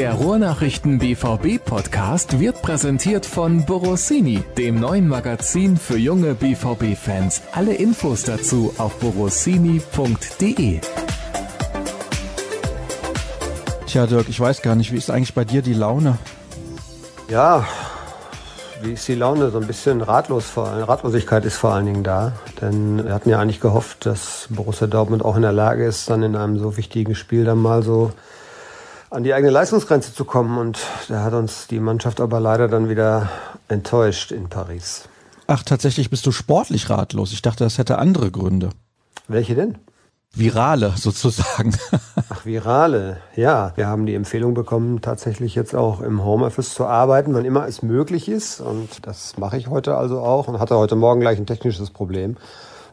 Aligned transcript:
Der 0.00 0.14
Ruhrnachrichten 0.14 0.98
BVB 0.98 1.62
Podcast 1.62 2.40
wird 2.40 2.62
präsentiert 2.62 3.26
von 3.26 3.66
Borossini, 3.66 4.42
dem 4.56 4.80
neuen 4.80 5.06
Magazin 5.06 5.76
für 5.76 5.98
junge 5.98 6.32
BVB 6.32 6.96
Fans. 6.96 7.42
Alle 7.52 7.74
Infos 7.74 8.22
dazu 8.22 8.72
auf 8.78 8.98
borossini.de. 8.98 10.80
Tja, 13.84 14.06
Dirk, 14.06 14.30
ich 14.30 14.40
weiß 14.40 14.62
gar 14.62 14.74
nicht, 14.74 14.90
wie 14.90 14.96
ist 14.96 15.10
eigentlich 15.10 15.34
bei 15.34 15.44
dir 15.44 15.60
die 15.60 15.74
Laune? 15.74 16.16
Ja, 17.28 17.68
wie 18.80 18.94
ist 18.94 19.06
die 19.06 19.16
Laune? 19.16 19.50
So 19.50 19.58
ein 19.58 19.66
bisschen 19.66 20.00
ratlos 20.00 20.46
vor 20.46 20.68
allem. 20.68 20.84
Ratlosigkeit 20.84 21.44
ist 21.44 21.58
vor 21.58 21.74
allen 21.74 21.84
Dingen 21.84 22.04
da. 22.04 22.32
Denn 22.62 23.04
wir 23.04 23.12
hatten 23.12 23.28
ja 23.28 23.38
eigentlich 23.38 23.60
gehofft, 23.60 24.06
dass 24.06 24.46
Borussia 24.48 24.86
Dortmund 24.86 25.22
auch 25.22 25.36
in 25.36 25.42
der 25.42 25.52
Lage 25.52 25.84
ist, 25.84 26.08
dann 26.08 26.22
in 26.22 26.36
einem 26.36 26.58
so 26.58 26.78
wichtigen 26.78 27.14
Spiel 27.14 27.44
dann 27.44 27.58
mal 27.58 27.82
so 27.82 28.12
an 29.10 29.24
die 29.24 29.34
eigene 29.34 29.50
Leistungsgrenze 29.50 30.14
zu 30.14 30.24
kommen. 30.24 30.58
Und 30.58 30.78
da 31.08 31.24
hat 31.24 31.34
uns 31.34 31.66
die 31.66 31.80
Mannschaft 31.80 32.20
aber 32.20 32.40
leider 32.40 32.68
dann 32.68 32.88
wieder 32.88 33.28
enttäuscht 33.68 34.32
in 34.32 34.48
Paris. 34.48 35.08
Ach, 35.46 35.62
tatsächlich 35.64 36.10
bist 36.10 36.24
du 36.26 36.32
sportlich 36.32 36.88
ratlos. 36.90 37.32
Ich 37.32 37.42
dachte, 37.42 37.64
das 37.64 37.76
hätte 37.76 37.98
andere 37.98 38.30
Gründe. 38.30 38.70
Welche 39.26 39.54
denn? 39.54 39.78
Virale 40.32 40.94
sozusagen. 40.96 41.76
Ach, 42.28 42.44
virale. 42.44 43.16
Ja, 43.34 43.72
wir 43.74 43.88
haben 43.88 44.06
die 44.06 44.14
Empfehlung 44.14 44.54
bekommen, 44.54 45.00
tatsächlich 45.00 45.56
jetzt 45.56 45.74
auch 45.74 46.00
im 46.00 46.24
Homeoffice 46.24 46.72
zu 46.72 46.86
arbeiten, 46.86 47.34
wann 47.34 47.44
immer 47.44 47.66
es 47.66 47.82
möglich 47.82 48.28
ist. 48.28 48.60
Und 48.60 49.06
das 49.06 49.38
mache 49.38 49.56
ich 49.56 49.66
heute 49.66 49.96
also 49.96 50.20
auch 50.20 50.46
und 50.46 50.60
hatte 50.60 50.76
heute 50.76 50.94
Morgen 50.94 51.20
gleich 51.20 51.38
ein 51.38 51.46
technisches 51.46 51.90
Problem, 51.90 52.36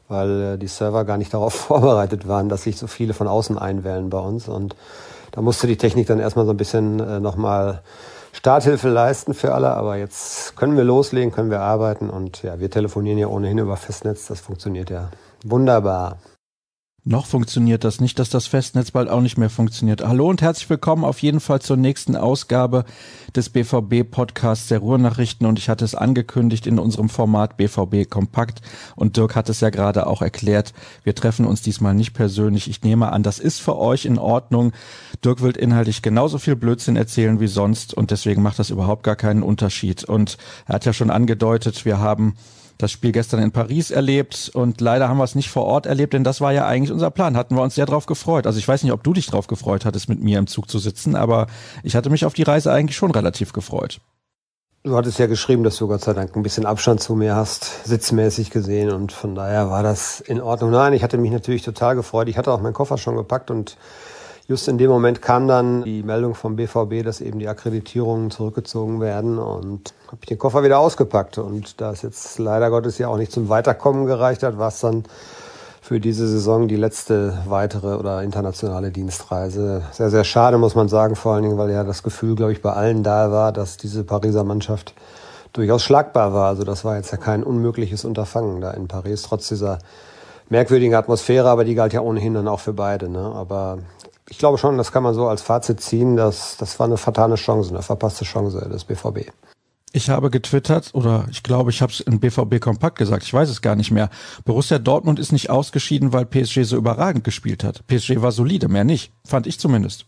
weil 0.08 0.42
äh, 0.42 0.58
die 0.58 0.68
Server 0.68 1.06
gar 1.06 1.18
nicht 1.18 1.32
darauf 1.36 1.54
vorbereitet 1.54 2.28
waren, 2.28 2.50
dass 2.50 2.64
sich 2.64 2.78
so 2.78 2.88
viele 2.88 3.14
von 3.14 3.28
außen 3.28 3.58
einwählen 3.58 4.10
bei 4.10 4.20
uns. 4.20 4.48
Und 4.48 4.76
da 5.38 5.44
musste 5.44 5.68
die 5.68 5.78
Technik 5.78 6.08
dann 6.08 6.20
erstmal 6.20 6.46
so 6.46 6.52
ein 6.52 6.58
bisschen 6.58 7.00
äh, 7.00 7.20
nochmal 7.20 7.84
Starthilfe 8.34 8.90
leisten 8.90 9.36
für 9.36 9.54
alle, 9.54 9.70
aber 9.70 9.96
jetzt 9.96 10.56
können 10.56 10.76
wir 10.76 10.84
loslegen, 10.84 11.32
können 11.32 11.52
wir 11.52 11.60
arbeiten. 11.60 12.10
Und 12.10 12.42
ja, 12.42 12.60
wir 12.60 12.72
telefonieren 12.72 13.20
ja 13.20 13.28
ohnehin 13.28 13.60
über 13.60 13.78
Festnetz, 13.78 14.26
das 14.26 14.40
funktioniert 14.40 14.90
ja 14.90 15.12
wunderbar. 15.44 16.18
Noch 17.10 17.26
funktioniert 17.26 17.86
das 17.86 18.02
nicht, 18.02 18.20
dass 18.20 18.30
das 18.30 18.48
Festnetz 18.48 18.92
bald 18.92 19.08
auch 19.08 19.22
nicht 19.22 19.38
mehr 19.38 19.50
funktioniert. 19.50 20.06
Hallo 20.06 20.30
und 20.30 20.42
herzlich 20.42 20.70
willkommen 20.70 21.06
auf 21.06 21.20
jeden 21.20 21.40
Fall 21.40 21.62
zur 21.62 21.78
nächsten 21.78 22.18
Ausgabe 22.18 22.84
des 23.34 23.48
BVB 23.48 24.04
Podcasts 24.12 24.68
der 24.68 24.80
Ruhrnachrichten 24.80 25.48
und 25.48 25.58
ich 25.58 25.70
hatte 25.70 25.86
es 25.86 25.96
angekündigt 25.96 26.68
in 26.68 26.80
unserem 26.80 27.08
Format 27.08 27.56
BVB 27.56 28.10
Kompakt 28.10 28.60
und 28.98 29.16
Dirk 29.16 29.38
hat 29.38 29.48
es 29.48 29.62
ja 29.62 29.70
gerade 29.70 30.06
auch 30.06 30.22
erklärt. 30.22 30.74
Wir 31.06 31.16
treffen 31.16 31.46
uns 31.46 31.62
diesmal 31.62 31.94
nicht 31.94 32.14
persönlich. 32.14 32.70
Ich 32.70 32.84
nehme 32.84 33.10
an, 33.14 33.24
das 33.24 33.40
ist 33.40 33.62
für 33.62 33.78
euch 33.78 34.04
in 34.04 34.20
Ordnung. 34.20 34.74
Dirk 35.24 35.42
will 35.42 35.56
inhaltlich 35.56 36.02
genauso 36.02 36.40
viel 36.40 36.58
Blödsinn 36.58 36.98
erzählen 36.98 37.40
wie 37.40 37.48
sonst 37.48 37.94
und 37.94 38.12
deswegen 38.12 38.42
macht 38.42 38.60
das 38.60 38.70
überhaupt 38.70 39.04
gar 39.04 39.16
keinen 39.16 39.44
Unterschied. 39.44 40.04
Und 40.04 40.38
er 40.66 40.76
hat 40.76 40.84
ja 40.84 40.92
schon 40.92 41.10
angedeutet, 41.10 41.86
wir 41.86 42.00
haben 42.00 42.36
das 42.78 42.92
Spiel 42.92 43.12
gestern 43.12 43.42
in 43.42 43.52
Paris 43.52 43.92
erlebt 43.92 44.52
und 44.54 44.82
leider 44.82 45.10
haben 45.10 45.18
wir 45.18 45.24
es 45.24 45.36
nicht 45.36 45.50
vor 45.50 45.66
Ort 45.66 45.86
erlebt, 45.86 46.14
denn 46.14 46.24
das 46.24 46.42
war 46.42 46.54
ja 46.54 46.66
eigentlich 46.68 46.92
unser 46.92 47.12
Plan. 47.12 47.36
Hatten 47.36 47.56
wir 47.56 47.64
uns 47.64 47.76
sehr 47.76 47.86
drauf 47.86 48.06
gefreut. 48.06 48.46
Also 48.46 48.60
ich 48.60 48.68
weiß 48.68 48.84
nicht, 48.84 48.92
ob 48.92 49.04
du 49.04 49.14
dich 49.14 49.28
drauf 49.28 49.48
gefreut 49.48 49.86
hattest, 49.86 50.10
mit 50.10 50.22
mir 50.22 50.40
im 50.40 50.48
Zug 50.48 50.70
zu 50.70 50.80
sitzen, 50.80 51.16
aber 51.16 51.48
ich 51.84 51.96
hatte 51.96 52.10
mich 52.10 52.26
auf 52.26 52.34
die 52.34 52.44
Reise 52.44 52.72
eigentlich 52.72 52.98
schon 52.98 53.12
relativ 53.12 53.54
gefreut. 53.54 54.00
Du 54.84 54.96
hattest 54.96 55.20
ja 55.20 55.26
geschrieben, 55.26 55.64
dass 55.64 55.76
du 55.78 55.88
Gott 55.88 56.02
sei 56.02 56.14
Dank 56.14 56.36
ein 56.36 56.44
bisschen 56.44 56.66
Abstand 56.66 57.02
zu 57.02 57.16
mir 57.16 57.36
hast, 57.36 57.86
sitzmäßig 57.86 58.52
gesehen 58.52 58.92
und 58.92 59.12
von 59.12 59.36
daher 59.36 59.70
war 59.70 59.84
das 59.84 60.22
in 60.22 60.40
Ordnung. 60.40 60.72
Nein, 60.72 60.94
ich 60.94 61.04
hatte 61.04 61.18
mich 61.18 61.32
natürlich 61.32 61.64
total 61.64 61.96
gefreut. 61.96 62.30
Ich 62.30 62.38
hatte 62.38 62.54
auch 62.54 62.62
meinen 62.62 62.74
Koffer 62.74 62.98
schon 62.98 63.18
gepackt 63.18 63.52
und 63.52 63.76
just 64.48 64.68
in 64.68 64.78
dem 64.78 64.90
Moment 64.90 65.22
kam 65.22 65.48
dann 65.48 65.84
die 65.84 66.04
Meldung 66.04 66.34
vom 66.34 66.56
BVB, 66.56 67.04
dass 67.04 67.22
eben 67.22 67.40
die 67.40 67.48
Akkreditierungen 67.48 68.32
zurückgezogen 68.32 69.02
werden 69.02 69.38
und 69.38 69.94
habe 70.08 70.18
ich 70.22 70.28
den 70.28 70.38
Koffer 70.38 70.64
wieder 70.64 70.80
ausgepackt. 70.80 71.38
Und 71.38 71.82
da 71.82 71.92
es 71.92 72.02
jetzt 72.02 72.40
leider 72.40 72.70
Gottes 72.70 72.98
ja 72.98 73.10
auch 73.10 73.18
nicht 73.18 73.32
zum 73.32 73.50
Weiterkommen 73.50 74.06
gereicht 74.06 74.44
hat, 74.44 74.58
war 74.58 74.70
es 74.70 74.80
dann 74.80 75.04
für 75.82 76.00
diese 76.00 76.28
Saison 76.28 76.68
die 76.68 76.76
letzte 76.76 77.38
weitere 77.48 77.96
oder 77.96 78.22
internationale 78.22 78.92
Dienstreise. 78.92 79.84
Sehr, 79.92 80.10
sehr 80.10 80.24
schade, 80.24 80.58
muss 80.58 80.76
man 80.76 80.90
sagen, 80.90 81.16
vor 81.16 81.34
allen 81.34 81.44
Dingen, 81.44 81.58
weil 81.58 81.72
ja 81.72 81.84
das 81.84 82.04
Gefühl, 82.04 82.36
glaube 82.36 82.52
ich, 82.52 82.62
bei 82.62 82.74
allen 82.74 83.04
da 83.04 83.32
war, 83.32 83.52
dass 83.52 83.78
diese 83.78 84.04
Pariser 84.04 84.44
Mannschaft 84.44 84.94
durchaus 85.54 85.84
schlagbar 85.84 86.34
war. 86.34 86.48
Also 86.50 86.64
das 86.64 86.84
war 86.84 86.98
jetzt 86.98 87.12
ja 87.12 87.18
kein 87.18 87.44
unmögliches 87.44 88.04
Unterfangen 88.04 88.60
da 88.60 88.72
in 88.72 88.88
Paris, 88.88 89.24
trotz 89.24 89.48
dieser 89.48 89.80
merkwürdigen 90.50 90.96
Atmosphäre, 90.96 91.50
aber 91.50 91.66
die 91.66 91.76
galt 91.76 91.94
ja 91.94 92.02
ohnehin 92.02 92.34
dann 92.34 92.48
auch 92.48 92.60
für 92.60 92.74
beide. 92.74 93.10
Ne? 93.10 93.20
Aber 93.20 93.80
ich 94.30 94.38
glaube 94.38 94.58
schon, 94.58 94.78
das 94.78 94.92
kann 94.92 95.04
man 95.04 95.14
so 95.14 95.28
als 95.28 95.42
Fazit 95.42 95.80
ziehen, 95.80 96.16
dass 96.16 96.58
das 96.58 96.80
war 96.80 96.88
eine 96.88 96.98
fatale 96.98 97.36
Chance, 97.36 97.70
eine 97.70 97.82
verpasste 97.82 98.26
Chance 98.26 98.68
des 98.70 98.84
BVB. 98.84 99.32
Ich 99.94 100.10
habe 100.10 100.30
getwittert 100.30 100.94
oder 100.94 101.26
ich 101.32 101.44
glaube, 101.44 101.72
ich 101.72 101.82
habe 101.82 101.92
es 101.92 102.02
in 102.02 102.20
BVB 102.20 102.60
Kompakt 102.60 102.98
gesagt, 102.98 103.24
ich 103.24 103.34
weiß 103.34 103.50
es 103.50 103.62
gar 103.62 103.76
nicht 103.76 103.92
mehr. 103.92 104.10
Borussia 104.44 104.80
Dortmund 104.80 105.18
ist 105.18 105.32
nicht 105.32 105.50
ausgeschieden, 105.50 106.12
weil 106.12 106.26
PSG 106.26 106.64
so 106.64 106.76
überragend 106.76 107.24
gespielt 107.24 107.64
hat. 107.64 107.88
PSG 107.88 108.22
war 108.22 108.32
solide, 108.32 108.68
mehr 108.68 108.84
nicht, 108.84 109.14
fand 109.26 109.48
ich 109.48 109.60
zumindest. 109.60 110.06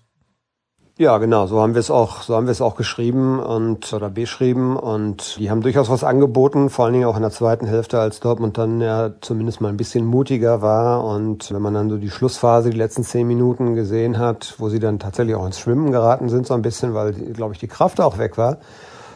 Ja, 1.01 1.17
genau, 1.17 1.47
so 1.47 1.61
haben 1.61 1.75
wir 1.75 1.79
es 1.79 1.91
auch, 1.91 2.23
so 2.23 2.35
haben 2.35 2.45
wir 2.45 2.51
es 2.51 2.59
auch 2.59 2.75
geschrieben 2.75 3.39
und 3.39 3.93
oder 3.93 4.09
beschrieben 4.09 4.75
und 4.75 5.37
die 5.39 5.49
haben 5.49 5.61
durchaus 5.61 5.89
was 5.89 6.03
angeboten, 6.03 6.69
vor 6.69 6.83
allen 6.83 6.93
Dingen 6.93 7.05
auch 7.05 7.15
in 7.15 7.21
der 7.21 7.31
zweiten 7.31 7.65
Hälfte, 7.65 8.01
als 8.01 8.19
Dortmund 8.19 8.57
dann 8.57 8.81
ja 8.81 9.11
zumindest 9.21 9.61
mal 9.61 9.69
ein 9.69 9.77
bisschen 9.77 10.05
mutiger 10.05 10.61
war 10.61 11.05
und 11.05 11.53
wenn 11.53 11.61
man 11.61 11.73
dann 11.73 11.89
so 11.89 11.95
die 11.95 12.09
Schlussphase, 12.09 12.69
die 12.69 12.77
letzten 12.77 13.05
zehn 13.05 13.25
Minuten 13.25 13.75
gesehen 13.75 14.17
hat, 14.19 14.55
wo 14.57 14.67
sie 14.67 14.79
dann 14.79 14.99
tatsächlich 14.99 15.37
auch 15.37 15.45
ins 15.45 15.57
Schwimmen 15.57 15.93
geraten 15.93 16.27
sind 16.27 16.45
so 16.45 16.53
ein 16.53 16.61
bisschen, 16.61 16.93
weil, 16.93 17.13
glaube 17.13 17.53
ich, 17.53 17.61
die 17.61 17.69
Kraft 17.69 18.01
auch 18.01 18.17
weg 18.17 18.37
war, 18.37 18.57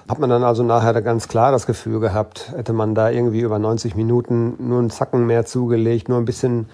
hat 0.08 0.20
man 0.20 0.30
dann 0.30 0.46
also 0.46 0.64
nachher 0.64 1.02
ganz 1.02 1.28
klar 1.28 1.52
das 1.52 1.66
Gefühl 1.66 2.00
gehabt, 2.00 2.54
hätte 2.56 2.72
man 2.72 2.96
da 2.96 3.10
irgendwie 3.10 3.42
über 3.42 3.60
90 3.60 3.98
Minuten 3.98 4.56
nur 4.58 4.80
einen 4.80 4.90
Zacken 4.90 5.28
mehr 5.28 5.46
zugelegt, 5.46 6.08
nur 6.08 6.20
ein 6.20 6.24
bisschen 6.24 6.70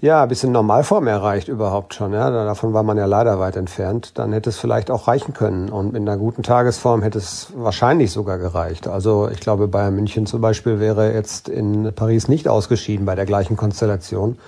ja, 0.00 0.22
ein 0.22 0.28
bisschen 0.28 0.52
Normalform 0.52 1.06
erreicht 1.06 1.48
überhaupt 1.48 1.94
schon. 1.94 2.14
Ja, 2.14 2.30
davon 2.30 2.72
war 2.72 2.82
man 2.82 2.96
ja 2.96 3.04
leider 3.04 3.38
weit 3.38 3.56
entfernt. 3.56 4.18
Dann 4.18 4.32
hätte 4.32 4.48
es 4.48 4.58
vielleicht 4.58 4.90
auch 4.90 5.08
reichen 5.08 5.34
können. 5.34 5.68
Und 5.68 5.92
mit 5.92 6.00
einer 6.00 6.16
guten 6.16 6.42
Tagesform 6.42 7.02
hätte 7.02 7.18
es 7.18 7.52
wahrscheinlich 7.54 8.10
sogar 8.10 8.38
gereicht. 8.38 8.88
Also 8.88 9.28
ich 9.28 9.40
glaube, 9.40 9.68
Bayern 9.68 9.94
München 9.94 10.24
zum 10.24 10.40
Beispiel 10.40 10.80
wäre 10.80 11.12
jetzt 11.12 11.50
in 11.50 11.92
Paris 11.94 12.28
nicht 12.28 12.48
ausgeschieden 12.48 13.04
bei 13.04 13.14
der 13.14 13.26
gleichen 13.26 13.58
Konstellation. 13.58 14.38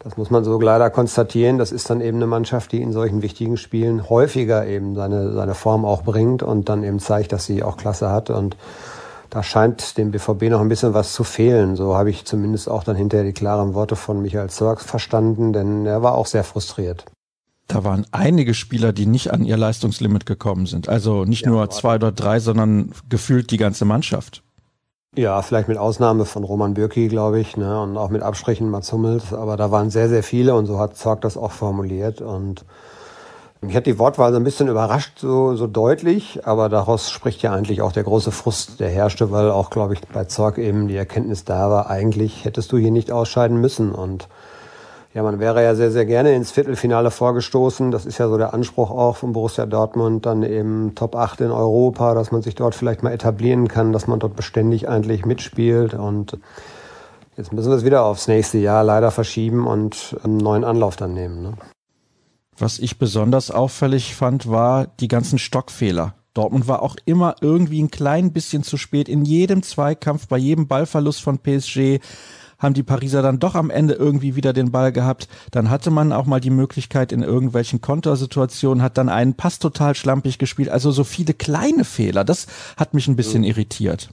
Das 0.00 0.16
muss 0.16 0.30
man 0.30 0.42
so 0.42 0.60
leider 0.60 0.90
konstatieren. 0.90 1.56
Das 1.56 1.70
ist 1.70 1.88
dann 1.88 2.00
eben 2.00 2.18
eine 2.18 2.26
Mannschaft, 2.26 2.72
die 2.72 2.82
in 2.82 2.92
solchen 2.92 3.22
wichtigen 3.22 3.56
Spielen 3.56 4.10
häufiger 4.10 4.66
eben 4.66 4.96
seine, 4.96 5.32
seine 5.32 5.54
Form 5.54 5.84
auch 5.84 6.02
bringt 6.02 6.42
und 6.42 6.68
dann 6.68 6.82
eben 6.82 6.98
zeigt, 6.98 7.32
dass 7.32 7.46
sie 7.46 7.62
auch 7.62 7.76
Klasse 7.76 8.10
hat. 8.10 8.28
Und 8.28 8.56
da 9.34 9.42
scheint 9.42 9.98
dem 9.98 10.12
BVB 10.12 10.44
noch 10.44 10.60
ein 10.60 10.68
bisschen 10.68 10.94
was 10.94 11.12
zu 11.12 11.24
fehlen. 11.24 11.74
So 11.74 11.96
habe 11.96 12.08
ich 12.08 12.24
zumindest 12.24 12.68
auch 12.68 12.84
dann 12.84 12.94
hinterher 12.94 13.24
die 13.24 13.32
klaren 13.32 13.74
Worte 13.74 13.96
von 13.96 14.22
Michael 14.22 14.48
Zorg 14.48 14.80
verstanden, 14.80 15.52
denn 15.52 15.86
er 15.86 16.04
war 16.04 16.14
auch 16.14 16.26
sehr 16.26 16.44
frustriert. 16.44 17.04
Da 17.66 17.82
waren 17.82 18.06
einige 18.12 18.54
Spieler, 18.54 18.92
die 18.92 19.06
nicht 19.06 19.32
an 19.32 19.44
ihr 19.44 19.56
Leistungslimit 19.56 20.24
gekommen 20.24 20.66
sind. 20.66 20.88
Also 20.88 21.24
nicht 21.24 21.46
ja, 21.46 21.50
nur 21.50 21.68
zwei 21.70 21.96
oder 21.96 22.12
drei, 22.12 22.38
sondern 22.38 22.92
gefühlt 23.08 23.50
die 23.50 23.56
ganze 23.56 23.84
Mannschaft. 23.84 24.44
Ja, 25.16 25.42
vielleicht 25.42 25.66
mit 25.66 25.78
Ausnahme 25.78 26.26
von 26.26 26.44
Roman 26.44 26.74
Bürki, 26.74 27.08
glaube 27.08 27.40
ich, 27.40 27.56
ne, 27.56 27.82
und 27.82 27.96
auch 27.96 28.10
mit 28.10 28.22
Absprechen 28.22 28.70
Mats 28.70 28.92
Hummels. 28.92 29.32
Aber 29.32 29.56
da 29.56 29.72
waren 29.72 29.90
sehr, 29.90 30.08
sehr 30.08 30.22
viele 30.22 30.54
und 30.54 30.66
so 30.66 30.78
hat 30.78 30.96
Zorg 30.96 31.22
das 31.22 31.36
auch 31.36 31.50
formuliert 31.50 32.20
und 32.20 32.64
mich 33.64 33.76
hat 33.76 33.86
die 33.86 33.98
Wortwahl 33.98 34.32
so 34.32 34.38
ein 34.38 34.44
bisschen 34.44 34.68
überrascht, 34.68 35.18
so, 35.18 35.56
so 35.56 35.66
deutlich, 35.66 36.46
aber 36.46 36.68
daraus 36.68 37.10
spricht 37.10 37.42
ja 37.42 37.52
eigentlich 37.52 37.82
auch 37.82 37.92
der 37.92 38.04
große 38.04 38.30
Frust, 38.30 38.80
der 38.80 38.88
herrschte, 38.88 39.30
weil 39.30 39.50
auch, 39.50 39.70
glaube 39.70 39.94
ich, 39.94 40.00
bei 40.00 40.24
Zorg 40.24 40.58
eben 40.58 40.88
die 40.88 40.96
Erkenntnis 40.96 41.44
da 41.44 41.70
war, 41.70 41.90
eigentlich 41.90 42.44
hättest 42.44 42.72
du 42.72 42.78
hier 42.78 42.90
nicht 42.90 43.10
ausscheiden 43.10 43.60
müssen. 43.60 43.92
Und 43.92 44.28
ja, 45.14 45.22
man 45.22 45.38
wäre 45.38 45.62
ja 45.62 45.74
sehr, 45.74 45.90
sehr 45.90 46.06
gerne 46.06 46.34
ins 46.34 46.50
Viertelfinale 46.50 47.10
vorgestoßen. 47.10 47.90
Das 47.90 48.04
ist 48.04 48.18
ja 48.18 48.28
so 48.28 48.36
der 48.36 48.52
Anspruch 48.52 48.90
auch 48.90 49.16
von 49.16 49.32
Borussia 49.32 49.64
Dortmund, 49.64 50.26
dann 50.26 50.42
eben 50.42 50.94
Top 50.94 51.14
8 51.14 51.40
in 51.42 51.50
Europa, 51.52 52.14
dass 52.14 52.32
man 52.32 52.42
sich 52.42 52.56
dort 52.56 52.74
vielleicht 52.74 53.02
mal 53.02 53.12
etablieren 53.12 53.68
kann, 53.68 53.92
dass 53.92 54.06
man 54.06 54.18
dort 54.18 54.36
beständig 54.36 54.88
eigentlich 54.88 55.24
mitspielt. 55.24 55.94
Und 55.94 56.36
jetzt 57.36 57.52
müssen 57.52 57.70
wir 57.70 57.76
es 57.76 57.84
wieder 57.84 58.04
aufs 58.04 58.26
nächste 58.26 58.58
Jahr 58.58 58.82
leider 58.82 59.10
verschieben 59.10 59.66
und 59.66 60.16
einen 60.24 60.38
neuen 60.38 60.64
Anlauf 60.64 60.96
dann 60.96 61.14
nehmen. 61.14 61.42
Ne? 61.42 61.52
Was 62.58 62.78
ich 62.78 62.98
besonders 62.98 63.50
auffällig 63.50 64.14
fand, 64.14 64.48
war 64.48 64.86
die 64.86 65.08
ganzen 65.08 65.38
Stockfehler. 65.38 66.14
Dortmund 66.34 66.66
war 66.66 66.82
auch 66.82 66.96
immer 67.04 67.36
irgendwie 67.40 67.82
ein 67.82 67.90
klein 67.90 68.32
bisschen 68.32 68.62
zu 68.62 68.76
spät. 68.76 69.08
In 69.08 69.24
jedem 69.24 69.62
Zweikampf, 69.62 70.26
bei 70.26 70.36
jedem 70.36 70.66
Ballverlust 70.66 71.22
von 71.22 71.38
PSG 71.38 72.00
haben 72.58 72.74
die 72.74 72.82
Pariser 72.82 73.22
dann 73.22 73.38
doch 73.38 73.54
am 73.54 73.70
Ende 73.70 73.94
irgendwie 73.94 74.36
wieder 74.36 74.52
den 74.52 74.72
Ball 74.72 74.92
gehabt. 74.92 75.28
Dann 75.50 75.70
hatte 75.70 75.90
man 75.90 76.12
auch 76.12 76.26
mal 76.26 76.40
die 76.40 76.50
Möglichkeit 76.50 77.12
in 77.12 77.22
irgendwelchen 77.22 77.80
Kontersituationen, 77.80 78.82
hat 78.82 78.98
dann 78.98 79.08
einen 79.08 79.34
Pass 79.34 79.58
total 79.58 79.94
schlampig 79.94 80.38
gespielt. 80.38 80.68
Also 80.68 80.90
so 80.90 81.04
viele 81.04 81.34
kleine 81.34 81.84
Fehler. 81.84 82.24
Das 82.24 82.46
hat 82.76 82.94
mich 82.94 83.06
ein 83.06 83.16
bisschen 83.16 83.44
irritiert. 83.44 84.10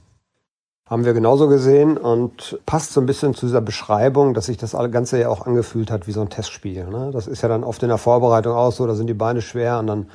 Haben 0.92 1.06
wir 1.06 1.14
genauso 1.14 1.48
gesehen 1.48 1.96
und 1.96 2.60
passt 2.66 2.92
so 2.92 3.00
ein 3.00 3.06
bisschen 3.06 3.32
zu 3.32 3.46
dieser 3.46 3.62
Beschreibung, 3.62 4.34
dass 4.34 4.44
sich 4.44 4.58
das 4.58 4.72
Ganze 4.90 5.18
ja 5.18 5.30
auch 5.30 5.46
angefühlt 5.46 5.90
hat 5.90 6.06
wie 6.06 6.12
so 6.12 6.20
ein 6.20 6.28
Testspiel. 6.28 6.84
Ne? 6.84 7.08
Das 7.14 7.26
ist 7.26 7.40
ja 7.40 7.48
dann 7.48 7.64
oft 7.64 7.82
in 7.82 7.88
der 7.88 7.96
Vorbereitung 7.96 8.52
auch 8.54 8.72
so, 8.72 8.86
da 8.86 8.94
sind 8.94 9.06
die 9.06 9.14
Beine 9.14 9.40
schwer 9.40 9.78
und 9.78 9.86
dann 9.86 10.10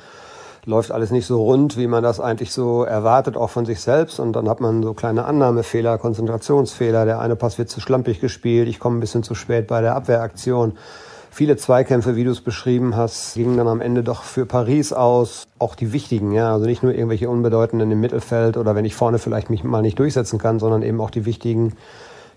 läuft 0.66 0.92
alles 0.92 1.10
nicht 1.10 1.26
so 1.26 1.42
rund, 1.42 1.76
wie 1.76 1.88
man 1.88 2.04
das 2.04 2.20
eigentlich 2.20 2.52
so 2.52 2.84
erwartet, 2.84 3.36
auch 3.36 3.50
von 3.50 3.66
sich 3.66 3.80
selbst. 3.80 4.20
Und 4.20 4.34
dann 4.34 4.48
hat 4.48 4.60
man 4.60 4.84
so 4.84 4.94
kleine 4.94 5.24
Annahmefehler, 5.24 5.98
Konzentrationsfehler. 5.98 7.06
Der 7.06 7.18
eine 7.18 7.34
Pass 7.34 7.58
wird 7.58 7.70
zu 7.70 7.80
schlampig 7.80 8.20
gespielt, 8.20 8.68
ich 8.68 8.78
komme 8.78 8.98
ein 8.98 9.00
bisschen 9.00 9.24
zu 9.24 9.34
spät 9.34 9.66
bei 9.66 9.80
der 9.80 9.96
Abwehraktion. 9.96 10.78
Viele 11.38 11.56
Zweikämpfe, 11.56 12.16
wie 12.16 12.24
du 12.24 12.32
es 12.32 12.40
beschrieben 12.40 12.96
hast, 12.96 13.34
gingen 13.34 13.56
dann 13.56 13.68
am 13.68 13.80
Ende 13.80 14.02
doch 14.02 14.24
für 14.24 14.44
Paris 14.44 14.92
aus. 14.92 15.46
Auch 15.60 15.76
die 15.76 15.92
wichtigen, 15.92 16.32
ja. 16.32 16.52
Also 16.52 16.66
nicht 16.66 16.82
nur 16.82 16.92
irgendwelche 16.92 17.30
unbedeutenden 17.30 17.92
im 17.92 18.00
Mittelfeld 18.00 18.56
oder 18.56 18.74
wenn 18.74 18.84
ich 18.84 18.96
vorne 18.96 19.20
vielleicht 19.20 19.48
mich 19.48 19.62
mal 19.62 19.80
nicht 19.80 20.00
durchsetzen 20.00 20.40
kann, 20.40 20.58
sondern 20.58 20.82
eben 20.82 21.00
auch 21.00 21.10
die 21.10 21.26
wichtigen. 21.26 21.74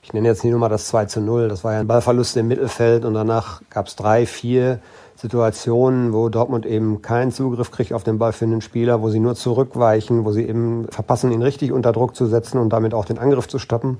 Ich 0.03 0.13
nenne 0.13 0.27
jetzt 0.27 0.43
nicht 0.43 0.51
nur 0.51 0.59
mal 0.59 0.69
das 0.69 0.85
2 0.85 1.05
zu 1.05 1.19
0. 1.19 1.49
Das 1.49 1.63
war 1.63 1.73
ja 1.73 1.79
ein 1.79 1.87
Ballverlust 1.87 2.37
im 2.37 2.47
Mittelfeld 2.47 3.03
und 3.03 3.15
danach 3.15 3.63
gab 3.71 3.87
es 3.87 3.95
drei, 3.95 4.27
vier 4.27 4.77
Situationen, 5.15 6.13
wo 6.13 6.29
Dortmund 6.29 6.67
eben 6.67 7.01
keinen 7.01 7.31
Zugriff 7.31 7.71
kriegt 7.71 7.93
auf 7.93 8.03
den 8.03 8.19
Ball 8.19 8.33
für 8.33 8.45
den 8.45 8.61
Spieler, 8.61 9.01
wo 9.01 9.09
sie 9.09 9.19
nur 9.19 9.33
zurückweichen, 9.33 10.25
wo 10.25 10.31
sie 10.31 10.47
eben 10.47 10.85
verpassen, 10.91 11.31
ihn 11.31 11.41
richtig 11.41 11.71
unter 11.71 11.91
Druck 11.91 12.15
zu 12.15 12.27
setzen 12.27 12.59
und 12.59 12.69
damit 12.69 12.93
auch 12.93 13.05
den 13.05 13.17
Angriff 13.17 13.47
zu 13.47 13.57
stoppen. 13.57 13.97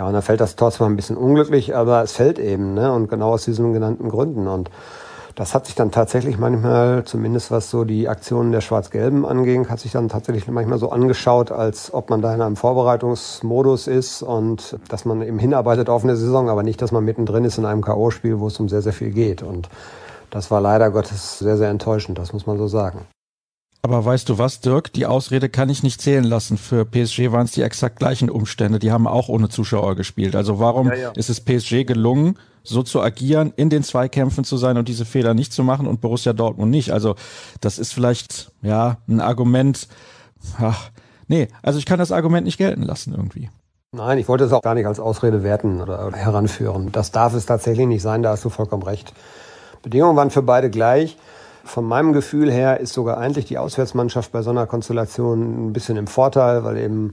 Ja, 0.00 0.06
und 0.06 0.14
dann 0.14 0.22
fällt 0.22 0.40
das 0.40 0.56
Tor 0.56 0.70
zwar 0.70 0.88
ein 0.88 0.96
bisschen 0.96 1.18
unglücklich, 1.18 1.76
aber 1.76 2.02
es 2.02 2.12
fällt 2.12 2.38
eben, 2.38 2.72
ne? 2.72 2.90
Und 2.90 3.10
genau 3.10 3.34
aus 3.34 3.44
diesen 3.44 3.74
genannten 3.74 4.08
Gründen. 4.08 4.48
Und 4.48 4.70
das 5.34 5.54
hat 5.54 5.66
sich 5.66 5.74
dann 5.74 5.90
tatsächlich 5.90 6.38
manchmal, 6.38 7.04
zumindest 7.04 7.50
was 7.50 7.68
so 7.68 7.84
die 7.84 8.08
Aktionen 8.08 8.50
der 8.50 8.62
Schwarz-Gelben 8.62 9.26
anging, 9.26 9.68
hat 9.68 9.80
sich 9.80 9.92
dann 9.92 10.08
tatsächlich 10.08 10.48
manchmal 10.48 10.78
so 10.78 10.88
angeschaut, 10.88 11.52
als 11.52 11.92
ob 11.92 12.08
man 12.08 12.22
da 12.22 12.34
in 12.34 12.40
einem 12.40 12.56
Vorbereitungsmodus 12.56 13.88
ist 13.88 14.22
und 14.22 14.78
dass 14.88 15.04
man 15.04 15.20
eben 15.20 15.38
hinarbeitet 15.38 15.90
auf 15.90 16.02
eine 16.02 16.16
Saison, 16.16 16.48
aber 16.48 16.62
nicht, 16.62 16.80
dass 16.80 16.92
man 16.92 17.04
mittendrin 17.04 17.44
ist 17.44 17.58
in 17.58 17.66
einem 17.66 17.82
K.O.-Spiel, 17.82 18.38
wo 18.38 18.46
es 18.46 18.58
um 18.58 18.70
sehr, 18.70 18.80
sehr 18.80 18.94
viel 18.94 19.10
geht. 19.10 19.42
Und 19.42 19.68
das 20.30 20.50
war 20.50 20.62
leider 20.62 20.90
Gottes 20.90 21.40
sehr, 21.40 21.58
sehr 21.58 21.68
enttäuschend, 21.68 22.16
das 22.16 22.32
muss 22.32 22.46
man 22.46 22.56
so 22.56 22.68
sagen. 22.68 23.06
Aber 23.82 24.04
weißt 24.04 24.28
du 24.28 24.38
was, 24.38 24.60
Dirk? 24.60 24.92
Die 24.92 25.06
Ausrede 25.06 25.48
kann 25.48 25.70
ich 25.70 25.82
nicht 25.82 26.02
zählen 26.02 26.24
lassen. 26.24 26.58
Für 26.58 26.84
PSG 26.84 27.32
waren 27.32 27.46
es 27.46 27.52
die 27.52 27.62
exakt 27.62 27.98
gleichen 27.98 28.28
Umstände. 28.28 28.78
Die 28.78 28.92
haben 28.92 29.06
auch 29.06 29.28
ohne 29.28 29.48
Zuschauer 29.48 29.96
gespielt. 29.96 30.36
Also 30.36 30.58
warum 30.58 30.88
ja, 30.88 30.94
ja. 30.94 31.10
ist 31.12 31.30
es 31.30 31.40
PSG 31.40 31.84
gelungen, 31.86 32.38
so 32.62 32.82
zu 32.82 33.00
agieren, 33.00 33.54
in 33.56 33.70
den 33.70 33.82
Zweikämpfen 33.82 34.44
zu 34.44 34.58
sein 34.58 34.76
und 34.76 34.88
diese 34.88 35.06
Fehler 35.06 35.32
nicht 35.32 35.54
zu 35.54 35.64
machen 35.64 35.86
und 35.86 36.02
Borussia 36.02 36.34
Dortmund 36.34 36.70
nicht? 36.70 36.92
Also 36.92 37.14
das 37.62 37.78
ist 37.78 37.94
vielleicht 37.94 38.52
ja 38.60 38.98
ein 39.08 39.20
Argument. 39.20 39.88
Ach, 40.58 40.90
nee, 41.28 41.48
also 41.62 41.78
ich 41.78 41.86
kann 41.86 41.98
das 41.98 42.12
Argument 42.12 42.44
nicht 42.44 42.58
gelten 42.58 42.82
lassen 42.82 43.14
irgendwie. 43.14 43.48
Nein, 43.92 44.18
ich 44.18 44.28
wollte 44.28 44.44
es 44.44 44.52
auch 44.52 44.62
gar 44.62 44.74
nicht 44.74 44.86
als 44.86 45.00
Ausrede 45.00 45.42
werten 45.42 45.80
oder 45.80 46.12
heranführen. 46.12 46.92
Das 46.92 47.12
darf 47.12 47.32
es 47.32 47.46
tatsächlich 47.46 47.86
nicht 47.86 48.02
sein, 48.02 48.22
da 48.22 48.30
hast 48.30 48.44
du 48.44 48.50
vollkommen 48.50 48.82
recht. 48.82 49.14
Bedingungen 49.82 50.16
waren 50.16 50.30
für 50.30 50.42
beide 50.42 50.68
gleich. 50.68 51.16
Von 51.64 51.84
meinem 51.84 52.12
Gefühl 52.12 52.50
her 52.50 52.80
ist 52.80 52.92
sogar 52.92 53.18
eigentlich 53.18 53.44
die 53.44 53.58
Auswärtsmannschaft 53.58 54.32
bei 54.32 54.42
so 54.42 54.50
einer 54.50 54.66
Konstellation 54.66 55.68
ein 55.68 55.72
bisschen 55.72 55.96
im 55.96 56.06
Vorteil, 56.06 56.64
weil 56.64 56.78
eben 56.78 57.12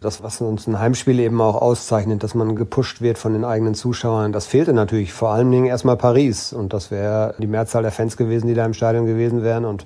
das, 0.00 0.22
was 0.22 0.40
uns 0.40 0.66
ein 0.66 0.78
Heimspiel 0.78 1.20
eben 1.20 1.40
auch 1.40 1.60
auszeichnet, 1.60 2.22
dass 2.22 2.34
man 2.34 2.56
gepusht 2.56 3.02
wird 3.02 3.18
von 3.18 3.32
den 3.32 3.44
eigenen 3.44 3.74
Zuschauern, 3.74 4.32
das 4.32 4.46
fehlte 4.46 4.72
natürlich 4.72 5.12
vor 5.12 5.30
allen 5.30 5.50
Dingen 5.50 5.66
erstmal 5.66 5.96
Paris. 5.96 6.52
Und 6.52 6.72
das 6.72 6.90
wäre 6.90 7.34
die 7.38 7.46
Mehrzahl 7.46 7.82
der 7.82 7.92
Fans 7.92 8.16
gewesen, 8.16 8.46
die 8.46 8.54
da 8.54 8.64
im 8.64 8.74
Stadion 8.74 9.06
gewesen 9.06 9.42
wären. 9.42 9.64
Und 9.64 9.84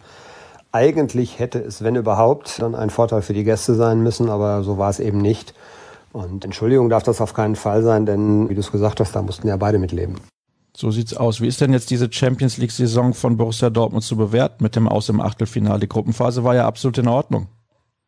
eigentlich 0.70 1.38
hätte 1.38 1.58
es, 1.58 1.82
wenn 1.82 1.96
überhaupt, 1.96 2.62
dann 2.62 2.74
ein 2.74 2.90
Vorteil 2.90 3.22
für 3.22 3.32
die 3.32 3.44
Gäste 3.44 3.74
sein 3.74 4.02
müssen, 4.02 4.28
aber 4.28 4.62
so 4.62 4.78
war 4.78 4.90
es 4.90 5.00
eben 5.00 5.18
nicht. 5.18 5.54
Und 6.12 6.44
Entschuldigung 6.44 6.90
darf 6.90 7.02
das 7.02 7.20
auf 7.20 7.34
keinen 7.34 7.56
Fall 7.56 7.82
sein, 7.82 8.06
denn 8.06 8.48
wie 8.48 8.54
du 8.54 8.60
es 8.60 8.70
gesagt 8.70 9.00
hast, 9.00 9.16
da 9.16 9.22
mussten 9.22 9.48
ja 9.48 9.56
beide 9.56 9.78
mitleben. 9.78 10.20
So 10.76 10.90
sieht's 10.90 11.16
aus. 11.16 11.40
Wie 11.40 11.46
ist 11.46 11.60
denn 11.60 11.72
jetzt 11.72 11.90
diese 11.90 12.12
Champions 12.12 12.56
League 12.56 12.72
Saison 12.72 13.14
von 13.14 13.36
Borussia 13.36 13.70
Dortmund 13.70 14.02
zu 14.02 14.16
bewerten 14.16 14.62
mit 14.62 14.74
dem 14.74 14.88
Aus 14.88 15.08
im 15.08 15.20
Achtelfinale? 15.20 15.78
Die 15.78 15.88
Gruppenphase 15.88 16.42
war 16.42 16.56
ja 16.56 16.66
absolut 16.66 16.98
in 16.98 17.06
Ordnung. 17.06 17.46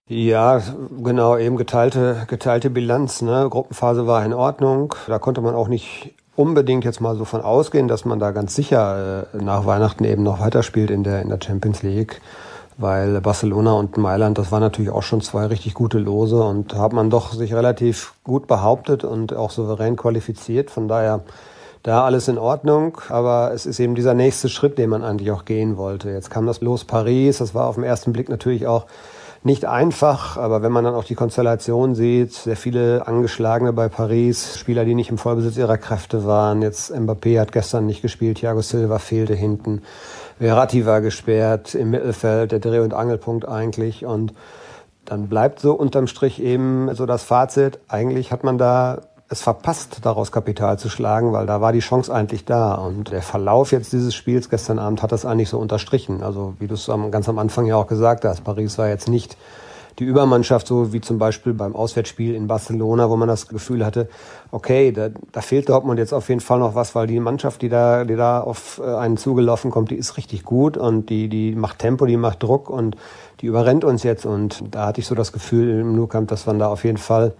Ja, 0.08 0.60
genau, 1.02 1.36
eben 1.36 1.56
geteilte, 1.56 2.24
geteilte 2.28 2.70
Bilanz. 2.70 3.22
Ne? 3.22 3.46
Gruppenphase 3.48 4.06
war 4.06 4.24
in 4.24 4.32
Ordnung. 4.32 4.94
Da 5.06 5.18
konnte 5.18 5.40
man 5.40 5.54
auch 5.54 5.68
nicht 5.68 6.14
unbedingt 6.34 6.84
jetzt 6.84 7.00
mal 7.00 7.16
so 7.16 7.24
von 7.24 7.40
ausgehen, 7.40 7.86
dass 7.86 8.04
man 8.04 8.18
da 8.18 8.32
ganz 8.32 8.54
sicher 8.54 9.26
äh, 9.32 9.42
nach 9.42 9.64
Weihnachten 9.64 10.04
eben 10.04 10.24
noch 10.24 10.40
weiterspielt 10.40 10.90
in 10.90 11.04
der, 11.04 11.22
in 11.22 11.28
der 11.28 11.38
Champions 11.42 11.82
League. 11.82 12.20
Weil 12.78 13.20
Barcelona 13.20 13.72
und 13.72 13.96
Mailand, 13.96 14.38
das 14.38 14.52
waren 14.52 14.60
natürlich 14.60 14.90
auch 14.90 15.02
schon 15.02 15.22
zwei 15.22 15.46
richtig 15.46 15.72
gute 15.74 15.98
Lose 15.98 16.42
und 16.42 16.74
hat 16.74 16.92
man 16.92 17.10
doch 17.10 17.32
sich 17.32 17.54
relativ 17.54 18.14
gut 18.22 18.48
behauptet 18.48 19.02
und 19.02 19.34
auch 19.34 19.50
souverän 19.50 19.96
qualifiziert. 19.96 20.70
Von 20.70 20.86
daher 20.86 21.22
da 21.86 22.04
alles 22.04 22.26
in 22.26 22.36
Ordnung, 22.36 23.00
aber 23.10 23.52
es 23.54 23.64
ist 23.64 23.78
eben 23.78 23.94
dieser 23.94 24.12
nächste 24.12 24.48
Schritt, 24.48 24.76
den 24.76 24.90
man 24.90 25.04
eigentlich 25.04 25.30
auch 25.30 25.44
gehen 25.44 25.76
wollte. 25.76 26.10
Jetzt 26.10 26.30
kam 26.30 26.44
das 26.44 26.60
Los 26.60 26.84
Paris, 26.84 27.38
das 27.38 27.54
war 27.54 27.68
auf 27.68 27.76
den 27.76 27.84
ersten 27.84 28.12
Blick 28.12 28.28
natürlich 28.28 28.66
auch 28.66 28.86
nicht 29.44 29.66
einfach, 29.66 30.36
aber 30.36 30.62
wenn 30.62 30.72
man 30.72 30.82
dann 30.82 30.96
auch 30.96 31.04
die 31.04 31.14
Konstellation 31.14 31.94
sieht, 31.94 32.32
sehr 32.32 32.56
viele 32.56 33.06
Angeschlagene 33.06 33.72
bei 33.72 33.88
Paris, 33.88 34.58
Spieler, 34.58 34.84
die 34.84 34.96
nicht 34.96 35.10
im 35.10 35.18
Vollbesitz 35.18 35.56
ihrer 35.56 35.78
Kräfte 35.78 36.26
waren. 36.26 36.60
Jetzt 36.60 36.92
Mbappé 36.92 37.38
hat 37.38 37.52
gestern 37.52 37.86
nicht 37.86 38.02
gespielt, 38.02 38.38
Thiago 38.38 38.62
Silva 38.62 38.98
fehlte 38.98 39.34
hinten, 39.34 39.82
Verratti 40.40 40.86
war 40.86 41.00
gesperrt 41.00 41.76
im 41.76 41.90
Mittelfeld, 41.90 42.50
der 42.50 42.58
Dreh- 42.58 42.80
und 42.80 42.94
Angelpunkt 42.94 43.46
eigentlich 43.46 44.04
und 44.04 44.34
dann 45.04 45.28
bleibt 45.28 45.60
so 45.60 45.74
unterm 45.74 46.08
Strich 46.08 46.42
eben 46.42 46.92
so 46.96 47.06
das 47.06 47.22
Fazit, 47.22 47.78
eigentlich 47.86 48.32
hat 48.32 48.42
man 48.42 48.58
da 48.58 49.02
es 49.28 49.43
verpasst, 49.43 49.99
daraus 50.02 50.31
Kapital 50.31 50.78
zu 50.78 50.88
schlagen, 50.88 51.32
weil 51.32 51.46
da 51.46 51.61
war 51.61 51.73
die 51.73 51.81
Chance 51.81 52.14
eigentlich 52.14 52.44
da. 52.44 52.75
Und 52.75 53.11
der 53.11 53.23
Verlauf 53.23 53.73
jetzt 53.73 53.93
dieses 53.93 54.14
Spiels 54.14 54.49
gestern 54.50 54.78
Abend 54.78 55.02
hat 55.02 55.11
das 55.11 55.25
eigentlich 55.25 55.49
so 55.49 55.58
unterstrichen. 55.58 56.23
Also 56.23 56.55
wie 56.61 56.69
du 56.69 56.75
es 56.75 56.90
ganz 57.11 57.28
am 57.28 57.38
Anfang 57.38 57.67
ja 57.67 57.76
auch 57.76 57.88
gesagt 57.88 58.25
hast, 58.25 58.44
Paris 58.44 58.78
war 58.78 58.88
jetzt 58.88 59.08
nicht 59.08 59.37
die 59.99 60.05
Übermannschaft, 60.05 60.67
so 60.67 60.93
wie 60.93 61.00
zum 61.00 61.19
Beispiel 61.19 61.55
beim 61.55 61.75
Auswärtsspiel 61.75 62.34
in 62.34 62.46
Barcelona, 62.46 63.08
wo 63.08 63.17
man 63.17 63.28
das 63.28 63.49
Gefühl 63.49 63.84
hatte, 63.84 64.08
okay, 64.50 64.93
da, 64.93 65.08
da 65.32 65.40
fehlt 65.40 65.69
Dortmund 65.70 65.99
jetzt 65.99 66.12
auf 66.12 66.29
jeden 66.29 66.43
Fall 66.43 66.58
noch 66.58 66.75
was, 66.75 66.94
weil 66.94 67.06
die 67.06 67.19
Mannschaft, 67.19 67.62
die 67.62 67.70
da, 67.70 68.05
die 68.05 68.14
da 68.14 68.40
auf 68.40 68.81
äh, 68.84 68.94
einen 68.94 69.17
zugelaufen 69.17 69.70
kommt, 69.70 69.90
die 69.90 69.96
ist 69.96 70.19
richtig 70.19 70.44
gut 70.44 70.76
und 70.76 71.08
die, 71.08 71.29
die 71.29 71.55
macht 71.55 71.79
Tempo, 71.79 72.05
die 72.05 72.19
macht 72.19 72.43
Druck 72.43 72.69
und 72.69 72.96
die 73.40 73.46
überrennt 73.46 73.84
uns 73.84 74.02
jetzt. 74.02 74.26
Und 74.26 74.62
da 74.70 74.87
hatte 74.87 75.00
ich 75.00 75.06
so 75.06 75.14
das 75.14 75.32
Gefühl 75.32 75.81
im 75.81 75.96
Nou-Camp, 75.96 76.29
dass 76.29 76.44
man 76.46 76.58
da 76.58 76.69
auf 76.69 76.84
jeden 76.84 76.99
Fall 76.99 77.32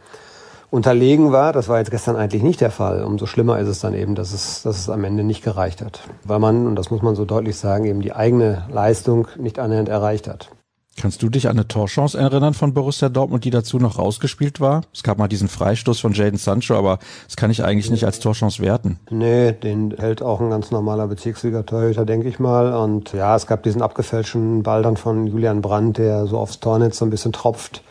unterlegen 0.71 1.33
war. 1.33 1.53
Das 1.53 1.69
war 1.69 1.79
jetzt 1.79 1.91
gestern 1.91 2.17
eigentlich 2.17 2.43
nicht 2.43 2.61
der 2.61 2.71
Fall. 2.71 3.05
Umso 3.05 3.27
schlimmer 3.27 3.59
ist 3.59 3.69
es 3.69 3.81
dann 3.81 3.95
eben, 3.95 4.15
dass 4.15 4.33
es, 4.33 4.63
dass 4.63 4.79
es 4.79 4.91
am 4.91 5.05
Ende 5.05 5.25
nicht 5.25 5.43
gereicht 5.43 5.83
hat. 5.83 6.03
Weil 6.25 6.39
man, 6.39 6.67
und 6.67 6.77
das 6.77 6.91
muss 6.91 7.03
man 7.03 7.15
so 7.15 7.25
deutlich 7.25 7.57
sagen, 7.57 7.85
eben 7.85 8.01
die 8.01 8.13
eigene 8.13 8.67
Leistung 8.71 9.29
nicht 9.39 9.59
annähernd 9.59 9.89
erreicht 9.89 10.29
hat. 10.29 10.51
Kannst 10.99 11.23
du 11.23 11.29
dich 11.29 11.47
an 11.47 11.59
eine 11.59 11.69
Torchance 11.69 12.19
erinnern 12.19 12.55
von 12.55 12.73
Borussia 12.73 13.11
Dortmund, 13.11 13.45
die 13.45 13.51
dazu 13.51 13.79
noch 13.79 13.99
rausgespielt 13.99 14.63
war? 14.63 14.81
Es 14.95 15.03
gab 15.03 15.19
mal 15.19 15.29
diesen 15.29 15.49
Freistoß 15.49 16.01
von 16.01 16.13
Jaden 16.13 16.39
Sancho, 16.39 16.75
aber 16.75 16.99
das 17.27 17.37
kann 17.37 17.51
ich 17.51 17.63
eigentlich 17.63 17.91
nicht 17.91 18.07
als 18.07 18.19
Torchance 18.19 18.63
werten. 18.63 18.99
Nee, 19.11 19.53
den 19.53 19.95
hält 19.99 20.23
auch 20.23 20.41
ein 20.41 20.49
ganz 20.49 20.71
normaler 20.71 21.07
Bezirksliga-Torhüter, 21.07 22.07
denke 22.07 22.29
ich 22.29 22.39
mal. 22.39 22.73
Und 22.73 23.13
ja, 23.13 23.37
es 23.37 23.47
gab 23.47 23.63
diesen 23.63 23.83
abgefälschten 23.83 24.63
Ball 24.63 24.83
dann 24.83 24.97
von 24.97 25.27
Julian 25.27 25.61
Brandt, 25.61 25.99
der 25.99 26.27
so 26.27 26.39
aufs 26.39 26.61
Tornetz 26.61 26.97
so 26.97 27.05
ein 27.05 27.11
bisschen 27.11 27.33
tropft 27.33 27.83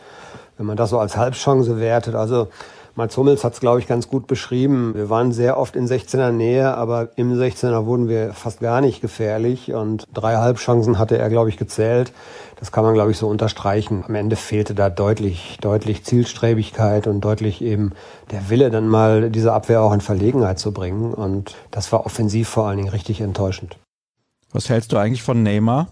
wenn 0.56 0.66
man 0.66 0.76
das 0.76 0.90
so 0.90 0.98
als 0.98 1.16
Halbchance 1.16 1.78
wertet. 1.78 2.14
Also 2.14 2.48
Mats 2.96 3.14
Hummels 3.18 3.44
hat 3.44 3.52
es, 3.52 3.60
glaube 3.60 3.78
ich, 3.78 3.86
ganz 3.86 4.08
gut 4.08 4.26
beschrieben. 4.26 4.94
Wir 4.94 5.10
waren 5.10 5.30
sehr 5.30 5.58
oft 5.58 5.76
in 5.76 5.86
16er 5.86 6.30
Nähe, 6.30 6.74
aber 6.74 7.10
im 7.16 7.34
16er 7.34 7.84
wurden 7.84 8.08
wir 8.08 8.32
fast 8.32 8.60
gar 8.60 8.80
nicht 8.80 9.02
gefährlich 9.02 9.74
und 9.74 10.06
drei 10.14 10.36
Halbchancen 10.36 10.98
hatte 10.98 11.18
er, 11.18 11.28
glaube 11.28 11.50
ich, 11.50 11.58
gezählt. 11.58 12.14
Das 12.58 12.72
kann 12.72 12.84
man, 12.84 12.94
glaube 12.94 13.10
ich, 13.10 13.18
so 13.18 13.28
unterstreichen. 13.28 14.02
Am 14.08 14.14
Ende 14.14 14.34
fehlte 14.34 14.74
da 14.74 14.88
deutlich, 14.88 15.58
deutlich 15.60 16.04
Zielstrebigkeit 16.04 17.06
und 17.06 17.20
deutlich 17.20 17.60
eben 17.60 17.92
der 18.30 18.48
Wille, 18.48 18.70
dann 18.70 18.88
mal 18.88 19.28
diese 19.28 19.52
Abwehr 19.52 19.82
auch 19.82 19.92
in 19.92 20.00
Verlegenheit 20.00 20.58
zu 20.58 20.72
bringen. 20.72 21.12
Und 21.12 21.54
das 21.70 21.92
war 21.92 22.06
offensiv 22.06 22.48
vor 22.48 22.66
allen 22.66 22.78
Dingen 22.78 22.88
richtig 22.88 23.20
enttäuschend. 23.20 23.76
Was 24.52 24.70
hältst 24.70 24.92
du 24.92 24.96
eigentlich 24.96 25.22
von 25.22 25.42
Neymar? 25.42 25.88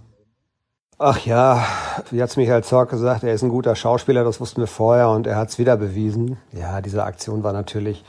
Ach 0.99 1.19
ja, 1.27 1.65
wie 2.13 2.23
hat's 2.23 2.37
Michael 2.37 2.63
Zorc 2.63 2.91
gesagt, 2.91 3.25
er 3.25 3.35
ist 3.35 3.43
ein 3.43 3.49
guter 3.49 3.75
Schauspieler, 3.75 4.23
das 4.23 4.41
wussten 4.41 4.61
wir 4.61 4.69
vorher 4.69 5.09
und 5.09 5.27
er 5.27 5.37
hat's 5.37 5.59
wieder 5.59 5.77
bewiesen. 5.77 6.37
Ja, 6.53 6.81
diese 6.81 7.03
Aktion 7.03 7.43
war 7.43 7.53
natürlich. 7.53 8.05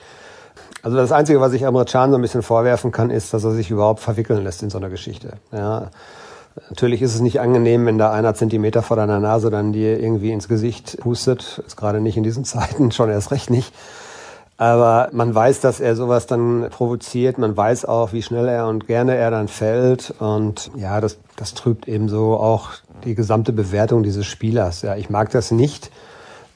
Also 0.84 0.96
das 0.96 1.12
Einzige, 1.12 1.42
was 1.42 1.54
ich 1.54 1.64
Emre 1.64 1.86
Can 1.86 2.12
so 2.12 2.18
ein 2.18 2.22
bisschen 2.22 2.44
vorwerfen 2.44 2.92
kann, 2.92 3.10
ist, 3.10 3.34
dass 3.34 3.44
er 3.44 3.52
sich 3.52 3.72
überhaupt 3.72 4.02
verwickeln 4.02 4.44
lässt 4.44 4.62
in 4.62 4.70
so 4.70 4.78
einer 4.78 4.90
Geschichte. 4.90 5.34
Ja, 5.52 5.90
natürlich 6.70 7.02
ist 7.02 7.16
es 7.16 7.22
nicht 7.22 7.40
angenehm, 7.40 7.88
wenn 7.88 7.98
da 7.98 8.12
einer 8.12 8.36
Zentimeter 8.36 8.84
vor 8.84 8.98
deiner 8.98 9.20
Nase 9.20 9.50
dann 9.50 9.74
dir 9.74 10.00
irgendwie 10.00 10.32
ins 10.32 10.48
Gesicht 10.48 11.00
pustet. 11.00 11.64
Ist 11.66 11.78
gerade 11.78 12.02
nicht 12.02 12.18
in 12.18 12.24
diesen 12.24 12.46
Zeiten, 12.46 12.92
schon 12.92 13.10
erst 13.10 13.32
recht 13.32 13.50
nicht. 13.50 13.74
Aber 14.58 15.10
man 15.12 15.36
weiß, 15.36 15.60
dass 15.60 15.82
er 15.82 15.96
sowas 15.96 16.28
dann 16.28 16.70
provoziert. 16.70 17.38
Man 17.38 17.58
weiß 17.58 17.86
auch, 17.86 18.14
wie 18.14 18.22
schnell 18.22 18.48
er 18.48 18.68
und 18.68 18.88
gerne 18.88 19.16
er 19.16 19.30
dann 19.30 19.50
fällt. 19.50 20.14
Und 20.20 20.72
ja, 20.78 21.02
das, 21.02 21.18
das 21.36 21.54
trübt 21.54 21.88
eben 21.88 22.08
so 22.08 22.38
auch 22.38 22.70
die 23.04 23.16
gesamte 23.16 23.52
Bewertung 23.52 24.04
dieses 24.04 24.26
Spielers. 24.26 24.82
Ja, 24.82 24.96
ich 24.96 25.10
mag 25.10 25.30
das 25.32 25.52
nicht. 25.52 25.92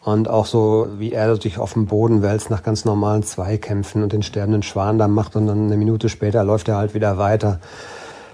Und 0.01 0.29
auch 0.29 0.45
so, 0.45 0.87
wie 0.97 1.11
er 1.11 1.35
sich 1.35 1.59
auf 1.59 1.73
dem 1.73 1.87
Boden 1.87 2.21
wälzt 2.21 2.49
nach 2.49 2.63
ganz 2.63 2.85
normalen 2.85 3.23
Zweikämpfen 3.23 4.01
und 4.01 4.13
den 4.13 4.23
sterbenden 4.23 4.63
Schwan 4.63 4.97
da 4.97 5.09
macht 5.09 5.35
und 5.35 5.47
dann 5.47 5.65
eine 5.65 5.75
Minute 5.75 6.07
später 6.07 6.45
läuft 6.45 6.69
er 6.69 6.77
halt 6.77 6.93
wieder 6.93 7.17
weiter. 7.17 7.59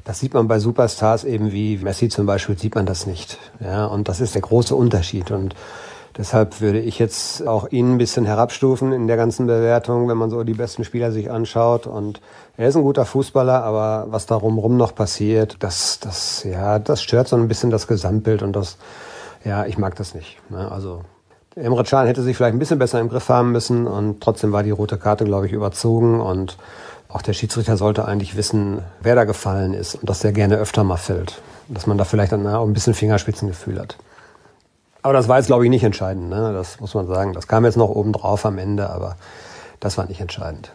Das 0.03 0.19
sieht 0.19 0.35
man 0.35 0.47
bei 0.47 0.59
Superstars 0.59 1.23
eben 1.23 1.51
wie 1.51 1.77
Messi 1.79 2.09
zum 2.09 2.27
Beispiel, 2.27 2.55
sieht 2.55 2.75
man 2.75 2.85
das 2.85 3.07
nicht. 3.07 3.39
Ja, 3.59 3.87
und 3.87 4.07
das 4.07 4.21
ist 4.21 4.35
der 4.35 4.43
große 4.43 4.75
Unterschied. 4.75 5.31
Und 5.31 5.55
deshalb 6.17 6.61
würde 6.61 6.79
ich 6.79 6.99
jetzt 6.99 7.45
auch 7.47 7.69
ihn 7.71 7.93
ein 7.93 7.97
bisschen 7.97 8.25
herabstufen 8.25 8.91
in 8.91 9.07
der 9.07 9.17
ganzen 9.17 9.47
Bewertung, 9.47 10.07
wenn 10.07 10.17
man 10.17 10.29
so 10.29 10.43
die 10.43 10.53
besten 10.53 10.83
Spieler 10.83 11.11
sich 11.11 11.29
anschaut. 11.29 11.87
Und 11.87 12.21
er 12.57 12.69
ist 12.69 12.75
ein 12.75 12.83
guter 12.83 13.05
Fußballer, 13.05 13.63
aber 13.63 14.07
was 14.09 14.25
da 14.25 14.35
rum 14.35 14.77
noch 14.77 14.95
passiert, 14.95 15.57
das, 15.59 15.99
das, 15.99 16.43
ja, 16.43 16.79
das 16.79 17.01
stört 17.01 17.27
so 17.27 17.35
ein 17.35 17.47
bisschen 17.47 17.69
das 17.69 17.87
Gesamtbild 17.87 18.43
und 18.43 18.55
das, 18.55 18.77
ja, 19.43 19.65
ich 19.65 19.77
mag 19.77 19.95
das 19.95 20.15
nicht. 20.15 20.37
Ne? 20.49 20.71
Also 20.71 21.01
Emre 21.55 21.83
Can 21.83 22.07
hätte 22.07 22.21
sich 22.21 22.35
vielleicht 22.35 22.55
ein 22.55 22.59
bisschen 22.59 22.79
besser 22.79 22.99
im 22.99 23.09
Griff 23.09 23.29
haben 23.29 23.51
müssen 23.51 23.87
und 23.87 24.21
trotzdem 24.21 24.51
war 24.51 24.63
die 24.63 24.71
rote 24.71 24.97
Karte, 24.97 25.23
glaube 25.23 25.45
ich, 25.47 25.53
überzogen 25.53 26.19
und 26.19 26.57
auch 27.07 27.21
der 27.21 27.31
Schiedsrichter 27.33 27.77
sollte 27.77 28.05
eigentlich 28.05 28.35
wissen, 28.35 28.81
wer 28.99 29.15
da 29.15 29.23
gefallen 29.23 29.73
ist 29.73 29.95
und 29.95 30.09
dass 30.09 30.19
der 30.19 30.33
gerne 30.33 30.57
öfter 30.57 30.83
mal 30.83 30.97
fällt. 30.97 31.41
Dass 31.69 31.87
man 31.87 31.97
da 31.97 32.03
vielleicht 32.03 32.33
dann 32.33 32.45
auch 32.45 32.67
ein 32.67 32.73
bisschen 32.73 32.93
Fingerspitzengefühl 32.93 33.79
hat. 33.79 33.95
Aber 35.05 35.13
das 35.13 35.27
war 35.27 35.37
jetzt, 35.37 35.45
glaube 35.45 35.63
ich, 35.63 35.69
nicht 35.69 35.83
entscheidend. 35.83 36.29
Ne? 36.29 36.51
Das 36.51 36.79
muss 36.79 36.95
man 36.95 37.05
sagen. 37.05 37.33
Das 37.33 37.47
kam 37.47 37.63
jetzt 37.63 37.77
noch 37.77 37.89
oben 37.89 38.11
drauf 38.11 38.43
am 38.43 38.57
Ende, 38.57 38.89
aber 38.89 39.17
das 39.79 39.99
war 39.99 40.07
nicht 40.07 40.19
entscheidend. 40.19 40.71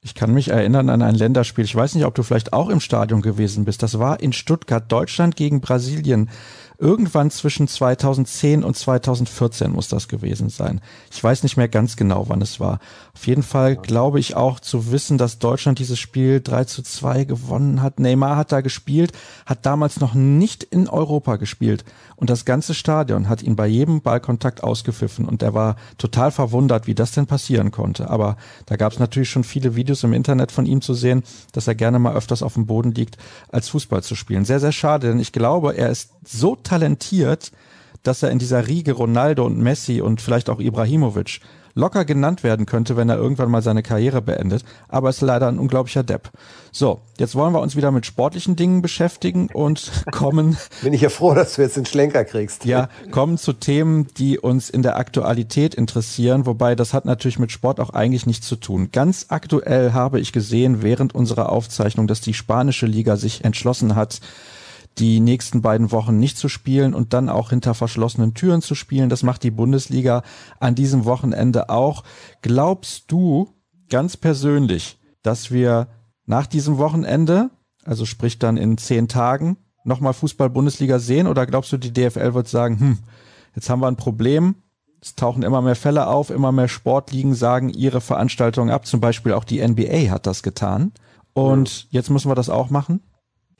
Ich 0.00 0.14
kann 0.14 0.32
mich 0.32 0.48
erinnern 0.48 0.88
an 0.88 1.02
ein 1.02 1.14
Länderspiel. 1.14 1.66
Ich 1.66 1.76
weiß 1.76 1.94
nicht, 1.94 2.06
ob 2.06 2.14
du 2.14 2.22
vielleicht 2.22 2.54
auch 2.54 2.70
im 2.70 2.80
Stadion 2.80 3.20
gewesen 3.20 3.66
bist. 3.66 3.82
Das 3.82 3.98
war 3.98 4.20
in 4.20 4.32
Stuttgart, 4.32 4.90
Deutschland 4.90 5.36
gegen 5.36 5.60
Brasilien. 5.60 6.30
Irgendwann 6.78 7.30
zwischen 7.30 7.68
2010 7.68 8.64
und 8.64 8.76
2014 8.76 9.70
muss 9.70 9.86
das 9.86 10.08
gewesen 10.08 10.48
sein. 10.48 10.80
Ich 11.12 11.22
weiß 11.22 11.44
nicht 11.44 11.56
mehr 11.56 11.68
ganz 11.68 11.94
genau, 11.94 12.28
wann 12.28 12.42
es 12.42 12.58
war. 12.58 12.80
Auf 13.14 13.26
jeden 13.26 13.44
Fall 13.44 13.76
glaube 13.76 14.18
ich 14.18 14.34
auch 14.34 14.58
zu 14.58 14.90
wissen, 14.90 15.18
dass 15.18 15.38
Deutschland 15.38 15.78
dieses 15.78 16.00
Spiel 16.00 16.40
3 16.40 16.64
zu 16.64 16.82
2 16.82 17.22
gewonnen 17.22 17.82
hat. 17.82 18.00
Neymar 18.00 18.36
hat 18.36 18.50
da 18.50 18.62
gespielt, 18.62 19.12
hat 19.46 19.64
damals 19.64 20.00
noch 20.00 20.14
nicht 20.14 20.64
in 20.64 20.88
Europa 20.88 21.36
gespielt. 21.36 21.84
Und 22.22 22.30
das 22.30 22.44
ganze 22.44 22.72
Stadion 22.72 23.28
hat 23.28 23.42
ihn 23.42 23.56
bei 23.56 23.66
jedem 23.66 24.00
Ballkontakt 24.00 24.62
ausgepfiffen. 24.62 25.24
Und 25.24 25.42
er 25.42 25.54
war 25.54 25.74
total 25.98 26.30
verwundert, 26.30 26.86
wie 26.86 26.94
das 26.94 27.10
denn 27.10 27.26
passieren 27.26 27.72
konnte. 27.72 28.10
Aber 28.10 28.36
da 28.66 28.76
gab 28.76 28.92
es 28.92 29.00
natürlich 29.00 29.28
schon 29.28 29.42
viele 29.42 29.74
Videos 29.74 30.04
im 30.04 30.12
Internet 30.12 30.52
von 30.52 30.64
ihm 30.64 30.82
zu 30.82 30.94
sehen, 30.94 31.24
dass 31.50 31.66
er 31.66 31.74
gerne 31.74 31.98
mal 31.98 32.14
öfters 32.14 32.44
auf 32.44 32.54
dem 32.54 32.66
Boden 32.66 32.94
liegt, 32.94 33.16
als 33.48 33.70
Fußball 33.70 34.04
zu 34.04 34.14
spielen. 34.14 34.44
Sehr, 34.44 34.60
sehr 34.60 34.70
schade, 34.70 35.08
denn 35.08 35.18
ich 35.18 35.32
glaube, 35.32 35.76
er 35.76 35.90
ist 35.90 36.12
so 36.24 36.54
talentiert, 36.54 37.50
dass 38.04 38.22
er 38.22 38.30
in 38.30 38.38
dieser 38.38 38.68
Riege 38.68 38.92
Ronaldo 38.92 39.44
und 39.44 39.58
Messi 39.58 40.00
und 40.00 40.20
vielleicht 40.20 40.48
auch 40.48 40.60
Ibrahimovic 40.60 41.40
locker 41.74 42.04
genannt 42.04 42.42
werden 42.42 42.66
könnte, 42.66 42.96
wenn 42.96 43.08
er 43.08 43.16
irgendwann 43.16 43.50
mal 43.50 43.62
seine 43.62 43.82
Karriere 43.82 44.22
beendet, 44.22 44.64
aber 44.88 45.10
ist 45.10 45.20
leider 45.20 45.48
ein 45.48 45.58
unglaublicher 45.58 46.02
Depp. 46.02 46.30
So, 46.70 47.00
jetzt 47.18 47.34
wollen 47.34 47.52
wir 47.52 47.60
uns 47.60 47.76
wieder 47.76 47.90
mit 47.90 48.06
sportlichen 48.06 48.56
Dingen 48.56 48.82
beschäftigen 48.82 49.48
und 49.52 49.90
kommen. 50.12 50.56
Bin 50.82 50.92
ich 50.92 51.02
ja 51.02 51.08
froh, 51.08 51.34
dass 51.34 51.54
du 51.54 51.62
jetzt 51.62 51.76
den 51.76 51.86
Schlenker 51.86 52.24
kriegst. 52.24 52.64
Ja, 52.64 52.88
kommen 53.10 53.38
zu 53.38 53.52
Themen, 53.52 54.06
die 54.16 54.38
uns 54.38 54.70
in 54.70 54.82
der 54.82 54.96
Aktualität 54.96 55.74
interessieren, 55.74 56.46
wobei 56.46 56.74
das 56.74 56.94
hat 56.94 57.04
natürlich 57.04 57.38
mit 57.38 57.52
Sport 57.52 57.80
auch 57.80 57.90
eigentlich 57.90 58.26
nichts 58.26 58.46
zu 58.46 58.56
tun. 58.56 58.88
Ganz 58.92 59.26
aktuell 59.28 59.92
habe 59.92 60.20
ich 60.20 60.32
gesehen 60.32 60.82
während 60.82 61.14
unserer 61.14 61.50
Aufzeichnung, 61.50 62.06
dass 62.06 62.20
die 62.20 62.34
spanische 62.34 62.86
Liga 62.86 63.16
sich 63.16 63.44
entschlossen 63.44 63.94
hat, 63.94 64.20
die 64.98 65.20
nächsten 65.20 65.62
beiden 65.62 65.90
Wochen 65.92 66.18
nicht 66.18 66.36
zu 66.36 66.48
spielen 66.48 66.94
und 66.94 67.12
dann 67.12 67.28
auch 67.28 67.50
hinter 67.50 67.74
verschlossenen 67.74 68.34
Türen 68.34 68.62
zu 68.62 68.74
spielen. 68.74 69.08
Das 69.08 69.22
macht 69.22 69.42
die 69.42 69.50
Bundesliga 69.50 70.22
an 70.60 70.74
diesem 70.74 71.04
Wochenende 71.04 71.70
auch. 71.70 72.04
Glaubst 72.42 73.10
du 73.10 73.48
ganz 73.88 74.16
persönlich, 74.16 74.98
dass 75.22 75.50
wir 75.50 75.88
nach 76.26 76.46
diesem 76.46 76.78
Wochenende, 76.78 77.50
also 77.84 78.04
sprich 78.04 78.38
dann 78.38 78.56
in 78.56 78.78
zehn 78.78 79.08
Tagen, 79.08 79.56
nochmal 79.84 80.12
Fußball-Bundesliga 80.12 80.98
sehen? 80.98 81.26
Oder 81.26 81.46
glaubst 81.46 81.72
du, 81.72 81.78
die 81.78 81.92
DFL 81.92 82.34
wird 82.34 82.48
sagen, 82.48 82.78
hm, 82.78 82.98
jetzt 83.54 83.70
haben 83.70 83.80
wir 83.80 83.88
ein 83.88 83.96
Problem, 83.96 84.56
es 85.00 85.16
tauchen 85.16 85.42
immer 85.42 85.62
mehr 85.62 85.74
Fälle 85.74 86.06
auf, 86.06 86.30
immer 86.30 86.52
mehr 86.52 86.68
Sportligen 86.68 87.34
sagen 87.34 87.70
ihre 87.70 88.00
Veranstaltungen 88.00 88.70
ab. 88.70 88.86
Zum 88.86 89.00
Beispiel 89.00 89.32
auch 89.32 89.44
die 89.44 89.66
NBA 89.66 90.10
hat 90.10 90.26
das 90.26 90.44
getan. 90.44 90.92
Und 91.32 91.88
jetzt 91.90 92.08
müssen 92.08 92.30
wir 92.30 92.36
das 92.36 92.48
auch 92.48 92.70
machen? 92.70 93.00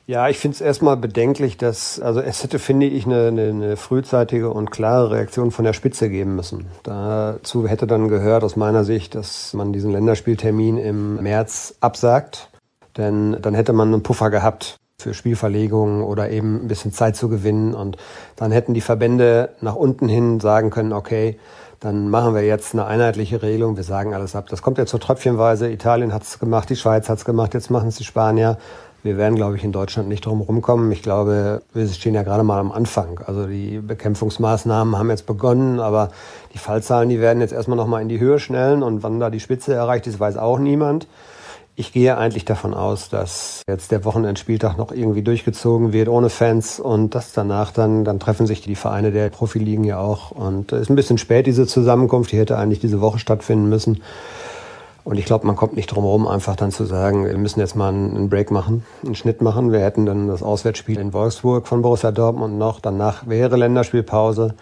Ja, 0.07 0.29
ich 0.29 0.39
finde 0.39 0.57
es 0.57 0.61
erstmal 0.61 0.97
bedenklich, 0.97 1.57
dass, 1.57 2.01
also 2.01 2.21
es 2.21 2.43
hätte, 2.43 2.59
finde 2.59 2.87
ich, 2.87 3.07
eine, 3.07 3.29
eine, 3.29 3.49
eine 3.49 3.77
frühzeitige 3.77 4.51
und 4.51 4.73
klare 4.73 5.13
Reaktion 5.13 5.53
von 5.53 5.65
der 5.65 5.75
Spitze 5.75 6.09
geben 6.09 6.35
müssen. 6.35 6.67
Dazu 6.83 7.69
hätte 7.69 7.87
dann 7.87 8.09
gehört 8.09 8.43
aus 8.43 8.57
meiner 8.57 8.83
Sicht, 8.83 9.15
dass 9.15 9.55
man 9.55 9.73
diesen 9.73 9.93
Länderspieltermin 9.93 10.77
im 10.79 11.23
März 11.23 11.77
absagt, 11.81 12.51
denn 12.97 13.37
dann 13.41 13.55
hätte 13.55 13.73
man 13.73 13.89
einen 13.89 14.03
Puffer 14.03 14.31
gehabt 14.31 14.77
für 15.01 15.15
Spielverlegungen 15.15 16.03
oder 16.03 16.31
eben 16.31 16.65
ein 16.65 16.69
bisschen 16.69 16.93
Zeit 16.93 17.15
zu 17.17 17.29
gewinnen 17.29 17.75
und 17.75 17.97
dann 18.37 18.51
hätten 18.51 18.75
die 18.75 18.81
Verbände 18.81 19.51
nach 19.61 19.77
unten 19.77 20.09
hin 20.09 20.41
sagen 20.41 20.71
können, 20.71 20.93
okay, 20.93 21.39
dann 21.79 22.09
machen 22.09 22.35
wir 22.35 22.43
jetzt 22.43 22.75
eine 22.75 22.87
einheitliche 22.87 23.43
Regelung, 23.43 23.77
wir 23.77 23.83
sagen 23.83 24.15
alles 24.15 24.37
ab. 24.37 24.47
Das 24.49 24.63
kommt 24.63 24.79
jetzt 24.79 24.91
so 24.91 24.99
tröpfchenweise, 24.99 25.71
Italien 25.71 26.13
hat's 26.13 26.39
gemacht, 26.39 26.71
die 26.71 26.77
Schweiz 26.77 27.09
hat's 27.09 27.25
gemacht, 27.25 27.55
jetzt 27.55 27.71
machen 27.71 27.89
es 27.89 27.97
die 27.97 28.05
Spanier. 28.05 28.59
Wir 29.05 29.17
werden, 29.17 29.35
glaube 29.35 29.57
ich, 29.57 29.65
in 29.65 29.73
Deutschland 29.73 30.09
nicht 30.09 30.25
drum 30.25 30.41
rumkommen. 30.41 30.93
Ich 30.93 31.03
glaube, 31.03 31.63
wir 31.75 31.89
stehen 31.89 32.15
ja 32.15 32.23
gerade 32.23 32.45
mal 32.45 32.61
am 32.61 32.71
Anfang. 32.71 33.21
Also 33.27 33.47
die 33.47 33.79
Bekämpfungsmaßnahmen 33.79 34.97
haben 34.97 35.11
jetzt 35.11 35.27
begonnen, 35.27 35.81
aber 35.81 36.11
die 36.55 36.59
Fallzahlen, 36.59 37.09
die 37.09 37.21
werden 37.21 37.41
jetzt 37.41 37.53
erstmal 37.53 37.77
nochmal 37.77 38.03
in 38.03 38.09
die 38.09 38.21
Höhe 38.21 38.39
schnellen 38.39 38.85
und 38.85 39.03
wann 39.03 39.19
da 39.19 39.29
die 39.29 39.41
Spitze 39.41 39.75
erreicht 39.75 40.07
ist, 40.07 40.21
weiß 40.21 40.37
auch 40.37 40.61
niemand. 40.61 41.09
Ich 41.75 41.93
gehe 41.93 42.17
eigentlich 42.17 42.45
davon 42.45 42.75
aus, 42.75 43.09
dass 43.09 43.63
jetzt 43.67 43.91
der 43.91 44.05
Wochenendspieltag 44.05 44.77
noch 44.77 44.93
irgendwie 44.93 45.23
durchgezogen 45.23 45.93
wird 45.93 46.09
ohne 46.09 46.29
Fans 46.29 46.79
und 46.79 47.15
dass 47.15 47.33
danach 47.33 47.73
dann, 47.73 48.05
dann 48.05 48.21
treffen 48.21 48.47
sich 48.47 48.61
die 48.61 48.77
Vereine 48.77 49.11
der 49.11 49.31
Profiligen 49.31 49.83
ja 49.83 49.99
auch. 49.99 50.31
Und 50.33 50.71
es 50.71 50.83
ist 50.83 50.91
ein 50.91 50.97
bisschen 50.97 51.17
spät, 51.19 51.47
diese 51.47 51.67
Zusammenkunft. 51.67 52.31
Die 52.31 52.39
hätte 52.39 52.59
eigentlich 52.59 52.81
diese 52.81 53.01
Woche 53.01 53.19
stattfinden 53.19 53.69
müssen. 53.71 54.03
Und 55.05 55.19
ich 55.19 55.25
glaube, 55.25 55.47
man 55.47 55.57
kommt 55.57 55.75
nicht 55.75 55.89
drum 55.89 56.05
herum, 56.05 56.29
einfach 56.29 56.55
dann 56.55 56.71
zu 56.71 56.85
sagen, 56.85 57.25
wir 57.27 57.37
müssen 57.37 57.59
jetzt 57.59 57.75
mal 57.75 57.89
einen 57.89 58.29
Break 58.29 58.53
machen, 58.53 58.85
einen 59.05 59.17
Schnitt 59.17 59.43
machen. 59.43 59.73
Wir 59.73 59.81
hätten 59.81 60.07
dann 60.07 60.29
das 60.29 60.43
Auswärtsspiel 60.43 60.99
in 60.99 61.13
Wolfsburg 61.13 61.67
von 61.67 61.83
Borussia 61.83 62.13
Dortmund 62.13 62.57
noch. 62.57 62.79
Danach 62.79 63.27
wäre 63.27 63.57
Länderspielpause. 63.57 64.55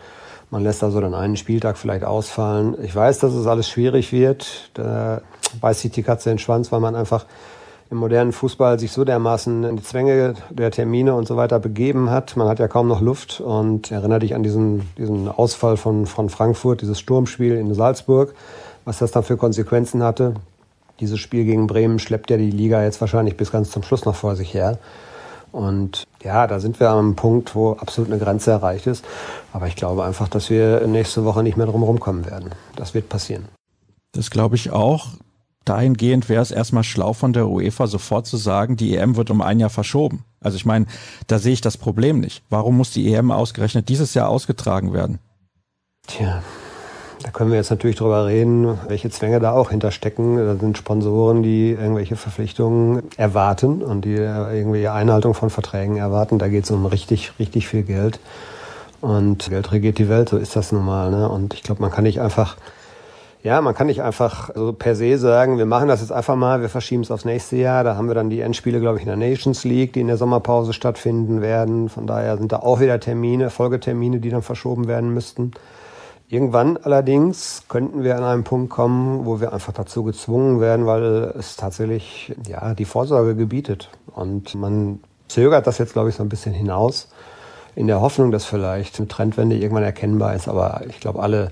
Man 0.51 0.63
lässt 0.63 0.83
also 0.83 1.01
dann 1.01 1.15
einen 1.15 1.37
Spieltag 1.37 1.77
vielleicht 1.77 2.05
ausfallen. 2.05 2.75
Ich 2.83 2.97
weiß, 2.97 3.19
dass 3.19 3.35
es 3.35 3.47
alles 3.47 3.69
schwierig 3.69 4.13
wird. 4.13 4.71
Da 4.75 5.21
beißt 5.61 5.81
sich 5.81 5.93
die 5.93 6.03
Katze 6.03 6.31
in 6.31 6.37
den 6.37 6.41
Schwanz, 6.41 6.73
weil 6.73 6.81
man 6.81 6.97
einfach 6.97 7.27
im 7.91 7.99
modernen 7.99 8.33
Fußball 8.33 8.79
sich 8.79 8.93
so 8.93 9.05
dermaßen 9.05 9.65
in 9.65 9.77
die 9.77 9.83
Zwänge 9.83 10.35
der 10.49 10.71
Termine 10.71 11.15
und 11.15 11.29
so 11.29 11.37
weiter 11.37 11.59
begeben 11.59 12.11
hat. 12.11 12.37
Man 12.37 12.49
hat 12.49 12.61
ja 12.61 12.69
kaum 12.69 12.89
noch 12.89 13.01
Luft 13.01 13.41
und 13.41 13.91
erinnere 13.91 14.21
dich 14.21 14.35
an 14.35 14.43
diesen, 14.43 14.89
diesen 14.97 15.29
Ausfall 15.29 15.77
von, 15.77 16.07
von 16.07 16.31
Frankfurt, 16.31 16.83
dieses 16.83 16.99
Sturmspiel 16.99 17.57
in 17.57 17.75
Salzburg 17.75 18.35
was 18.91 18.99
das 18.99 19.13
dann 19.13 19.23
für 19.23 19.37
Konsequenzen 19.37 20.03
hatte. 20.03 20.35
Dieses 20.99 21.21
Spiel 21.21 21.45
gegen 21.45 21.69
Bremen 21.69 22.01
schleppt 22.01 22.29
ja 22.29 22.37
die 22.37 22.51
Liga 22.51 22.83
jetzt 22.83 23.01
wahrscheinlich 23.01 23.37
bis 23.37 23.53
ganz 23.53 23.71
zum 23.71 23.85
Schluss 23.85 24.05
noch 24.05 24.17
vor 24.17 24.35
sich 24.35 24.53
her. 24.53 24.81
Und 25.53 26.03
ja, 26.25 26.49
da 26.49 26.59
sind 26.59 26.81
wir 26.81 26.91
am 26.91 27.15
Punkt, 27.15 27.55
wo 27.55 27.75
absolut 27.75 28.11
eine 28.11 28.21
Grenze 28.21 28.51
erreicht 28.51 28.89
ist. 28.89 29.05
Aber 29.53 29.69
ich 29.69 29.77
glaube 29.77 30.03
einfach, 30.03 30.27
dass 30.27 30.51
wir 30.51 30.85
nächste 30.89 31.25
Woche 31.25 31.45
nicht 31.45 31.57
mehr 31.57 31.67
drum 31.67 31.85
rumkommen 31.85 32.27
werden. 32.27 32.51
Das 32.75 32.93
wird 32.93 33.09
passieren. 33.09 33.45
Das 34.11 34.29
glaube 34.29 34.57
ich 34.57 34.73
auch. 34.73 35.11
Dahingehend 35.65 36.29
wäre 36.29 36.43
es 36.43 36.51
erstmal 36.51 36.83
schlau 36.83 37.13
von 37.13 37.33
der 37.33 37.47
UEFA 37.47 37.87
sofort 37.87 38.27
zu 38.27 38.39
sagen, 38.39 38.77
die 38.77 38.97
EM 38.97 39.15
wird 39.15 39.31
um 39.31 39.41
ein 39.41 39.61
Jahr 39.61 39.71
verschoben. 39.71 40.25
Also 40.41 40.57
ich 40.57 40.67
meine, 40.67 40.87
da 41.29 41.39
sehe 41.39 41.53
ich 41.53 41.61
das 41.61 41.77
Problem 41.77 42.19
nicht. 42.19 42.43
Warum 42.51 42.77
muss 42.77 42.91
die 42.91 43.15
EM 43.15 43.31
ausgerechnet 43.31 43.89
dieses 43.89 44.15
Jahr 44.15 44.29
ausgetragen 44.29 44.93
werden? 44.93 45.21
Tja, 46.09 46.43
da 47.23 47.31
können 47.31 47.51
wir 47.51 47.59
jetzt 47.59 47.71
natürlich 47.71 47.97
drüber 47.97 48.27
reden, 48.27 48.79
welche 48.89 49.11
Zwänge 49.11 49.41
da 49.41 49.53
auch 49.53 49.71
hinterstecken. 49.71 50.37
Da 50.37 50.57
sind 50.57 50.79
Sponsoren, 50.79 51.43
die 51.43 51.71
irgendwelche 51.73 52.17
Verpflichtungen 52.17 53.03
erwarten 53.17 53.83
und 53.83 54.05
die 54.05 54.15
irgendwie 54.15 54.89
Einhaltung 54.89 55.35
von 55.35 55.51
Verträgen 55.51 55.97
erwarten. 55.97 56.39
Da 56.39 56.49
geht 56.49 56.65
es 56.65 56.71
um 56.71 56.87
richtig, 56.87 57.33
richtig 57.39 57.69
viel 57.69 57.83
Geld. 57.83 58.21
Und 59.03 59.51
Geld 59.51 59.71
regiert 59.73 59.99
die 59.99 60.09
Welt, 60.09 60.31
so 60.31 60.39
ist 60.39 60.57
das 60.57 60.73
nun 60.73 60.85
mal. 60.85 61.11
Ne? 61.11 61.29
Und 61.29 61.53
ich 61.55 61.63
glaube, 61.63 61.83
man 61.83 61.91
kann 61.91 62.05
nicht 62.05 62.21
einfach, 62.21 62.57
ja, 63.43 63.61
man 63.61 63.75
kann 63.75 63.87
nicht 63.87 64.03
einfach 64.03 64.51
so 64.55 64.73
per 64.73 64.95
se 64.95 65.19
sagen, 65.19 65.59
wir 65.59 65.67
machen 65.67 65.89
das 65.89 66.01
jetzt 66.01 66.13
einfach 66.13 66.37
mal, 66.37 66.63
wir 66.63 66.69
verschieben 66.71 67.03
es 67.03 67.11
aufs 67.11 67.27
nächste 67.27 67.57
Jahr. 67.57 67.85
Da 67.85 67.97
haben 67.97 68.09
wir 68.09 68.15
dann 68.15 68.31
die 68.31 68.41
Endspiele, 68.41 68.81
glaube 68.81 68.97
ich, 68.97 69.03
in 69.03 69.09
der 69.09 69.17
Nations 69.17 69.65
League, 69.65 69.93
die 69.93 70.01
in 70.01 70.07
der 70.07 70.17
Sommerpause 70.17 70.73
stattfinden 70.73 71.43
werden. 71.43 71.91
Von 71.91 72.07
daher 72.07 72.39
sind 72.39 72.53
da 72.53 72.61
auch 72.61 72.81
wieder 72.81 72.99
Termine, 72.99 73.51
Folgetermine, 73.51 74.21
die 74.21 74.31
dann 74.31 74.43
verschoben 74.43 74.89
werden 74.89 75.13
müssten. 75.13 75.53
Irgendwann 76.33 76.77
allerdings 76.77 77.65
könnten 77.67 78.05
wir 78.05 78.17
an 78.17 78.23
einen 78.23 78.45
Punkt 78.45 78.71
kommen, 78.71 79.27
wo 79.27 79.41
wir 79.41 79.53
einfach 79.53 79.73
dazu 79.73 80.05
gezwungen 80.05 80.61
werden, 80.61 80.87
weil 80.87 81.03
es 81.37 81.57
tatsächlich 81.57 82.33
ja 82.47 82.73
die 82.75 82.85
Vorsorge 82.85 83.35
gebietet. 83.35 83.91
Und 84.15 84.55
man 84.55 85.01
zögert 85.27 85.67
das 85.67 85.79
jetzt, 85.79 85.93
glaube 85.93 86.09
ich, 86.09 86.15
so 86.15 86.23
ein 86.23 86.29
bisschen 86.29 86.55
hinaus, 86.55 87.09
in 87.75 87.89
der 87.89 88.01
Hoffnung, 88.01 88.31
dass 88.31 88.45
vielleicht 88.45 89.01
eine 89.01 89.09
Trendwende 89.09 89.57
irgendwann 89.57 89.83
erkennbar 89.83 90.37
ist. 90.37 90.47
Aber 90.47 90.83
ich 90.89 91.01
glaube, 91.01 91.21
alle 91.21 91.51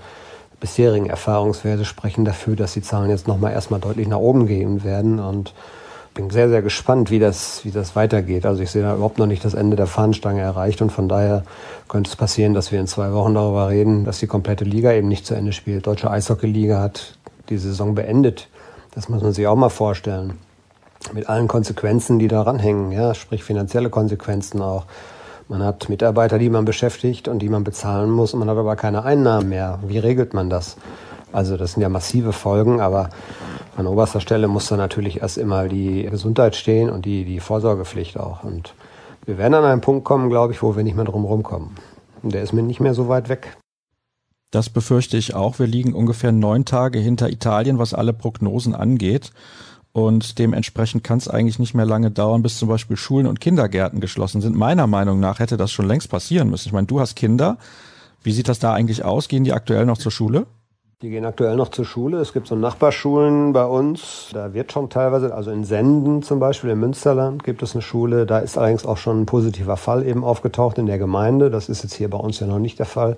bisherigen 0.61 1.11
Erfahrungswerte 1.11 1.85
sprechen 1.85 2.25
dafür, 2.25 2.55
dass 2.55 2.75
die 2.75 2.83
Zahlen 2.83 3.11
jetzt 3.11 3.27
nochmal 3.27 3.55
erstmal 3.55 3.81
deutlich 3.81 4.07
nach 4.07 4.19
oben 4.19 4.47
gehen 4.47 4.85
werden. 4.85 5.19
Und 5.19 5.55
bin 6.19 6.31
sehr, 6.31 6.49
sehr 6.49 6.63
gespannt, 6.63 7.13
wie 7.13 7.21
das, 7.21 7.65
wie 7.65 7.71
das 7.71 7.95
weitergeht. 7.95 8.45
Also 8.45 8.61
ich 8.61 8.73
sehe 8.73 8.83
da 8.83 8.93
überhaupt 8.93 9.19
noch 9.19 9.27
nicht 9.27 9.45
das 9.45 9.55
Ende 9.55 9.77
der 9.77 9.87
Fahnenstange 9.87 10.41
erreicht 10.41 10.83
und 10.83 10.91
von 10.91 11.09
daher 11.09 11.45
könnte 11.87 12.11
es 12.11 12.17
passieren, 12.17 12.55
dass 12.55 12.73
wir 12.73 12.81
in 12.81 12.89
zwei 12.89 13.13
Wochen 13.13 13.35
darüber 13.35 13.69
reden, 13.69 14.05
dass 14.05 14.19
die 14.19 14.27
komplette 14.27 14.65
Liga 14.65 14.93
eben 14.93 15.07
nicht 15.07 15.25
zu 15.25 15.35
Ende 15.35 15.53
spielt. 15.53 15.87
Deutsche 15.87 16.11
Eishockey-Liga 16.11 16.81
hat 16.81 17.17
die 17.51 17.57
Saison 17.57 17.95
beendet. 17.95 18.49
Das 18.97 19.09
muss 19.09 19.23
man 19.23 19.33
sich 19.33 19.47
auch 19.47 19.55
mal 19.55 19.69
vorstellen. 19.69 20.39
Mit 21.13 21.29
allen 21.29 21.47
Konsequenzen, 21.47 22.19
die 22.19 22.27
daran 22.27 22.59
hängen, 22.59 22.91
ja, 22.91 23.15
sprich 23.15 23.45
finanzielle 23.45 23.89
Konsequenzen 23.89 24.61
auch. 24.61 24.87
Man 25.47 25.63
hat 25.63 25.89
Mitarbeiter, 25.89 26.41
die 26.41 26.51
man 26.51 26.65
beschäftigt 26.65 27.29
und 27.29 27.39
die 27.39 27.49
man 27.49 27.63
bezahlen 27.63 28.11
muss 28.11 28.35
und 28.35 28.41
man 28.41 28.51
hat 28.51 28.59
aber 28.59 28.75
keine 28.75 29.05
Einnahmen 29.05 29.51
mehr. 29.51 29.79
Wie 29.87 29.99
regelt 29.99 30.35
man 30.35 30.51
das? 30.51 30.79
Also 31.33 31.57
das 31.57 31.73
sind 31.73 31.83
ja 31.83 31.89
massive 31.89 32.33
Folgen, 32.33 32.81
aber 32.81 33.11
an 33.77 33.87
oberster 33.87 34.21
Stelle 34.21 34.49
muss 34.49 34.69
da 34.69 34.77
natürlich 34.77 35.21
erst 35.23 35.39
immer 35.39 35.69
die 35.69 36.03
Gesundheit 36.11 36.57
stehen 36.57 36.91
und 36.91 37.05
die, 37.05 37.25
die 37.25 37.41
Vorsorgepflicht 37.41 38.19
auch. 38.19 38.43
Und 38.43 38.75
wir 39.25 39.39
werden 39.39 39.55
an 39.55 39.65
einen 39.65 39.81
Punkt 39.81 40.05
kommen, 40.05 40.31
glaube 40.31 40.53
ich, 40.53 40.63
wo 40.63 40.77
wir 40.77 40.83
nicht 40.83 40.97
mehr 40.97 41.05
drum 41.05 41.25
rumkommen. 41.25 41.71
Und 42.23 42.35
der 42.35 42.43
ist 42.43 42.53
mir 42.53 42.63
nicht 42.63 42.81
mehr 42.81 42.95
so 42.95 43.09
weit 43.09 43.29
weg. 43.29 43.57
Das 44.51 44.71
befürchte 44.71 45.17
ich 45.19 45.35
auch. 45.35 45.59
Wir 45.59 45.67
liegen 45.67 45.93
ungefähr 45.93 46.33
neun 46.33 46.65
Tage 46.65 46.99
hinter 46.99 47.29
Italien, 47.29 47.79
was 47.79 47.93
alle 47.93 48.15
Prognosen 48.15 48.75
angeht. 48.75 49.31
Und 49.93 50.39
dementsprechend 50.39 51.05
kann 51.05 51.19
es 51.19 51.29
eigentlich 51.29 51.59
nicht 51.59 51.75
mehr 51.75 51.85
lange 51.85 52.11
dauern, 52.11 52.43
bis 52.43 52.59
zum 52.59 52.69
Beispiel 52.69 52.97
Schulen 52.97 53.27
und 53.27 53.41
Kindergärten 53.41 54.01
geschlossen 54.01 54.41
sind. 54.41 54.57
Meiner 54.57 54.87
Meinung 54.87 55.21
nach 55.21 55.39
hätte 55.39 55.57
das 55.57 55.71
schon 55.71 55.87
längst 55.87 56.09
passieren 56.09 56.51
müssen. 56.51 56.69
Ich 56.69 56.73
meine, 56.73 56.87
du 56.87 57.01
hast 57.01 57.15
Kinder. 57.15 57.59
Wie 58.23 58.33
sieht 58.33 58.49
das 58.49 58.59
da 58.59 58.73
eigentlich 58.73 59.05
aus? 59.05 59.29
Gehen 59.29 59.45
die 59.45 59.53
aktuell 59.53 59.87
noch 59.87 59.99
zur 59.99 60.13
Schule? 60.13 60.47
Die 61.01 61.11
gehen 61.11 61.25
aktuell 61.25 61.55
noch 61.55 61.69
zur 61.69 61.85
Schule. 61.85 62.19
Es 62.19 62.33
gibt 62.33 62.49
so 62.49 62.57
Nachbarschulen 62.57 63.53
bei 63.53 63.65
uns. 63.65 64.31
Da 64.33 64.53
wird 64.53 64.73
schon 64.73 64.91
teilweise, 64.91 65.33
also 65.33 65.53
in 65.53 65.63
Senden 65.63 66.25
zum 66.25 66.41
Beispiel, 66.41 66.71
im 66.71 66.81
Münsterland 66.81 67.45
gibt 67.45 67.63
es 67.63 67.75
eine 67.75 67.83
Schule. 67.83 68.27
Da 68.27 68.41
ist 68.41 68.59
allerdings 68.59 68.85
auch 68.85 68.97
schon 68.97 69.21
ein 69.21 69.25
positiver 69.27 69.77
Fall 69.77 70.05
eben 70.05 70.25
aufgetaucht 70.25 70.77
in 70.77 70.87
der 70.87 70.99
Gemeinde. 70.99 71.51
Das 71.51 71.69
ist 71.69 71.85
jetzt 71.85 71.95
hier 71.95 72.11
bei 72.11 72.19
uns 72.19 72.41
ja 72.41 72.49
noch 72.49 72.59
nicht 72.59 72.81
der 72.81 72.87
Fall. 72.87 73.17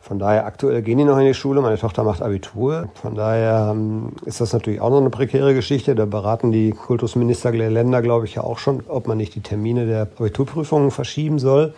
Von 0.00 0.18
daher, 0.18 0.46
aktuell 0.46 0.82
gehen 0.82 0.98
die 0.98 1.04
noch 1.04 1.16
in 1.18 1.26
die 1.26 1.34
Schule. 1.34 1.60
Meine 1.60 1.78
Tochter 1.78 2.02
macht 2.02 2.22
Abitur. 2.22 2.88
Von 3.00 3.14
daher 3.14 3.68
ähm, 3.70 4.14
ist 4.24 4.40
das 4.40 4.52
natürlich 4.52 4.80
auch 4.80 4.90
noch 4.90 4.98
eine 4.98 5.10
prekäre 5.10 5.54
Geschichte. 5.54 5.94
Da 5.94 6.06
beraten 6.06 6.50
die 6.50 6.72
Kultusminister 6.72 7.52
der 7.52 7.70
Länder, 7.70 8.02
glaube 8.02 8.26
ich, 8.26 8.34
ja 8.34 8.42
auch 8.42 8.58
schon, 8.58 8.82
ob 8.88 9.06
man 9.06 9.16
nicht 9.16 9.36
die 9.36 9.42
Termine 9.42 9.86
der 9.86 10.08
Abiturprüfungen 10.18 10.90
verschieben 10.90 11.38
soll. 11.38 11.72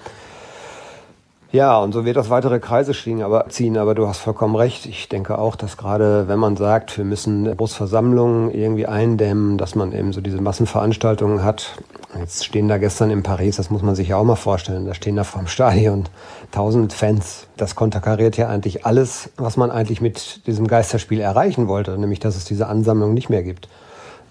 Ja, 1.50 1.78
und 1.78 1.92
so 1.92 2.04
wird 2.04 2.18
das 2.18 2.28
weitere 2.28 2.60
Kreise 2.60 2.92
ziehen 2.92 3.22
aber, 3.22 3.48
ziehen, 3.48 3.78
aber 3.78 3.94
du 3.94 4.06
hast 4.06 4.18
vollkommen 4.18 4.54
recht. 4.54 4.84
Ich 4.84 5.08
denke 5.08 5.38
auch, 5.38 5.56
dass 5.56 5.78
gerade 5.78 6.28
wenn 6.28 6.38
man 6.38 6.56
sagt, 6.56 6.98
wir 6.98 7.06
müssen 7.06 7.56
Großversammlungen 7.56 8.50
irgendwie 8.50 8.86
eindämmen, 8.86 9.56
dass 9.56 9.74
man 9.74 9.92
eben 9.92 10.12
so 10.12 10.20
diese 10.20 10.42
Massenveranstaltungen 10.42 11.42
hat. 11.42 11.78
Jetzt 12.18 12.44
stehen 12.44 12.68
da 12.68 12.76
gestern 12.76 13.10
in 13.10 13.22
Paris, 13.22 13.56
das 13.56 13.70
muss 13.70 13.80
man 13.80 13.94
sich 13.94 14.08
ja 14.08 14.18
auch 14.18 14.24
mal 14.24 14.36
vorstellen, 14.36 14.84
da 14.84 14.92
stehen 14.92 15.16
da 15.16 15.24
vorm 15.24 15.46
Stadion 15.46 16.04
tausend 16.52 16.92
Fans. 16.92 17.46
Das 17.56 17.74
konterkariert 17.74 18.36
ja 18.36 18.48
eigentlich 18.48 18.84
alles, 18.84 19.30
was 19.38 19.56
man 19.56 19.70
eigentlich 19.70 20.02
mit 20.02 20.46
diesem 20.46 20.66
Geisterspiel 20.66 21.20
erreichen 21.20 21.66
wollte, 21.66 21.96
nämlich 21.96 22.20
dass 22.20 22.36
es 22.36 22.44
diese 22.44 22.66
Ansammlung 22.66 23.14
nicht 23.14 23.30
mehr 23.30 23.42
gibt. 23.42 23.68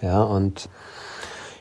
Ja, 0.02 0.22
und 0.22 0.68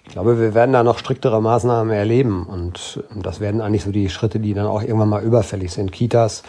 ich 0.07 0.13
glaube, 0.13 0.39
wir 0.39 0.53
werden 0.53 0.71
da 0.71 0.83
noch 0.83 0.97
striktere 0.97 1.41
Maßnahmen 1.41 1.93
erleben 1.93 2.45
und 2.45 3.03
das 3.13 3.39
werden 3.39 3.61
eigentlich 3.61 3.83
so 3.83 3.91
die 3.91 4.09
Schritte, 4.09 4.39
die 4.39 4.53
dann 4.53 4.65
auch 4.65 4.81
irgendwann 4.81 5.09
mal 5.09 5.21
überfällig 5.21 5.73
sind. 5.73 5.91
Kitas, 5.91 6.43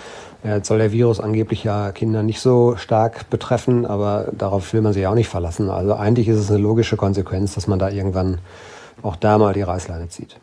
jetzt 0.45 0.69
soll 0.69 0.79
der 0.79 0.93
Virus 0.93 1.19
angeblich 1.21 1.65
ja 1.65 1.91
Kinder 1.91 2.23
nicht 2.23 2.41
so 2.41 2.77
stark 2.77 3.29
betreffen, 3.31 3.85
aber 3.85 4.29
darauf 4.33 4.73
will 4.73 4.81
man 4.81 4.93
sich 4.93 5.07
auch 5.07 5.15
nicht 5.15 5.29
verlassen. 5.29 5.71
Also 5.71 5.95
eigentlich 5.95 6.29
ist 6.29 6.39
es 6.39 6.51
eine 6.51 6.61
logische 6.61 6.97
Konsequenz, 6.97 7.55
dass 7.57 7.67
man 7.67 7.79
da 7.79 7.91
irgendwann 7.91 8.39
auch 9.03 9.17
da 9.17 9.39
mal 9.39 9.55
die 9.55 9.63
Reißleine 9.63 10.09
zieht. 10.09 10.39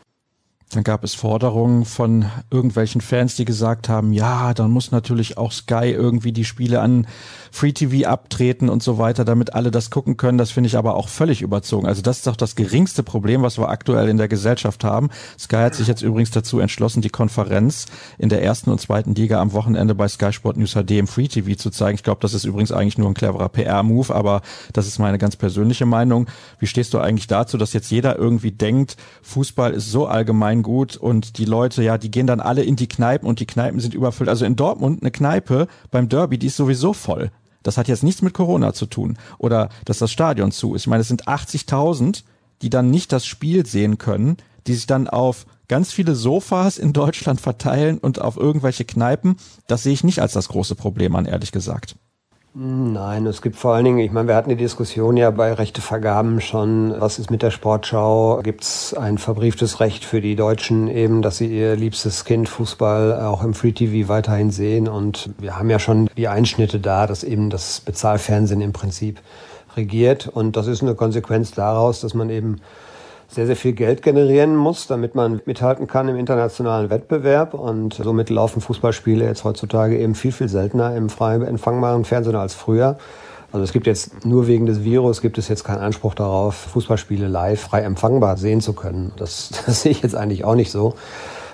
Dann 0.71 0.83
gab 0.83 1.03
es 1.03 1.13
Forderungen 1.13 1.85
von 1.85 2.25
irgendwelchen 2.49 2.99
Fans, 2.99 3.35
die 3.35 3.45
gesagt 3.45 3.87
haben, 3.87 4.11
ja, 4.11 4.53
dann 4.53 4.71
muss 4.71 4.91
natürlich 4.91 5.37
auch 5.37 5.51
Sky 5.51 5.91
irgendwie 5.91 6.31
die 6.31 6.43
Spiele 6.43 6.81
an 6.81 7.07
Free 7.51 7.71
TV 7.71 8.09
abtreten 8.09 8.67
und 8.67 8.83
so 8.83 8.97
weiter, 8.97 9.23
damit 9.23 9.53
alle 9.53 9.71
das 9.71 9.89
gucken 9.89 10.17
können. 10.17 10.37
Das 10.37 10.51
finde 10.51 10.67
ich 10.67 10.77
aber 10.77 10.95
auch 10.95 11.07
völlig 11.07 11.41
überzogen. 11.41 11.87
Also 11.87 12.01
das 12.01 12.17
ist 12.17 12.27
doch 12.27 12.35
das 12.35 12.55
geringste 12.55 13.03
Problem, 13.03 13.43
was 13.43 13.57
wir 13.57 13.69
aktuell 13.69 14.09
in 14.09 14.17
der 14.17 14.27
Gesellschaft 14.27 14.83
haben. 14.83 15.09
Sky 15.39 15.57
hat 15.57 15.75
sich 15.75 15.87
jetzt 15.87 16.01
übrigens 16.01 16.31
dazu 16.31 16.59
entschlossen, 16.59 17.01
die 17.01 17.09
Konferenz 17.09 17.85
in 18.17 18.29
der 18.29 18.43
ersten 18.43 18.71
und 18.71 18.81
zweiten 18.81 19.15
Liga 19.15 19.39
am 19.39 19.53
Wochenende 19.53 19.95
bei 19.95 20.07
Sky 20.07 20.33
Sport 20.33 20.57
News 20.57 20.73
HD 20.73 20.91
im 20.91 21.07
Free 21.07 21.27
TV 21.27 21.55
zu 21.55 21.69
zeigen. 21.69 21.95
Ich 21.95 22.03
glaube, 22.03 22.19
das 22.21 22.33
ist 22.33 22.43
übrigens 22.43 22.71
eigentlich 22.71 22.97
nur 22.97 23.07
ein 23.07 23.13
cleverer 23.13 23.49
PR-Move, 23.49 24.13
aber 24.13 24.41
das 24.73 24.87
ist 24.87 24.99
meine 24.99 25.19
ganz 25.19 25.35
persönliche 25.35 25.85
Meinung. 25.85 26.27
Wie 26.59 26.67
stehst 26.67 26.93
du 26.93 26.99
eigentlich 26.99 27.27
dazu, 27.27 27.57
dass 27.57 27.71
jetzt 27.71 27.91
jeder 27.91 28.17
irgendwie 28.17 28.51
denkt, 28.51 28.97
Fußball 29.21 29.73
ist 29.73 29.91
so 29.91 30.07
allgemein 30.07 30.54
gut 30.63 30.97
und 30.97 31.37
die 31.37 31.45
Leute, 31.45 31.83
ja, 31.83 31.97
die 31.97 32.11
gehen 32.11 32.27
dann 32.27 32.39
alle 32.39 32.63
in 32.63 32.75
die 32.75 32.87
Kneipen 32.87 33.27
und 33.27 33.39
die 33.39 33.47
Kneipen 33.47 33.79
sind 33.79 33.93
überfüllt. 33.93 34.29
Also 34.29 34.45
in 34.45 34.55
Dortmund 34.55 35.01
eine 35.01 35.11
Kneipe 35.11 35.67
beim 35.91 36.09
Derby, 36.09 36.37
die 36.37 36.47
ist 36.47 36.57
sowieso 36.57 36.93
voll. 36.93 37.31
Das 37.63 37.77
hat 37.77 37.87
jetzt 37.87 38.03
nichts 38.03 38.21
mit 38.21 38.33
Corona 38.33 38.73
zu 38.73 38.85
tun 38.85 39.17
oder 39.37 39.69
dass 39.85 39.97
das 39.97 40.11
Stadion 40.11 40.51
zu 40.51 40.75
ist. 40.75 40.83
Ich 40.83 40.87
meine, 40.87 41.01
es 41.01 41.07
sind 41.07 41.27
80.000, 41.27 42.23
die 42.61 42.69
dann 42.69 42.91
nicht 42.91 43.11
das 43.11 43.25
Spiel 43.25 43.65
sehen 43.65 43.97
können, 43.97 44.37
die 44.67 44.75
sich 44.75 44.85
dann 44.85 45.07
auf 45.07 45.45
ganz 45.67 45.91
viele 45.91 46.15
Sofas 46.15 46.77
in 46.77 46.93
Deutschland 46.93 47.41
verteilen 47.41 47.97
und 47.97 48.21
auf 48.21 48.37
irgendwelche 48.37 48.85
Kneipen. 48.85 49.37
Das 49.67 49.83
sehe 49.83 49.93
ich 49.93 50.03
nicht 50.03 50.21
als 50.21 50.33
das 50.33 50.49
große 50.49 50.75
Problem 50.75 51.15
an, 51.15 51.25
ehrlich 51.25 51.51
gesagt. 51.51 51.95
Nein, 52.57 53.25
es 53.25 53.41
gibt 53.41 53.57
vor 53.57 53.73
allen 53.73 53.83
Dingen, 53.83 53.99
ich 53.99 54.13
meine, 54.13 54.29
wir 54.29 54.35
hatten 54.35 54.49
die 54.49 54.55
Diskussion 54.55 55.17
ja 55.17 55.29
bei 55.29 55.51
Rechtevergaben 55.51 56.39
schon, 56.39 56.95
was 57.01 57.19
ist 57.19 57.29
mit 57.29 57.41
der 57.41 57.51
Sportschau? 57.51 58.39
Gibt 58.43 58.63
es 58.63 58.93
ein 58.93 59.17
verbrieftes 59.17 59.81
Recht 59.81 60.05
für 60.05 60.21
die 60.21 60.37
Deutschen 60.37 60.87
eben, 60.87 61.21
dass 61.21 61.35
sie 61.35 61.47
ihr 61.47 61.75
liebstes 61.75 62.23
Kind 62.23 62.47
Fußball 62.47 63.19
auch 63.19 63.43
im 63.43 63.53
Free 63.53 63.73
TV 63.73 64.07
weiterhin 64.07 64.51
sehen? 64.51 64.87
Und 64.87 65.31
wir 65.37 65.59
haben 65.59 65.69
ja 65.69 65.79
schon 65.79 66.07
die 66.15 66.29
Einschnitte 66.29 66.79
da, 66.79 67.07
dass 67.07 67.25
eben 67.25 67.49
das 67.49 67.81
Bezahlfernsehen 67.81 68.61
im 68.61 68.71
Prinzip 68.71 69.19
regiert. 69.75 70.29
Und 70.29 70.55
das 70.55 70.67
ist 70.67 70.81
eine 70.81 70.95
Konsequenz 70.95 71.51
daraus, 71.51 71.99
dass 71.99 72.13
man 72.13 72.29
eben 72.29 72.61
sehr, 73.27 73.45
sehr 73.45 73.55
viel 73.55 73.73
Geld 73.73 74.01
generieren 74.01 74.55
muss, 74.55 74.87
damit 74.87 75.15
man 75.15 75.41
mithalten 75.45 75.87
kann 75.87 76.07
im 76.07 76.15
internationalen 76.15 76.89
Wettbewerb. 76.89 77.53
Und 77.53 77.95
somit 77.95 78.29
laufen 78.29 78.61
Fußballspiele 78.61 79.25
jetzt 79.25 79.43
heutzutage 79.43 79.97
eben 79.97 80.15
viel, 80.15 80.31
viel 80.31 80.49
seltener 80.49 80.95
im 80.95 81.09
frei 81.09 81.35
empfangbaren 81.35 82.05
Fernsehen 82.05 82.35
als 82.35 82.53
früher. 82.53 82.97
Also 83.51 83.63
es 83.63 83.71
gibt 83.71 83.87
jetzt 83.87 84.25
nur 84.25 84.47
wegen 84.47 84.65
des 84.65 84.83
Virus 84.83 85.21
gibt 85.21 85.37
es 85.37 85.47
jetzt 85.47 85.63
keinen 85.63 85.79
Anspruch 85.79 86.13
darauf, 86.13 86.55
Fußballspiele 86.55 87.27
live 87.27 87.61
frei 87.61 87.81
empfangbar 87.81 88.35
sehen 88.37 88.59
zu 88.59 88.73
können. 88.73 89.13
Das, 89.17 89.49
das 89.65 89.81
sehe 89.81 89.91
ich 89.91 90.01
jetzt 90.01 90.15
eigentlich 90.15 90.43
auch 90.43 90.55
nicht 90.55 90.71
so. 90.71 90.95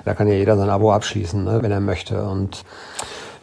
Da 0.04 0.16
kann 0.16 0.28
ja 0.28 0.34
jeder 0.34 0.58
sein 0.58 0.70
Abo 0.70 0.92
abschließen, 0.92 1.44
ne, 1.44 1.60
wenn 1.62 1.72
er 1.72 1.80
möchte. 1.80 2.24
Und 2.24 2.64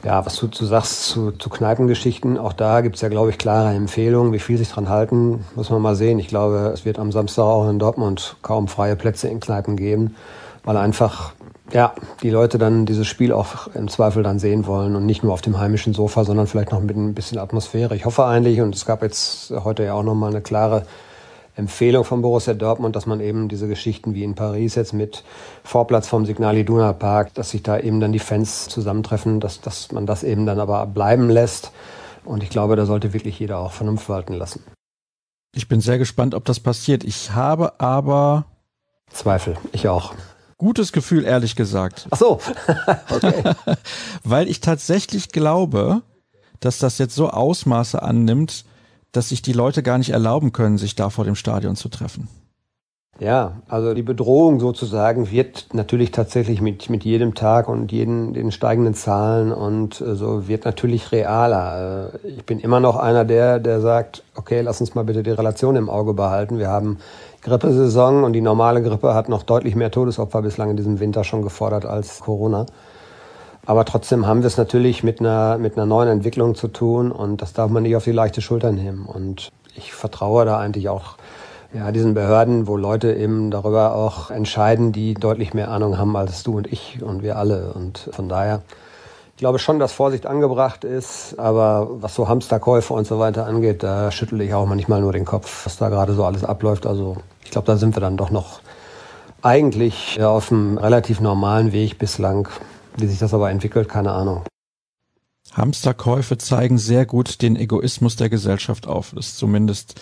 ja, 0.05 0.25
was 0.25 0.37
du, 0.37 0.47
du 0.47 0.65
sagst 0.65 1.07
zu, 1.07 1.33
zu 1.33 1.51
Kneipengeschichten, 1.51 2.39
auch 2.39 2.53
da 2.53 2.81
gibt's 2.83 3.01
ja, 3.01 3.09
glaube 3.09 3.31
ich, 3.31 3.39
klare 3.39 3.75
Empfehlungen. 3.75 4.33
Wie 4.33 4.39
viel 4.39 4.57
sich 4.57 4.69
dran 4.69 4.89
halten, 4.89 5.45
muss 5.57 5.71
man 5.71 5.83
mal 5.83 5.97
sehen. 5.97 6.19
Ich 6.19 6.29
glaube, 6.29 6.71
es 6.73 6.85
wird 6.85 6.99
am 6.99 7.11
Samstag 7.11 7.43
auch 7.43 7.69
in 7.69 7.79
Dortmund 7.79 8.37
kaum 8.43 8.69
freie 8.69 8.95
Plätze 8.95 9.29
in 9.29 9.41
Kneipen 9.41 9.77
geben, 9.77 10.15
weil 10.65 10.77
einfach 10.77 11.33
ja, 11.73 11.93
die 12.23 12.31
Leute 12.31 12.59
dann 12.59 12.87
dieses 12.87 13.07
Spiel 13.07 13.33
auch 13.33 13.69
im 13.75 13.89
Zweifel 13.89 14.23
dann 14.23 14.39
sehen 14.39 14.67
wollen 14.67 14.97
und 14.97 15.05
nicht 15.05 15.23
nur 15.23 15.33
auf 15.33 15.43
dem 15.43 15.59
heimischen 15.59 15.93
Sofa, 15.93 16.25
sondern 16.25 16.47
vielleicht 16.47 16.73
noch 16.73 16.81
mit 16.81 16.97
ein 16.97 17.15
bisschen 17.15 17.39
Atmosphäre. 17.39 17.95
Ich 17.95 18.07
hoffe 18.07 18.25
eigentlich, 18.25 18.61
und 18.61 18.75
es 18.75 18.87
gab 18.87 19.03
jetzt 19.03 19.53
heute 19.65 19.85
ja 19.85 19.95
auch 19.95 20.03
nochmal 20.03 20.31
eine 20.31 20.41
klare 20.41 20.85
Empfehlung 21.59 22.05
von 22.05 22.23
Borussia 22.23 22.55
Dortmund, 22.55 22.95
dass 22.95 23.07
man 23.07 23.21
eben 23.21 23.49
diese 23.49 23.67
Geschichten 23.67 24.15
wie 24.15 24.23
in 24.23 24.37
Paris 24.37 24.77
jetzt 24.77 24.93
mit 24.93 25.25
Vorplatz 25.65 26.07
vom 26.07 26.25
Signal 26.25 26.57
Iduna 26.57 26.93
Park, 26.93 27.35
dass 27.35 27.51
sich 27.51 27.63
da 27.63 27.79
eben 27.79 28.01
dann 28.01 28.13
die 28.13 28.21
Fans 28.21 28.69
zusammentreffen, 28.69 29.41
dass, 29.41 29.61
dass 29.61 29.91
man 29.91 30.07
das 30.07 30.23
eben 30.23 30.47
dann 30.47 30.61
aber 30.61 30.87
bleiben 30.87 31.29
lässt. 31.29 31.73
Und 32.25 32.43
ich 32.43 32.51
glaube, 32.51 32.77
da 32.77 32.87
sollte 32.87 33.13
wirklich 33.13 33.41
jeder 33.41 33.59
auch 33.59 33.73
Vernunft 33.73 34.09
walten 34.09 34.35
lassen. 34.35 34.63
Ich 35.55 35.67
bin 35.67 35.81
sehr 35.81 35.99
gespannt, 35.99 36.35
ob 36.35 36.45
das 36.45 36.61
passiert. 36.61 37.03
Ich 37.03 37.33
habe 37.33 37.81
aber 37.81 38.47
Zweifel. 39.11 39.57
Ich 39.73 39.89
auch. 39.89 40.15
Gutes 40.59 40.93
Gefühl, 40.93 41.25
ehrlich 41.25 41.57
gesagt. 41.57 42.07
Ach 42.11 42.19
so. 42.19 42.41
okay. 43.11 43.43
Weil 44.25 44.49
ich 44.49 44.61
tatsächlich 44.61 45.31
glaube, 45.31 46.03
dass 46.61 46.79
das 46.79 46.99
jetzt 46.99 47.15
so 47.15 47.31
Ausmaße 47.31 48.03
annimmt, 48.03 48.65
dass 49.13 49.31
sich 49.31 49.43
die 49.43 49.53
Leute 49.53 49.83
gar 49.83 49.99
nicht 49.99 50.11
erlauben 50.11 50.53
können, 50.53 50.79
sich 50.79 50.95
da 50.95 51.11
vor 51.11 51.25
dem 51.25 51.35
Stadion 51.35 51.77
zu 51.77 51.89
treffen. 51.89 52.29
Ja, 53.21 53.57
also 53.67 53.95
die 53.95 54.05
Bedrohung 54.05 54.61
sozusagen 54.61 55.33
wird 55.33 55.71
natürlich 55.73 56.13
tatsächlich 56.13 56.61
mit, 56.61 56.89
mit 56.89 57.05
jedem 57.05 57.35
Tag 57.35 57.69
und 57.69 57.91
jeden, 57.91 58.33
den 58.33 58.53
steigenden 58.53 58.95
Zahlen 58.95 59.53
und 59.53 60.01
äh, 60.01 60.15
so 60.15 60.47
wird 60.47 60.65
natürlich 60.65 61.11
realer. 61.11 62.13
Äh, 62.25 62.29
ich 62.29 62.47
bin 62.47 62.61
immer 62.61 62.79
noch 62.79 62.97
einer 62.97 63.25
der, 63.25 63.59
der 63.59 63.81
sagt, 63.81 64.23
okay, 64.37 64.61
lass 64.61 64.81
uns 64.81 64.95
mal 64.95 65.03
bitte 65.03 65.25
die 65.25 65.33
Relation 65.33 65.75
im 65.75 65.91
Auge 65.91 66.15
behalten. 66.15 66.61
Wir 66.61 66.69
haben 66.69 66.99
Grippesaison 67.43 68.23
und 68.23 68.35
die 68.35 68.41
normale 68.41 68.83
Grippe 68.83 69.15
hat 69.15 69.29
noch 69.29 69.43
deutlich 69.43 69.75
mehr 69.75 69.91
Todesopfer 69.91 70.43
bislang 70.43 70.71
in 70.71 70.77
diesem 70.77 71.01
Winter 71.01 71.25
schon 71.25 71.43
gefordert 71.43 71.87
als 71.87 72.21
Corona. 72.21 72.67
Aber 73.69 73.85
trotzdem 73.85 74.27
haben 74.27 74.41
wir 74.41 74.47
es 74.47 74.57
natürlich 74.57 75.03
mit 75.03 75.21
einer, 75.21 75.59
mit 75.59 75.77
einer 75.77 75.85
neuen 75.85 76.09
Entwicklung 76.09 76.55
zu 76.55 76.69
tun 76.69 77.13
und 77.13 77.43
das 77.43 77.53
darf 77.53 77.71
man 77.71 77.83
nicht 77.83 77.97
auf 77.97 78.05
die 78.05 78.13
leichte 78.13 78.41
Schulter 78.41 78.73
nehmen. 78.73 79.05
Und 79.05 79.53
ich 79.77 79.93
vertraue 79.93 80.47
da 80.47 80.59
eigentlich 80.59 80.89
auch 80.89 81.17
ja, 81.75 81.93
diesen 81.93 82.15
Behörden, 82.15 82.67
wo 82.67 82.79
Leute 82.79 83.13
eben 83.13 83.51
darüber 83.51 83.95
auch 83.95 84.31
entscheiden, 84.31 84.93
die 84.93 85.13
deutlich 85.13 85.53
mehr 85.53 85.71
Ahnung 85.71 85.99
haben 85.99 86.17
als 86.17 86.43
du 86.45 86.57
und 86.57 86.67
ich 86.73 87.03
und 87.03 87.23
wir 87.23 87.37
alle. 87.37 87.75
Und 87.75 88.09
von 88.11 88.31
daher, 88.31 88.63
ich 89.33 89.41
glaube 89.41 89.59
schon, 89.59 89.79
dass 89.79 89.93
Vorsicht 89.93 90.25
angebracht 90.25 90.85
ist, 90.85 91.39
aber 91.39 91.89
was 91.91 92.15
so 92.15 92.27
Hamsterkäufe 92.27 92.95
und 92.95 93.07
so 93.07 93.19
weiter 93.19 93.45
angeht, 93.45 93.83
da 93.83 94.11
schüttle 94.11 94.45
ich 94.45 94.55
auch 94.55 94.65
manchmal 94.65 95.03
nur 95.03 95.13
den 95.13 95.27
Kopf, 95.27 95.67
was 95.67 95.77
da 95.77 95.91
gerade 95.91 96.15
so 96.15 96.25
alles 96.25 96.43
abläuft. 96.43 96.87
Also 96.87 97.19
ich 97.45 97.51
glaube, 97.51 97.67
da 97.67 97.77
sind 97.77 97.95
wir 97.95 98.01
dann 98.01 98.17
doch 98.17 98.31
noch 98.31 98.61
eigentlich 99.43 100.23
auf 100.23 100.51
einem 100.51 100.79
relativ 100.79 101.21
normalen 101.21 101.73
Weg 101.73 101.99
bislang. 101.99 102.49
Wie 102.99 103.07
sich 103.07 103.19
das 103.19 103.33
aber 103.33 103.51
entwickelt, 103.51 103.89
keine 103.89 104.13
Ahnung. 104.13 104.45
Hamsterkäufe 105.53 106.37
zeigen 106.37 106.79
sehr 106.79 107.07
gut 107.07 107.43
den 107.43 107.57
Egoismus 107.57 108.17
der 108.17 108.29
Gesellschaft 108.29 108.87
auf. 108.87 109.13
Das 109.15 109.29
ist 109.29 109.39
zumindest 109.39 110.01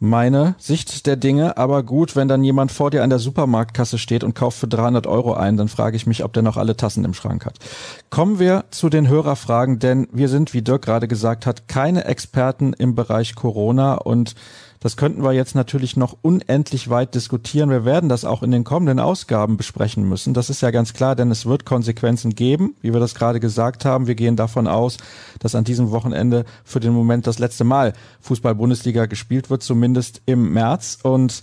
meine 0.00 0.56
Sicht 0.58 1.06
der 1.06 1.16
Dinge. 1.16 1.56
Aber 1.56 1.82
gut, 1.84 2.16
wenn 2.16 2.26
dann 2.26 2.42
jemand 2.42 2.72
vor 2.72 2.90
dir 2.90 3.04
an 3.04 3.10
der 3.10 3.20
Supermarktkasse 3.20 3.98
steht 3.98 4.24
und 4.24 4.34
kauft 4.34 4.58
für 4.58 4.66
300 4.66 5.06
Euro 5.06 5.34
ein, 5.34 5.56
dann 5.56 5.68
frage 5.68 5.96
ich 5.96 6.06
mich, 6.06 6.24
ob 6.24 6.32
der 6.32 6.42
noch 6.42 6.56
alle 6.56 6.76
Tassen 6.76 7.04
im 7.04 7.14
Schrank 7.14 7.46
hat. 7.46 7.58
Kommen 8.10 8.38
wir 8.38 8.64
zu 8.70 8.88
den 8.88 9.08
Hörerfragen, 9.08 9.78
denn 9.78 10.08
wir 10.10 10.28
sind, 10.28 10.54
wie 10.54 10.62
Dirk 10.62 10.82
gerade 10.82 11.06
gesagt 11.06 11.46
hat, 11.46 11.68
keine 11.68 12.04
Experten 12.04 12.72
im 12.72 12.96
Bereich 12.96 13.36
Corona 13.36 13.94
und 13.94 14.34
das 14.82 14.96
könnten 14.96 15.22
wir 15.22 15.32
jetzt 15.32 15.54
natürlich 15.54 15.96
noch 15.96 16.16
unendlich 16.22 16.90
weit 16.90 17.14
diskutieren. 17.14 17.70
Wir 17.70 17.84
werden 17.84 18.08
das 18.08 18.24
auch 18.24 18.42
in 18.42 18.50
den 18.50 18.64
kommenden 18.64 18.98
Ausgaben 18.98 19.56
besprechen 19.56 20.08
müssen. 20.08 20.34
Das 20.34 20.50
ist 20.50 20.60
ja 20.60 20.72
ganz 20.72 20.92
klar, 20.92 21.14
denn 21.14 21.30
es 21.30 21.46
wird 21.46 21.64
Konsequenzen 21.64 22.34
geben, 22.34 22.74
wie 22.80 22.92
wir 22.92 22.98
das 22.98 23.14
gerade 23.14 23.38
gesagt 23.38 23.84
haben. 23.84 24.08
Wir 24.08 24.16
gehen 24.16 24.34
davon 24.34 24.66
aus, 24.66 24.96
dass 25.38 25.54
an 25.54 25.62
diesem 25.62 25.92
Wochenende 25.92 26.44
für 26.64 26.80
den 26.80 26.92
Moment 26.92 27.28
das 27.28 27.38
letzte 27.38 27.62
Mal 27.62 27.92
Fußball-Bundesliga 28.22 29.06
gespielt 29.06 29.50
wird, 29.50 29.62
zumindest 29.62 30.20
im 30.26 30.52
März. 30.52 30.98
Und 31.04 31.42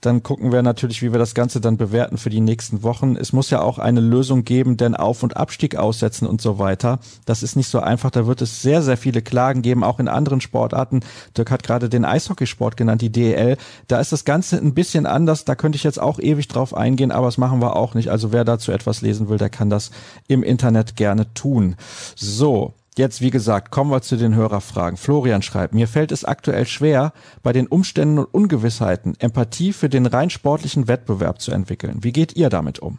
dann 0.00 0.22
gucken 0.22 0.52
wir 0.52 0.62
natürlich, 0.62 1.02
wie 1.02 1.12
wir 1.12 1.18
das 1.18 1.34
Ganze 1.34 1.60
dann 1.60 1.76
bewerten 1.76 2.18
für 2.18 2.30
die 2.30 2.40
nächsten 2.40 2.82
Wochen. 2.82 3.16
Es 3.16 3.32
muss 3.32 3.50
ja 3.50 3.60
auch 3.60 3.78
eine 3.78 4.00
Lösung 4.00 4.44
geben, 4.44 4.76
denn 4.76 4.94
Auf- 4.94 5.22
und 5.22 5.36
Abstieg 5.36 5.76
aussetzen 5.76 6.26
und 6.26 6.40
so 6.40 6.58
weiter. 6.58 6.98
Das 7.24 7.42
ist 7.42 7.56
nicht 7.56 7.68
so 7.68 7.80
einfach. 7.80 8.10
Da 8.10 8.26
wird 8.26 8.40
es 8.42 8.62
sehr, 8.62 8.82
sehr 8.82 8.96
viele 8.96 9.22
Klagen 9.22 9.62
geben, 9.62 9.82
auch 9.82 9.98
in 9.98 10.08
anderen 10.08 10.40
Sportarten. 10.40 11.00
Dirk 11.36 11.50
hat 11.50 11.62
gerade 11.62 11.88
den 11.88 12.04
Eishockeysport 12.04 12.76
genannt, 12.76 13.02
die 13.02 13.10
DEL. 13.10 13.56
Da 13.88 13.98
ist 14.00 14.12
das 14.12 14.24
Ganze 14.24 14.56
ein 14.56 14.74
bisschen 14.74 15.06
anders. 15.06 15.44
Da 15.44 15.54
könnte 15.54 15.76
ich 15.76 15.84
jetzt 15.84 16.00
auch 16.00 16.20
ewig 16.20 16.48
drauf 16.48 16.74
eingehen, 16.74 17.10
aber 17.10 17.26
das 17.26 17.38
machen 17.38 17.60
wir 17.60 17.74
auch 17.74 17.94
nicht. 17.94 18.10
Also 18.10 18.32
wer 18.32 18.44
dazu 18.44 18.72
etwas 18.72 19.02
lesen 19.02 19.28
will, 19.28 19.38
der 19.38 19.50
kann 19.50 19.70
das 19.70 19.90
im 20.28 20.42
Internet 20.42 20.96
gerne 20.96 21.32
tun. 21.34 21.76
So. 22.14 22.74
Jetzt, 22.98 23.20
wie 23.20 23.30
gesagt, 23.30 23.70
kommen 23.70 23.90
wir 23.90 24.00
zu 24.00 24.16
den 24.16 24.34
Hörerfragen. 24.34 24.96
Florian 24.96 25.42
schreibt, 25.42 25.74
mir 25.74 25.86
fällt 25.86 26.12
es 26.12 26.24
aktuell 26.24 26.64
schwer, 26.64 27.12
bei 27.42 27.52
den 27.52 27.66
Umständen 27.66 28.18
und 28.18 28.32
Ungewissheiten 28.32 29.14
Empathie 29.18 29.74
für 29.74 29.90
den 29.90 30.06
rein 30.06 30.30
sportlichen 30.30 30.88
Wettbewerb 30.88 31.42
zu 31.42 31.52
entwickeln. 31.52 31.98
Wie 32.00 32.12
geht 32.12 32.36
ihr 32.36 32.48
damit 32.48 32.78
um? 32.78 32.98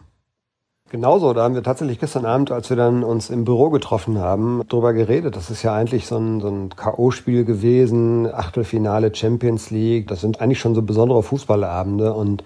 Genauso, 0.90 1.34
da 1.34 1.44
haben 1.44 1.56
wir 1.56 1.64
tatsächlich 1.64 2.00
gestern 2.00 2.26
Abend, 2.26 2.52
als 2.52 2.70
wir 2.70 2.78
dann 2.78 3.04
uns 3.04 3.32
im 3.32 3.44
Büro 3.44 3.72
getroffen 3.72 4.20
haben, 4.20 4.62
drüber 4.70 4.94
geredet. 4.94 5.36
Das 5.36 5.50
ist 5.50 5.64
ja 5.64 5.74
eigentlich 5.74 6.06
so 6.06 6.18
ein, 6.18 6.42
so 6.42 6.48
ein 6.48 6.70
K.O.-Spiel 6.70 7.44
gewesen, 7.44 8.32
Achtelfinale 8.32 9.14
Champions 9.14 9.72
League. 9.72 10.08
Das 10.08 10.22
sind 10.22 10.40
eigentlich 10.40 10.60
schon 10.60 10.76
so 10.76 10.84
besondere 10.84 11.24
Fußballabende 11.24 12.14
und 12.14 12.44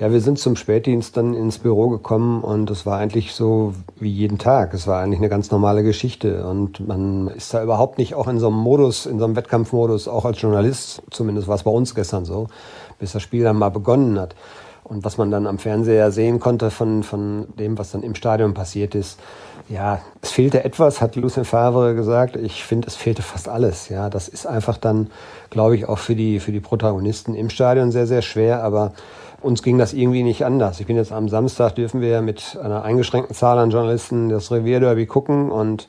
ja, 0.00 0.10
wir 0.10 0.22
sind 0.22 0.38
zum 0.38 0.56
Spätdienst 0.56 1.14
dann 1.18 1.34
ins 1.34 1.58
Büro 1.58 1.90
gekommen 1.90 2.42
und 2.42 2.70
es 2.70 2.86
war 2.86 2.98
eigentlich 2.98 3.34
so 3.34 3.74
wie 3.96 4.08
jeden 4.10 4.38
Tag. 4.38 4.72
Es 4.72 4.86
war 4.86 5.02
eigentlich 5.02 5.20
eine 5.20 5.28
ganz 5.28 5.50
normale 5.50 5.82
Geschichte 5.82 6.46
und 6.46 6.88
man 6.88 7.28
ist 7.28 7.52
da 7.52 7.62
überhaupt 7.62 7.98
nicht 7.98 8.14
auch 8.14 8.26
in 8.26 8.38
so 8.38 8.46
einem 8.46 8.56
Modus, 8.56 9.04
in 9.04 9.18
so 9.18 9.26
einem 9.26 9.36
Wettkampfmodus, 9.36 10.08
auch 10.08 10.24
als 10.24 10.40
Journalist, 10.40 11.02
zumindest 11.10 11.48
war 11.48 11.56
es 11.56 11.64
bei 11.64 11.70
uns 11.70 11.94
gestern 11.94 12.24
so, 12.24 12.46
bis 12.98 13.12
das 13.12 13.22
Spiel 13.22 13.44
dann 13.44 13.56
mal 13.56 13.68
begonnen 13.68 14.18
hat. 14.18 14.34
Und 14.84 15.04
was 15.04 15.18
man 15.18 15.30
dann 15.30 15.46
am 15.46 15.58
Fernseher 15.58 16.10
sehen 16.10 16.40
konnte 16.40 16.70
von, 16.70 17.02
von 17.02 17.48
dem, 17.58 17.76
was 17.76 17.92
dann 17.92 18.02
im 18.02 18.14
Stadion 18.14 18.54
passiert 18.54 18.94
ist, 18.94 19.20
ja, 19.68 20.00
es 20.22 20.30
fehlte 20.30 20.64
etwas, 20.64 21.02
hat 21.02 21.14
Lucien 21.14 21.44
Favre 21.44 21.94
gesagt. 21.94 22.36
Ich 22.36 22.64
finde, 22.64 22.88
es 22.88 22.96
fehlte 22.96 23.22
fast 23.22 23.48
alles. 23.48 23.88
Ja, 23.90 24.08
das 24.08 24.28
ist 24.28 24.46
einfach 24.46 24.78
dann, 24.78 25.10
glaube 25.50 25.76
ich, 25.76 25.88
auch 25.88 25.98
für 25.98 26.16
die, 26.16 26.40
für 26.40 26.50
die 26.50 26.58
Protagonisten 26.58 27.34
im 27.34 27.50
Stadion 27.50 27.92
sehr, 27.92 28.06
sehr 28.08 28.22
schwer. 28.22 28.64
Aber 28.64 28.94
uns 29.40 29.62
ging 29.62 29.78
das 29.78 29.92
irgendwie 29.92 30.22
nicht 30.22 30.44
anders. 30.44 30.80
Ich 30.80 30.86
bin 30.86 30.96
jetzt 30.96 31.12
am 31.12 31.28
Samstag, 31.28 31.74
dürfen 31.74 32.00
wir 32.00 32.08
ja 32.08 32.20
mit 32.20 32.58
einer 32.62 32.82
eingeschränkten 32.82 33.34
Zahl 33.34 33.58
an 33.58 33.70
Journalisten 33.70 34.28
das 34.28 34.50
Revierderby 34.50 35.06
gucken 35.06 35.50
und 35.50 35.88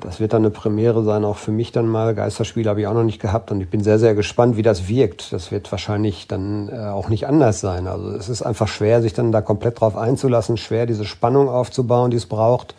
das 0.00 0.20
wird 0.20 0.34
dann 0.34 0.42
eine 0.42 0.50
Premiere 0.50 1.02
sein, 1.04 1.24
auch 1.24 1.38
für 1.38 1.52
mich 1.52 1.72
dann 1.72 1.88
mal. 1.88 2.14
Geisterspiel 2.14 2.68
habe 2.68 2.80
ich 2.80 2.86
auch 2.86 2.94
noch 2.94 3.02
nicht 3.02 3.20
gehabt 3.20 3.50
und 3.50 3.62
ich 3.62 3.70
bin 3.70 3.82
sehr, 3.82 3.98
sehr 3.98 4.14
gespannt, 4.14 4.56
wie 4.56 4.62
das 4.62 4.88
wirkt. 4.88 5.32
Das 5.32 5.50
wird 5.50 5.72
wahrscheinlich 5.72 6.28
dann 6.28 6.68
äh, 6.68 6.88
auch 6.88 7.08
nicht 7.08 7.26
anders 7.26 7.60
sein. 7.60 7.86
Also 7.86 8.10
es 8.10 8.28
ist 8.28 8.42
einfach 8.42 8.68
schwer, 8.68 9.00
sich 9.00 9.14
dann 9.14 9.32
da 9.32 9.40
komplett 9.40 9.80
drauf 9.80 9.96
einzulassen, 9.96 10.58
schwer 10.58 10.84
diese 10.84 11.06
Spannung 11.06 11.48
aufzubauen, 11.48 12.10
die 12.10 12.18
es 12.18 12.26
braucht. 12.26 12.74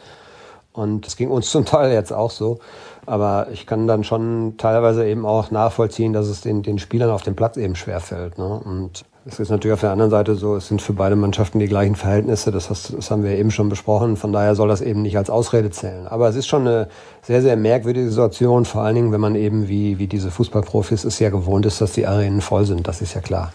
Und 0.73 1.07
es 1.07 1.15
ging 1.15 1.31
uns 1.31 1.49
zum 1.51 1.65
Teil 1.65 1.91
jetzt 1.91 2.13
auch 2.13 2.31
so. 2.31 2.59
Aber 3.07 3.47
ich 3.51 3.65
kann 3.65 3.87
dann 3.87 4.03
schon 4.03 4.55
teilweise 4.57 5.07
eben 5.07 5.25
auch 5.25 5.49
nachvollziehen, 5.49 6.13
dass 6.13 6.27
es 6.27 6.41
den, 6.41 6.61
den 6.61 6.77
Spielern 6.77 7.09
auf 7.09 7.23
dem 7.23 7.35
Platz 7.35 7.57
eben 7.57 7.75
schwerfällt. 7.75 8.37
Ne? 8.37 8.61
Und 8.63 9.05
es 9.27 9.39
ist 9.39 9.49
natürlich 9.49 9.73
auf 9.73 9.81
der 9.81 9.91
anderen 9.91 10.09
Seite 10.09 10.35
so, 10.35 10.55
es 10.55 10.67
sind 10.67 10.81
für 10.81 10.93
beide 10.93 11.15
Mannschaften 11.15 11.59
die 11.59 11.67
gleichen 11.67 11.95
Verhältnisse. 11.95 12.51
Das, 12.51 12.69
hast, 12.69 12.93
das 12.93 13.11
haben 13.11 13.23
wir 13.23 13.31
eben 13.31 13.51
schon 13.51 13.67
besprochen. 13.67 14.15
Von 14.15 14.31
daher 14.31 14.55
soll 14.55 14.69
das 14.69 14.81
eben 14.81 15.01
nicht 15.01 15.17
als 15.17 15.29
Ausrede 15.29 15.69
zählen. 15.69 16.07
Aber 16.07 16.29
es 16.29 16.35
ist 16.35 16.47
schon 16.47 16.61
eine 16.61 16.87
sehr, 17.21 17.41
sehr 17.41 17.57
merkwürdige 17.57 18.09
Situation. 18.09 18.63
Vor 18.65 18.83
allen 18.83 18.95
Dingen, 18.95 19.11
wenn 19.11 19.21
man 19.21 19.35
eben 19.35 19.67
wie, 19.67 19.99
wie 19.99 20.07
diese 20.07 20.31
Fußballprofis 20.31 21.03
es 21.03 21.19
ja 21.19 21.29
gewohnt 21.29 21.65
ist, 21.65 21.81
dass 21.81 21.91
die 21.91 22.07
Arenen 22.07 22.41
voll 22.41 22.65
sind. 22.65 22.87
Das 22.87 23.01
ist 23.01 23.15
ja 23.15 23.21
klar. 23.21 23.51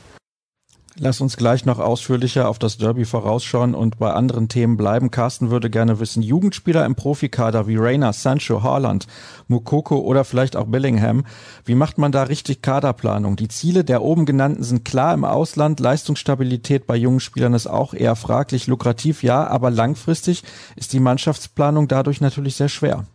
Lass 0.99 1.23
uns 1.23 1.39
gleich 1.39 1.65
noch 1.65 1.79
ausführlicher 1.79 2.49
auf 2.49 2.59
das 2.59 2.77
Derby 2.77 3.07
vorausschauen 3.07 3.75
und 3.75 3.99
bei 3.99 4.13
anderen 4.13 4.49
Themen 4.49 4.77
bleiben. 4.77 5.11
Carsten 5.11 5.51
würde 5.51 5.71
gerne 5.71 6.01
wissen, 6.01 6.23
Jugendspieler 6.23 6.85
im 6.85 6.95
Profikader 6.95 7.67
wie 7.67 7.79
Reina, 7.79 8.13
Sancho, 8.13 8.63
Haaland, 8.63 9.07
Mukoko 9.49 10.01
oder 10.01 10.25
vielleicht 10.25 10.55
auch 10.55 10.67
Bellingham, 10.67 11.25
wie 11.65 11.75
macht 11.75 11.97
man 11.97 12.13
da 12.13 12.25
richtig 12.25 12.61
Kaderplanung? 12.61 13.37
Die 13.37 13.49
Ziele 13.49 13.85
der 13.85 14.03
oben 14.03 14.27
genannten 14.27 14.65
sind 14.65 14.85
klar 14.85 15.15
im 15.15 15.25
Ausland, 15.25 15.81
Leistungsstabilität 15.81 16.87
bei 16.87 16.97
jungen 16.97 17.21
Spielern 17.21 17.55
ist 17.55 17.69
auch 17.69 17.95
eher 17.95 18.15
fraglich, 18.15 18.67
lukrativ 18.67 19.23
ja, 19.23 19.47
aber 19.47 19.71
langfristig 19.71 20.43
ist 20.77 20.93
die 20.93 21.01
Mannschaftsplanung 21.01 21.89
dadurch 21.89 22.21
natürlich 22.21 22.57
sehr 22.57 22.69
schwer. 22.69 23.07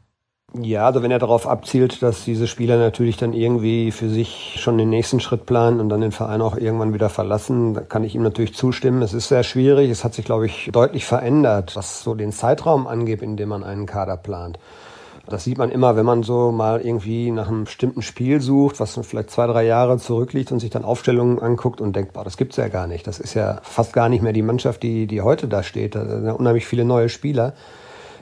Ja, 0.53 0.85
also 0.85 1.03
wenn 1.03 1.11
er 1.11 1.19
darauf 1.19 1.45
abzielt, 1.45 2.01
dass 2.01 2.23
diese 2.23 2.47
Spieler 2.47 2.77
natürlich 2.77 3.17
dann 3.17 3.33
irgendwie 3.33 3.91
für 3.91 4.07
sich 4.07 4.55
schon 4.57 4.77
den 4.77 4.89
nächsten 4.89 5.19
Schritt 5.19 5.45
planen 5.45 5.81
und 5.81 5.89
dann 5.89 5.99
den 5.99 6.13
Verein 6.13 6.41
auch 6.41 6.55
irgendwann 6.55 6.93
wieder 6.93 7.09
verlassen, 7.09 7.73
dann 7.73 7.89
kann 7.89 8.05
ich 8.05 8.15
ihm 8.15 8.23
natürlich 8.23 8.55
zustimmen. 8.55 9.01
Es 9.01 9.13
ist 9.13 9.27
sehr 9.27 9.43
schwierig. 9.43 9.91
Es 9.91 10.05
hat 10.05 10.13
sich, 10.13 10.23
glaube 10.23 10.45
ich, 10.45 10.69
deutlich 10.71 11.05
verändert, 11.05 11.75
was 11.75 12.01
so 12.01 12.15
den 12.15 12.31
Zeitraum 12.31 12.87
angeht, 12.87 13.21
in 13.21 13.35
dem 13.35 13.49
man 13.49 13.63
einen 13.63 13.85
Kader 13.85 14.15
plant. 14.15 14.57
Das 15.27 15.43
sieht 15.43 15.57
man 15.57 15.69
immer, 15.69 15.97
wenn 15.97 16.05
man 16.05 16.23
so 16.23 16.53
mal 16.53 16.79
irgendwie 16.79 17.31
nach 17.31 17.49
einem 17.49 17.65
bestimmten 17.65 18.01
Spiel 18.01 18.39
sucht, 18.39 18.79
was 18.79 18.97
vielleicht 19.03 19.29
zwei, 19.29 19.45
drei 19.47 19.65
Jahre 19.65 19.97
zurückliegt 19.97 20.53
und 20.53 20.61
sich 20.61 20.69
dann 20.69 20.85
Aufstellungen 20.85 21.39
anguckt 21.39 21.81
und 21.81 21.93
denkt, 21.93 22.13
boah, 22.13 22.23
das 22.23 22.37
gibt's 22.37 22.55
ja 22.55 22.69
gar 22.69 22.87
nicht. 22.87 23.05
Das 23.05 23.19
ist 23.19 23.33
ja 23.33 23.59
fast 23.63 23.91
gar 23.91 24.07
nicht 24.07 24.23
mehr 24.23 24.31
die 24.31 24.41
Mannschaft, 24.41 24.81
die, 24.81 25.07
die 25.07 25.21
heute 25.21 25.49
da 25.49 25.61
steht. 25.61 25.95
Da 25.95 26.05
sind 26.05 26.25
ja 26.25 26.31
unheimlich 26.31 26.65
viele 26.65 26.85
neue 26.85 27.09
Spieler. 27.09 27.53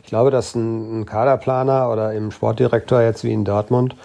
Ich 0.05 0.09
glaube, 0.09 0.29
dass 0.29 0.53
ein, 0.53 0.99
ein 0.99 1.05
Kaderplaner 1.07 1.91
oder 1.91 2.13
im 2.13 2.29
Sportdirektor 2.29 3.01
jetzt 3.01 3.23
wie 3.23 3.33
in 3.33 3.43
Dortmund, 3.43 3.95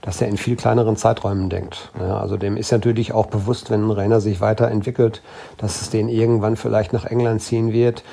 dass 0.00 0.22
er 0.22 0.28
in 0.28 0.38
viel 0.38 0.56
kleineren 0.56 0.96
Zeiträumen 0.96 1.50
denkt. 1.50 1.90
Ja, 2.00 2.18
also 2.18 2.38
dem 2.38 2.56
ist 2.56 2.72
natürlich 2.72 3.12
auch 3.12 3.26
bewusst, 3.26 3.68
wenn 3.68 3.86
ein 3.86 3.90
Rainer 3.90 4.22
sich 4.22 4.40
weiterentwickelt, 4.40 5.20
dass 5.58 5.82
es 5.82 5.90
den 5.90 6.08
irgendwann 6.08 6.56
vielleicht 6.56 6.94
nach 6.94 7.04
England 7.04 7.42
ziehen 7.42 7.74
wird. 7.74 8.04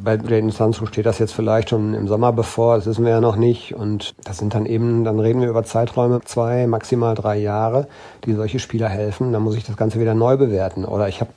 Bei 0.00 0.16
Jaden 0.16 0.50
Sancho 0.50 0.84
steht 0.86 1.06
das 1.06 1.20
jetzt 1.20 1.32
vielleicht 1.32 1.70
schon 1.70 1.94
im 1.94 2.08
Sommer 2.08 2.32
bevor, 2.32 2.74
das 2.74 2.86
wissen 2.86 3.04
wir 3.04 3.12
ja 3.12 3.20
noch 3.20 3.36
nicht. 3.36 3.76
Und 3.76 4.16
das 4.24 4.38
sind 4.38 4.54
dann 4.54 4.66
eben, 4.66 5.04
dann 5.04 5.20
reden 5.20 5.40
wir 5.40 5.48
über 5.48 5.62
Zeiträume 5.62 6.22
zwei, 6.24 6.66
maximal 6.66 7.14
drei 7.14 7.36
Jahre, 7.36 7.86
die 8.24 8.34
solche 8.34 8.58
Spieler 8.58 8.88
helfen. 8.88 9.32
Dann 9.32 9.42
muss 9.42 9.54
ich 9.54 9.62
das 9.62 9.76
Ganze 9.76 10.00
wieder 10.00 10.14
neu 10.14 10.36
bewerten. 10.36 10.84
Oder 10.84 11.06
ich 11.06 11.20
habe 11.20 11.30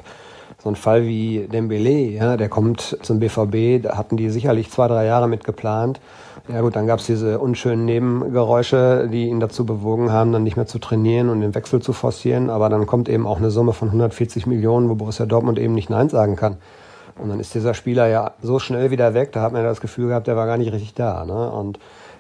so 0.61 0.69
ein 0.69 0.75
Fall 0.75 1.05
wie 1.05 1.47
Dembele, 1.51 2.09
ja, 2.09 2.37
der 2.37 2.49
kommt 2.49 2.97
zum 3.01 3.19
BVB, 3.19 3.83
da 3.83 3.97
hatten 3.97 4.17
die 4.17 4.29
sicherlich 4.29 4.69
zwei, 4.71 4.87
drei 4.87 5.05
Jahre 5.05 5.27
mit 5.27 5.43
geplant. 5.45 6.01
Ja 6.51 6.61
gut, 6.61 6.75
dann 6.75 6.87
gab's 6.87 7.05
diese 7.05 7.39
unschönen 7.39 7.85
Nebengeräusche, 7.85 9.07
die 9.11 9.27
ihn 9.27 9.39
dazu 9.39 9.65
bewogen 9.65 10.11
haben, 10.11 10.31
dann 10.31 10.43
nicht 10.43 10.57
mehr 10.57 10.65
zu 10.65 10.79
trainieren 10.79 11.29
und 11.29 11.41
den 11.41 11.53
Wechsel 11.53 11.81
zu 11.81 11.93
forcieren. 11.93 12.49
Aber 12.49 12.69
dann 12.69 12.87
kommt 12.87 13.07
eben 13.07 13.27
auch 13.27 13.37
eine 13.37 13.51
Summe 13.51 13.73
von 13.73 13.89
140 13.89 14.47
Millionen, 14.47 14.89
wo 14.89 14.95
Borussia 14.95 15.25
Dortmund 15.25 15.59
eben 15.59 15.75
nicht 15.75 15.89
Nein 15.89 16.09
sagen 16.09 16.35
kann. 16.35 16.57
Und 17.19 17.29
dann 17.29 17.39
ist 17.39 17.53
dieser 17.53 17.73
Spieler 17.73 18.07
ja 18.07 18.31
so 18.41 18.59
schnell 18.59 18.91
wieder 18.91 19.13
weg, 19.13 19.31
da 19.31 19.41
hat 19.41 19.51
man 19.51 19.61
ja 19.61 19.69
das 19.69 19.81
Gefühl 19.81 20.07
gehabt, 20.07 20.27
der 20.27 20.35
war 20.35 20.47
gar 20.47 20.57
nicht 20.57 20.71
richtig 20.71 20.93
da. 20.93 21.25
Ne? 21.25 21.51
Und 21.51 21.79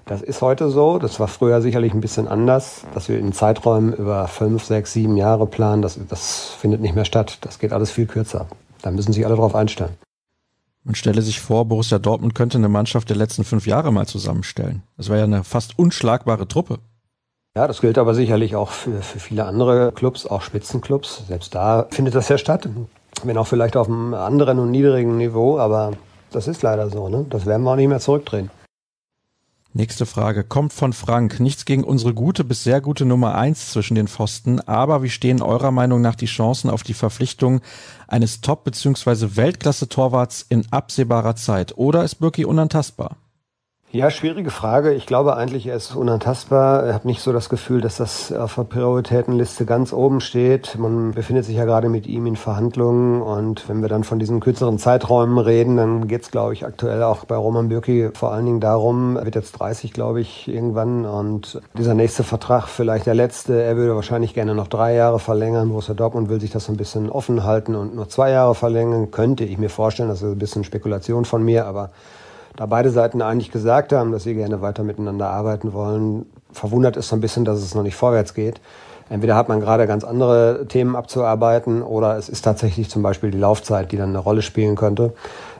das 0.09 0.23
ist 0.23 0.41
heute 0.41 0.71
so. 0.71 0.97
Das 0.97 1.19
war 1.19 1.27
früher 1.27 1.61
sicherlich 1.61 1.93
ein 1.93 2.01
bisschen 2.01 2.27
anders, 2.27 2.83
dass 2.95 3.09
wir 3.09 3.19
in 3.19 3.31
Zeiträumen 3.31 3.93
über 3.93 4.27
fünf, 4.27 4.63
sechs, 4.63 4.91
sieben 4.91 5.15
Jahre 5.17 5.45
planen. 5.45 5.83
Das, 5.83 5.99
das 6.09 6.47
findet 6.59 6.81
nicht 6.81 6.95
mehr 6.95 7.05
statt. 7.05 7.37
Das 7.41 7.59
geht 7.59 7.71
alles 7.71 7.91
viel 7.91 8.07
kürzer. 8.07 8.47
Da 8.81 8.89
müssen 8.89 9.13
sich 9.13 9.23
alle 9.23 9.35
darauf 9.35 9.53
einstellen. 9.53 9.95
Man 10.83 10.95
stelle 10.95 11.21
sich 11.21 11.39
vor, 11.39 11.65
Borussia 11.65 11.99
Dortmund 11.99 12.33
könnte 12.33 12.57
eine 12.57 12.69
Mannschaft 12.69 13.09
der 13.09 13.17
letzten 13.17 13.43
fünf 13.43 13.67
Jahre 13.67 13.93
mal 13.93 14.07
zusammenstellen. 14.07 14.81
Das 14.97 15.09
wäre 15.09 15.19
ja 15.19 15.25
eine 15.25 15.43
fast 15.43 15.77
unschlagbare 15.77 16.47
Truppe. 16.47 16.79
Ja, 17.55 17.67
das 17.67 17.79
gilt 17.79 17.99
aber 17.99 18.15
sicherlich 18.15 18.55
auch 18.55 18.71
für, 18.71 19.03
für 19.03 19.19
viele 19.19 19.45
andere 19.45 19.91
Clubs, 19.91 20.25
auch 20.25 20.41
Spitzenclubs. 20.41 21.27
Selbst 21.27 21.53
da 21.53 21.85
findet 21.91 22.15
das 22.15 22.29
ja 22.29 22.39
statt. 22.39 22.67
Wenn 23.23 23.37
auch 23.37 23.47
vielleicht 23.47 23.77
auf 23.77 23.87
einem 23.87 24.15
anderen 24.15 24.57
und 24.57 24.71
niedrigen 24.71 25.17
Niveau, 25.17 25.59
aber 25.59 25.91
das 26.31 26.47
ist 26.47 26.63
leider 26.63 26.89
so. 26.89 27.09
Ne? 27.09 27.27
Das 27.29 27.45
werden 27.45 27.61
wir 27.61 27.71
auch 27.71 27.75
nicht 27.75 27.89
mehr 27.89 27.99
zurückdrehen. 27.99 28.49
Nächste 29.71 30.07
Frage 30.07 30.43
kommt 30.43 30.73
von 30.73 30.93
Frank. 30.93 31.39
Nichts 31.39 31.63
gegen 31.63 31.83
unsere 31.83 32.15
gute 32.15 32.43
bis 32.43 32.63
sehr 32.63 32.81
gute 32.81 33.05
Nummer 33.05 33.35
eins 33.35 33.69
zwischen 33.69 33.93
den 33.93 34.07
Pfosten, 34.07 34.59
aber 34.61 35.03
wie 35.03 35.11
stehen 35.11 35.43
eurer 35.43 35.69
Meinung 35.69 36.01
nach 36.01 36.15
die 36.15 36.25
Chancen 36.25 36.71
auf 36.71 36.81
die 36.81 36.95
Verpflichtung 36.95 37.61
eines 38.07 38.41
Top- 38.41 38.63
bzw. 38.63 39.35
Weltklasse-Torwarts 39.35 40.47
in 40.49 40.65
absehbarer 40.71 41.35
Zeit? 41.35 41.77
Oder 41.77 42.03
ist 42.03 42.15
Birki 42.15 42.45
unantastbar? 42.45 43.17
Ja, 43.91 44.11
schwierige 44.11 44.51
Frage. 44.51 44.93
Ich 44.93 45.07
glaube 45.07 45.35
eigentlich, 45.35 45.65
er 45.65 45.75
ist 45.75 45.95
unantastbar. 45.95 46.87
Ich 46.87 46.93
habe 46.93 47.07
nicht 47.07 47.21
so 47.21 47.33
das 47.33 47.49
Gefühl, 47.49 47.81
dass 47.81 47.97
das 47.97 48.31
auf 48.31 48.53
der 48.53 48.65
Prioritätenliste 48.65 49.65
ganz 49.65 49.93
oben 49.93 50.21
steht. 50.21 50.77
Man 50.77 51.13
befindet 51.13 51.45
sich 51.45 51.55
ja 51.55 51.65
gerade 51.65 51.89
mit 51.89 52.05
ihm 52.05 52.27
in 52.27 52.35
Verhandlungen 52.35 53.19
und 53.23 53.67
wenn 53.67 53.81
wir 53.81 53.89
dann 53.89 54.03
von 54.03 54.19
diesen 54.19 54.41
kürzeren 54.41 54.77
Zeiträumen 54.77 55.39
reden, 55.39 55.75
dann 55.75 56.07
geht 56.07 56.21
es, 56.21 56.29
glaube 56.29 56.53
ich, 56.53 56.67
aktuell 56.67 57.01
auch 57.01 57.25
bei 57.25 57.35
Roman 57.35 57.69
Bürki 57.69 58.11
vor 58.13 58.31
allen 58.31 58.45
Dingen 58.45 58.59
darum, 58.59 59.17
er 59.17 59.25
wird 59.25 59.33
jetzt 59.33 59.53
30, 59.53 59.91
glaube 59.91 60.21
ich, 60.21 60.47
irgendwann 60.47 61.05
und 61.05 61.59
dieser 61.75 61.95
nächste 61.95 62.23
Vertrag, 62.23 62.67
vielleicht 62.67 63.07
der 63.07 63.15
letzte, 63.15 63.59
er 63.59 63.75
würde 63.75 63.95
wahrscheinlich 63.95 64.35
gerne 64.35 64.53
noch 64.53 64.67
drei 64.67 64.93
Jahre 64.93 65.17
verlängern. 65.17 65.69
Borussia 65.69 65.95
Dortmund 65.95 66.29
will 66.29 66.39
sich 66.39 66.51
das 66.51 66.69
ein 66.69 66.77
bisschen 66.77 67.09
offen 67.09 67.43
halten 67.43 67.73
und 67.73 67.95
nur 67.95 68.07
zwei 68.07 68.29
Jahre 68.29 68.53
verlängern. 68.53 69.09
Könnte 69.09 69.45
ich 69.45 69.57
mir 69.57 69.69
vorstellen, 69.71 70.09
das 70.09 70.21
ist 70.21 70.31
ein 70.31 70.37
bisschen 70.37 70.63
Spekulation 70.63 71.25
von 71.25 71.41
mir, 71.41 71.65
aber 71.65 71.89
da 72.55 72.65
beide 72.65 72.89
Seiten 72.89 73.21
eigentlich 73.21 73.51
gesagt 73.51 73.93
haben, 73.93 74.11
dass 74.11 74.23
sie 74.23 74.35
gerne 74.35 74.61
weiter 74.61 74.83
miteinander 74.83 75.29
arbeiten 75.29 75.73
wollen, 75.73 76.25
verwundert 76.51 76.97
ist 76.97 77.09
so 77.09 77.15
ein 77.15 77.21
bisschen, 77.21 77.45
dass 77.45 77.59
es 77.59 77.75
noch 77.75 77.83
nicht 77.83 77.95
vorwärts 77.95 78.33
geht. 78.33 78.59
Entweder 79.09 79.35
hat 79.35 79.49
man 79.49 79.59
gerade 79.59 79.87
ganz 79.87 80.03
andere 80.03 80.65
Themen 80.67 80.95
abzuarbeiten 80.95 81.81
oder 81.81 82.15
es 82.17 82.29
ist 82.29 82.43
tatsächlich 82.43 82.89
zum 82.89 83.01
Beispiel 83.01 83.31
die 83.31 83.39
Laufzeit, 83.39 83.91
die 83.91 83.97
dann 83.97 84.09
eine 84.09 84.19
Rolle 84.19 84.43
spielen 84.43 84.75
könnte. 84.75 85.13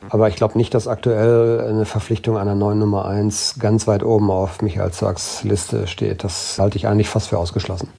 Aber 0.09 0.27
ich 0.27 0.35
glaube 0.35 0.57
nicht, 0.57 0.73
dass 0.75 0.87
aktuell 0.87 1.65
eine 1.67 1.85
Verpflichtung 1.85 2.37
einer 2.37 2.53
neuen 2.53 2.77
Nummer 2.77 3.05
eins 3.05 3.55
ganz 3.59 3.87
weit 3.87 4.03
oben 4.03 4.29
auf 4.29 4.61
Michael 4.61 4.91
Zacks 4.91 5.43
Liste 5.43 5.87
steht. 5.87 6.23
Das 6.23 6.59
halte 6.59 6.77
ich 6.77 6.87
eigentlich 6.87 7.09
fast 7.09 7.29
für 7.29 7.39
ausgeschlossen. 7.39 7.89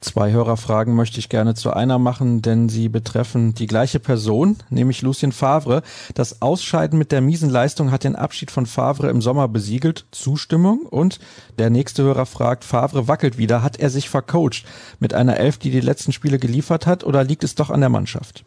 Zwei 0.00 0.30
Hörerfragen 0.30 0.94
möchte 0.94 1.18
ich 1.18 1.30
gerne 1.30 1.54
zu 1.54 1.72
einer 1.72 1.98
machen, 1.98 2.42
denn 2.42 2.68
sie 2.68 2.90
betreffen 2.90 3.54
die 3.54 3.66
gleiche 3.66 3.98
Person, 3.98 4.56
nämlich 4.68 5.00
Lucien 5.00 5.32
Favre. 5.32 5.82
Das 6.14 6.42
Ausscheiden 6.42 6.98
mit 6.98 7.12
der 7.12 7.22
miesen 7.22 7.48
Leistung 7.48 7.90
hat 7.90 8.04
den 8.04 8.14
Abschied 8.14 8.50
von 8.50 8.66
Favre 8.66 9.08
im 9.08 9.22
Sommer 9.22 9.48
besiegelt. 9.48 10.04
Zustimmung? 10.10 10.80
Und 10.80 11.18
der 11.58 11.70
nächste 11.70 12.02
Hörer 12.02 12.26
fragt, 12.26 12.64
Favre 12.64 13.08
wackelt 13.08 13.38
wieder. 13.38 13.62
Hat 13.62 13.80
er 13.80 13.88
sich 13.88 14.10
vercoacht 14.10 14.64
mit 15.00 15.14
einer 15.14 15.38
Elf, 15.38 15.56
die 15.56 15.70
die 15.70 15.80
letzten 15.80 16.12
Spiele 16.12 16.38
geliefert 16.38 16.86
hat, 16.86 17.02
oder 17.02 17.24
liegt 17.24 17.42
es 17.42 17.54
doch 17.54 17.70
an 17.70 17.80
der 17.80 17.88
Mannschaft? 17.88 18.44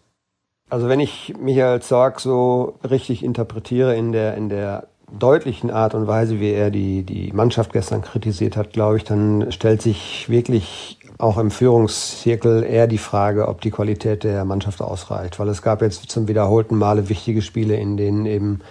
Also 0.69 0.87
wenn 0.87 0.99
ich 0.99 1.33
Michael 1.39 1.81
Zorg 1.81 2.19
so 2.19 2.77
richtig 2.87 3.23
interpretiere 3.23 3.95
in 3.95 4.11
der, 4.11 4.35
in 4.35 4.49
der 4.49 4.87
deutlichen 5.17 5.71
Art 5.71 5.93
und 5.95 6.07
Weise, 6.07 6.39
wie 6.39 6.51
er 6.51 6.71
die, 6.71 7.03
die 7.03 7.31
Mannschaft 7.33 7.73
gestern 7.73 8.01
kritisiert 8.01 8.57
hat, 8.57 8.73
glaube 8.73 8.97
ich, 8.97 9.03
dann 9.03 9.51
stellt 9.51 9.81
sich 9.81 10.29
wirklich 10.29 10.99
auch 11.17 11.37
im 11.37 11.51
Führungszirkel 11.51 12.63
eher 12.63 12.87
die 12.87 12.97
Frage, 12.97 13.47
ob 13.47 13.59
die 13.61 13.71
Qualität 13.71 14.23
der 14.23 14.45
Mannschaft 14.45 14.81
ausreicht. 14.81 15.37
Weil 15.37 15.49
es 15.49 15.61
gab 15.61 15.81
jetzt 15.81 16.09
zum 16.09 16.27
wiederholten 16.27 16.77
Male 16.77 17.09
wichtige 17.09 17.41
Spiele, 17.41 17.75
in 17.75 17.97
denen 17.97 18.25
eben 18.25 18.61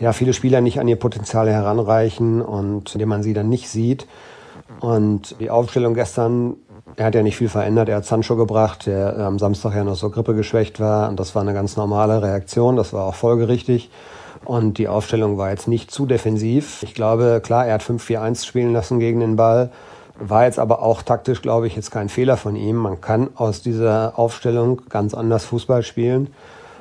ja, 0.00 0.12
viele 0.12 0.32
Spieler 0.32 0.60
nicht 0.60 0.80
an 0.80 0.88
ihr 0.88 0.96
Potenzial 0.96 1.50
heranreichen 1.50 2.40
und 2.40 2.94
indem 2.94 3.10
man 3.10 3.22
sie 3.22 3.34
dann 3.34 3.48
nicht 3.48 3.68
sieht. 3.68 4.06
Und 4.80 5.38
die 5.38 5.50
Aufstellung 5.50 5.94
gestern, 5.94 6.56
er 6.96 7.06
hat 7.06 7.14
ja 7.14 7.22
nicht 7.22 7.36
viel 7.36 7.48
verändert. 7.48 7.90
Er 7.90 7.96
hat 7.96 8.06
Sancho 8.06 8.36
gebracht, 8.36 8.86
der 8.86 9.18
am 9.18 9.38
Samstag 9.38 9.74
ja 9.74 9.84
noch 9.84 9.96
so 9.96 10.08
Grippe 10.08 10.34
geschwächt 10.34 10.80
war. 10.80 11.08
Und 11.08 11.20
das 11.20 11.34
war 11.34 11.42
eine 11.42 11.52
ganz 11.54 11.76
normale 11.76 12.22
Reaktion. 12.22 12.76
Das 12.76 12.94
war 12.94 13.04
auch 13.04 13.14
folgerichtig. 13.14 13.90
Und 14.46 14.78
die 14.78 14.86
Aufstellung 14.86 15.38
war 15.38 15.50
jetzt 15.50 15.66
nicht 15.66 15.90
zu 15.90 16.06
defensiv. 16.06 16.82
Ich 16.84 16.94
glaube, 16.94 17.40
klar, 17.42 17.66
er 17.66 17.74
hat 17.74 17.82
5-4-1 17.82 18.46
spielen 18.46 18.72
lassen 18.72 19.00
gegen 19.00 19.18
den 19.18 19.34
Ball. 19.34 19.70
War 20.20 20.44
jetzt 20.44 20.60
aber 20.60 20.82
auch 20.82 21.02
taktisch, 21.02 21.42
glaube 21.42 21.66
ich, 21.66 21.74
jetzt 21.74 21.90
kein 21.90 22.08
Fehler 22.08 22.36
von 22.36 22.54
ihm. 22.54 22.76
Man 22.76 23.00
kann 23.00 23.30
aus 23.34 23.60
dieser 23.60 24.16
Aufstellung 24.16 24.82
ganz 24.88 25.14
anders 25.14 25.44
Fußball 25.46 25.82
spielen. 25.82 26.28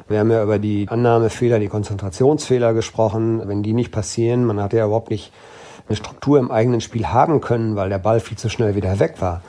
Wir 0.07 0.19
haben 0.19 0.29
ja 0.29 0.43
über 0.43 0.59
die 0.59 0.85
Annahmefehler, 0.87 1.57
die 1.57 1.67
Konzentrationsfehler 1.67 2.75
gesprochen. 2.75 3.41
Wenn 3.45 3.63
die 3.63 3.73
nicht 3.73 3.91
passieren, 3.91 4.45
man 4.45 4.61
hat 4.61 4.73
ja 4.73 4.85
überhaupt 4.85 5.09
nicht 5.09 5.33
eine 5.87 5.95
Struktur 5.95 6.37
im 6.37 6.51
eigenen 6.51 6.81
Spiel 6.81 7.07
haben 7.07 7.41
können, 7.41 7.75
weil 7.75 7.89
der 7.89 7.97
Ball 7.97 8.19
viel 8.19 8.37
zu 8.37 8.47
schnell 8.47 8.75
wieder 8.75 8.99
weg 8.99 9.15
war. 9.21 9.41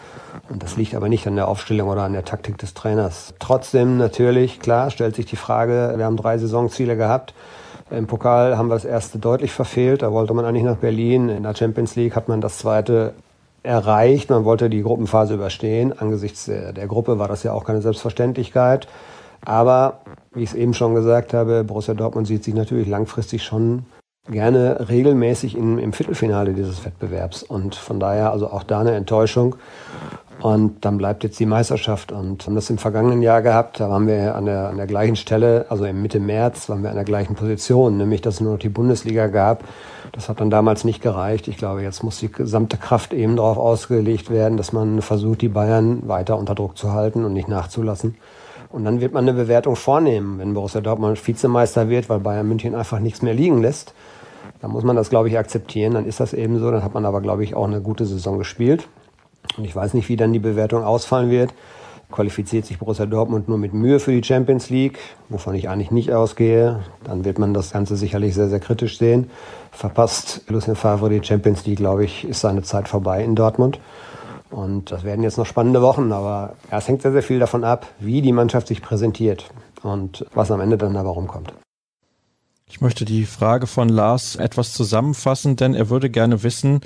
Und 0.48 0.62
das 0.62 0.78
liegt 0.78 0.94
aber 0.94 1.10
nicht 1.10 1.26
an 1.26 1.36
der 1.36 1.48
Aufstellung 1.48 1.90
oder 1.90 2.04
an 2.04 2.14
der 2.14 2.24
Taktik 2.24 2.56
des 2.56 2.72
Trainers. 2.72 3.34
Trotzdem 3.40 3.98
natürlich, 3.98 4.58
klar, 4.58 4.90
stellt 4.90 5.16
sich 5.16 5.26
die 5.26 5.36
Frage, 5.36 5.92
wir 5.96 6.06
haben 6.06 6.16
drei 6.16 6.38
Saisonziele 6.38 6.96
gehabt. 6.96 7.34
Im 7.90 8.06
Pokal 8.06 8.58
haben 8.58 8.68
wir 8.68 8.74
das 8.74 8.84
erste 8.84 9.18
deutlich 9.18 9.52
verfehlt. 9.52 10.02
Da 10.02 10.12
wollte 10.12 10.34
man 10.34 10.44
eigentlich 10.44 10.64
nach 10.64 10.76
Berlin. 10.76 11.28
In 11.28 11.44
der 11.44 11.54
Champions 11.54 11.94
League 11.94 12.16
hat 12.16 12.28
man 12.28 12.40
das 12.40 12.58
zweite 12.58 13.14
erreicht. 13.62 14.30
Man 14.30 14.44
wollte 14.44 14.68
die 14.68 14.82
Gruppenphase 14.82 15.34
überstehen. 15.34 15.96
Angesichts 15.96 16.46
der, 16.46 16.72
der 16.72 16.86
Gruppe 16.88 17.18
war 17.18 17.28
das 17.28 17.42
ja 17.42 17.52
auch 17.52 17.64
keine 17.64 17.82
Selbstverständlichkeit. 17.82 18.88
Aber, 19.44 20.00
wie 20.32 20.42
ich 20.42 20.50
es 20.50 20.56
eben 20.56 20.74
schon 20.74 20.94
gesagt 20.94 21.32
habe, 21.32 21.62
Borussia 21.62 21.94
Dortmund 21.94 22.26
sieht 22.26 22.42
sich 22.42 22.54
natürlich 22.54 22.88
langfristig 22.88 23.44
schon 23.44 23.84
gerne 24.28 24.88
regelmäßig 24.88 25.56
in, 25.56 25.78
im 25.78 25.92
Viertelfinale 25.92 26.52
dieses 26.52 26.84
Wettbewerbs. 26.84 27.44
Und 27.44 27.76
von 27.76 28.00
daher 28.00 28.32
also 28.32 28.48
auch 28.48 28.64
da 28.64 28.80
eine 28.80 28.92
Enttäuschung. 28.94 29.54
Und 30.40 30.84
dann 30.84 30.98
bleibt 30.98 31.24
jetzt 31.24 31.40
die 31.40 31.46
Meisterschaft. 31.46 32.12
Und 32.12 32.46
haben 32.46 32.54
das 32.54 32.68
im 32.68 32.78
vergangenen 32.78 33.22
Jahr 33.22 33.42
gehabt. 33.42 33.80
Da 33.80 33.88
waren 33.88 34.06
wir 34.06 34.34
an 34.34 34.44
der, 34.44 34.68
an 34.68 34.76
der 34.76 34.86
gleichen 34.86 35.16
Stelle, 35.16 35.66
also 35.70 35.84
im 35.84 36.02
Mitte 36.02 36.20
März, 36.20 36.68
waren 36.68 36.82
wir 36.82 36.90
an 36.90 36.96
der 36.96 37.04
gleichen 37.04 37.34
Position, 37.34 37.96
nämlich 37.96 38.20
dass 38.20 38.34
es 38.34 38.40
nur 38.40 38.52
noch 38.52 38.58
die 38.58 38.68
Bundesliga 38.68 39.28
gab. 39.28 39.64
Das 40.12 40.28
hat 40.28 40.40
dann 40.40 40.50
damals 40.50 40.84
nicht 40.84 41.02
gereicht. 41.02 41.48
Ich 41.48 41.56
glaube, 41.56 41.82
jetzt 41.82 42.02
muss 42.02 42.18
die 42.18 42.30
gesamte 42.30 42.76
Kraft 42.76 43.12
eben 43.12 43.36
darauf 43.36 43.56
ausgelegt 43.56 44.30
werden, 44.30 44.56
dass 44.56 44.72
man 44.72 45.02
versucht, 45.02 45.40
die 45.40 45.48
Bayern 45.48 46.06
weiter 46.06 46.38
unter 46.38 46.54
Druck 46.54 46.76
zu 46.76 46.92
halten 46.92 47.24
und 47.24 47.32
nicht 47.32 47.48
nachzulassen. 47.48 48.16
Und 48.70 48.84
dann 48.84 49.00
wird 49.00 49.14
man 49.14 49.24
eine 49.24 49.32
Bewertung 49.32 49.76
vornehmen, 49.76 50.38
wenn 50.38 50.54
Borussia 50.54 50.80
Dortmund 50.80 51.24
Vizemeister 51.26 51.88
wird, 51.88 52.08
weil 52.08 52.20
Bayern 52.20 52.48
München 52.48 52.74
einfach 52.74 52.98
nichts 52.98 53.22
mehr 53.22 53.34
liegen 53.34 53.62
lässt. 53.62 53.94
Dann 54.60 54.70
muss 54.70 54.84
man 54.84 54.96
das, 54.96 55.10
glaube 55.10 55.28
ich, 55.28 55.38
akzeptieren. 55.38 55.94
Dann 55.94 56.06
ist 56.06 56.20
das 56.20 56.34
eben 56.34 56.58
so. 56.58 56.70
Dann 56.70 56.82
hat 56.82 56.94
man 56.94 57.04
aber, 57.04 57.20
glaube 57.20 57.44
ich, 57.44 57.54
auch 57.54 57.66
eine 57.66 57.80
gute 57.80 58.04
Saison 58.06 58.38
gespielt. 58.38 58.88
Und 59.56 59.64
ich 59.64 59.74
weiß 59.74 59.94
nicht, 59.94 60.08
wie 60.08 60.16
dann 60.16 60.32
die 60.32 60.38
Bewertung 60.38 60.84
ausfallen 60.84 61.30
wird 61.30 61.52
qualifiziert 62.10 62.66
sich 62.66 62.78
Borussia 62.78 63.06
Dortmund 63.06 63.48
nur 63.48 63.58
mit 63.58 63.74
Mühe 63.74 63.98
für 63.98 64.12
die 64.12 64.22
Champions 64.26 64.70
League, 64.70 64.98
wovon 65.28 65.54
ich 65.54 65.68
eigentlich 65.68 65.90
nicht 65.90 66.12
ausgehe. 66.12 66.80
Dann 67.04 67.24
wird 67.24 67.38
man 67.38 67.52
das 67.52 67.72
Ganze 67.72 67.96
sicherlich 67.96 68.34
sehr, 68.34 68.48
sehr 68.48 68.60
kritisch 68.60 68.98
sehen. 68.98 69.30
Verpasst 69.72 70.42
Lucien 70.48 70.76
Favre 70.76 71.10
die 71.10 71.24
Champions 71.24 71.66
League, 71.66 71.78
glaube 71.78 72.04
ich, 72.04 72.24
ist 72.24 72.40
seine 72.40 72.62
Zeit 72.62 72.88
vorbei 72.88 73.24
in 73.24 73.34
Dortmund. 73.34 73.80
Und 74.50 74.92
das 74.92 75.02
werden 75.02 75.24
jetzt 75.24 75.38
noch 75.38 75.46
spannende 75.46 75.82
Wochen, 75.82 76.12
aber 76.12 76.54
es 76.70 76.86
hängt 76.86 77.02
sehr, 77.02 77.12
sehr 77.12 77.22
viel 77.22 77.40
davon 77.40 77.64
ab, 77.64 77.86
wie 77.98 78.22
die 78.22 78.32
Mannschaft 78.32 78.68
sich 78.68 78.80
präsentiert 78.80 79.50
und 79.82 80.24
was 80.34 80.52
am 80.52 80.60
Ende 80.60 80.78
dann 80.78 80.94
dabei 80.94 81.10
rumkommt. 81.10 81.52
Ich 82.68 82.80
möchte 82.80 83.04
die 83.04 83.26
Frage 83.26 83.66
von 83.66 83.88
Lars 83.88 84.36
etwas 84.36 84.72
zusammenfassen, 84.72 85.56
denn 85.56 85.74
er 85.74 85.88
würde 85.88 86.10
gerne 86.10 86.42
wissen, 86.42 86.80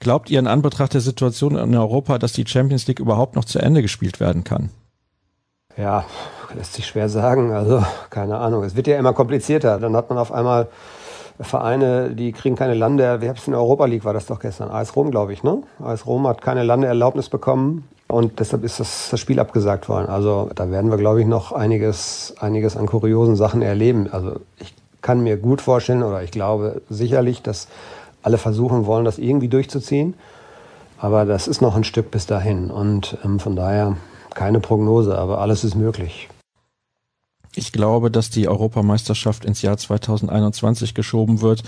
Glaubt 0.00 0.30
ihr 0.30 0.38
in 0.38 0.46
Anbetracht 0.46 0.94
der 0.94 1.00
Situation 1.00 1.56
in 1.56 1.74
Europa, 1.74 2.18
dass 2.18 2.32
die 2.32 2.46
Champions 2.46 2.86
League 2.86 3.00
überhaupt 3.00 3.36
noch 3.36 3.44
zu 3.44 3.58
Ende 3.58 3.82
gespielt 3.82 4.20
werden 4.20 4.44
kann? 4.44 4.70
Ja, 5.76 6.04
lässt 6.54 6.74
sich 6.74 6.86
schwer 6.86 7.08
sagen. 7.08 7.52
Also, 7.52 7.84
keine 8.10 8.38
Ahnung. 8.38 8.64
Es 8.64 8.76
wird 8.76 8.86
ja 8.86 8.98
immer 8.98 9.12
komplizierter. 9.12 9.78
Dann 9.78 9.96
hat 9.96 10.08
man 10.08 10.18
auf 10.18 10.32
einmal 10.32 10.68
Vereine, 11.40 12.10
die 12.14 12.32
kriegen 12.32 12.56
keine 12.56 12.74
Lande. 12.74 13.20
Wie 13.20 13.26
es 13.26 13.46
in 13.46 13.52
der 13.52 13.60
Europa 13.60 13.84
League 13.84 14.04
war 14.04 14.14
das 14.14 14.26
doch 14.26 14.40
gestern? 14.40 14.70
AS 14.70 14.96
Rom, 14.96 15.10
glaube 15.10 15.32
ich, 15.32 15.42
ne? 15.42 15.62
AS 15.82 16.06
Rom 16.06 16.26
hat 16.26 16.40
keine 16.40 16.62
Landeerlaubnis 16.62 17.28
bekommen 17.28 17.86
und 18.08 18.40
deshalb 18.40 18.64
ist 18.64 18.80
das, 18.80 19.08
das 19.10 19.20
Spiel 19.20 19.38
abgesagt 19.38 19.88
worden. 19.88 20.08
Also 20.08 20.48
da 20.54 20.70
werden 20.70 20.90
wir, 20.90 20.96
glaube 20.96 21.20
ich, 21.20 21.26
noch 21.26 21.52
einiges, 21.52 22.34
einiges 22.40 22.76
an 22.76 22.86
kuriosen 22.86 23.36
Sachen 23.36 23.62
erleben. 23.62 24.08
Also 24.10 24.40
ich 24.58 24.74
kann 25.02 25.22
mir 25.22 25.36
gut 25.36 25.60
vorstellen 25.60 26.02
oder 26.02 26.22
ich 26.22 26.30
glaube 26.30 26.80
sicherlich, 26.88 27.42
dass 27.42 27.68
alle 28.26 28.38
versuchen 28.38 28.86
wollen, 28.86 29.04
das 29.04 29.18
irgendwie 29.18 29.48
durchzuziehen. 29.48 30.14
Aber 30.98 31.24
das 31.24 31.46
ist 31.46 31.62
noch 31.62 31.76
ein 31.76 31.84
Stück 31.84 32.10
bis 32.10 32.26
dahin. 32.26 32.70
Und 32.72 33.16
ähm, 33.24 33.38
von 33.38 33.54
daher 33.54 33.96
keine 34.34 34.58
Prognose, 34.58 35.16
aber 35.16 35.38
alles 35.38 35.62
ist 35.62 35.76
möglich. 35.76 36.28
Ich 37.54 37.72
glaube, 37.72 38.10
dass 38.10 38.28
die 38.28 38.48
Europameisterschaft 38.48 39.44
ins 39.44 39.62
Jahr 39.62 39.78
2021 39.78 40.92
geschoben 40.94 41.40
wird. 41.40 41.62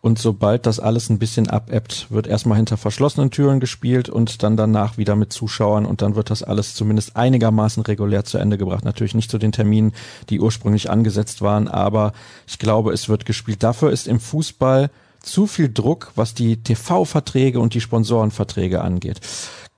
Und 0.00 0.20
sobald 0.20 0.66
das 0.66 0.78
alles 0.78 1.10
ein 1.10 1.18
bisschen 1.18 1.50
abebbt, 1.50 2.06
wird 2.10 2.28
erstmal 2.28 2.56
hinter 2.56 2.76
verschlossenen 2.76 3.32
Türen 3.32 3.58
gespielt 3.58 4.08
und 4.08 4.44
dann 4.44 4.56
danach 4.56 4.98
wieder 4.98 5.16
mit 5.16 5.32
Zuschauern 5.32 5.84
und 5.84 6.00
dann 6.00 6.14
wird 6.14 6.30
das 6.30 6.44
alles 6.44 6.74
zumindest 6.74 7.16
einigermaßen 7.16 7.82
regulär 7.82 8.24
zu 8.24 8.38
Ende 8.38 8.56
gebracht. 8.58 8.84
Natürlich 8.84 9.16
nicht 9.16 9.30
zu 9.30 9.38
den 9.38 9.52
Terminen, 9.52 9.92
die 10.30 10.38
ursprünglich 10.38 10.88
angesetzt 10.88 11.42
waren, 11.42 11.66
aber 11.66 12.12
ich 12.46 12.60
glaube, 12.60 12.92
es 12.92 13.08
wird 13.08 13.26
gespielt. 13.26 13.64
Dafür 13.64 13.90
ist 13.90 14.06
im 14.06 14.20
Fußball 14.20 14.90
zu 15.26 15.46
viel 15.46 15.72
Druck, 15.72 16.12
was 16.14 16.34
die 16.34 16.62
TV-Verträge 16.62 17.60
und 17.60 17.74
die 17.74 17.80
Sponsorenverträge 17.80 18.80
angeht. 18.80 19.20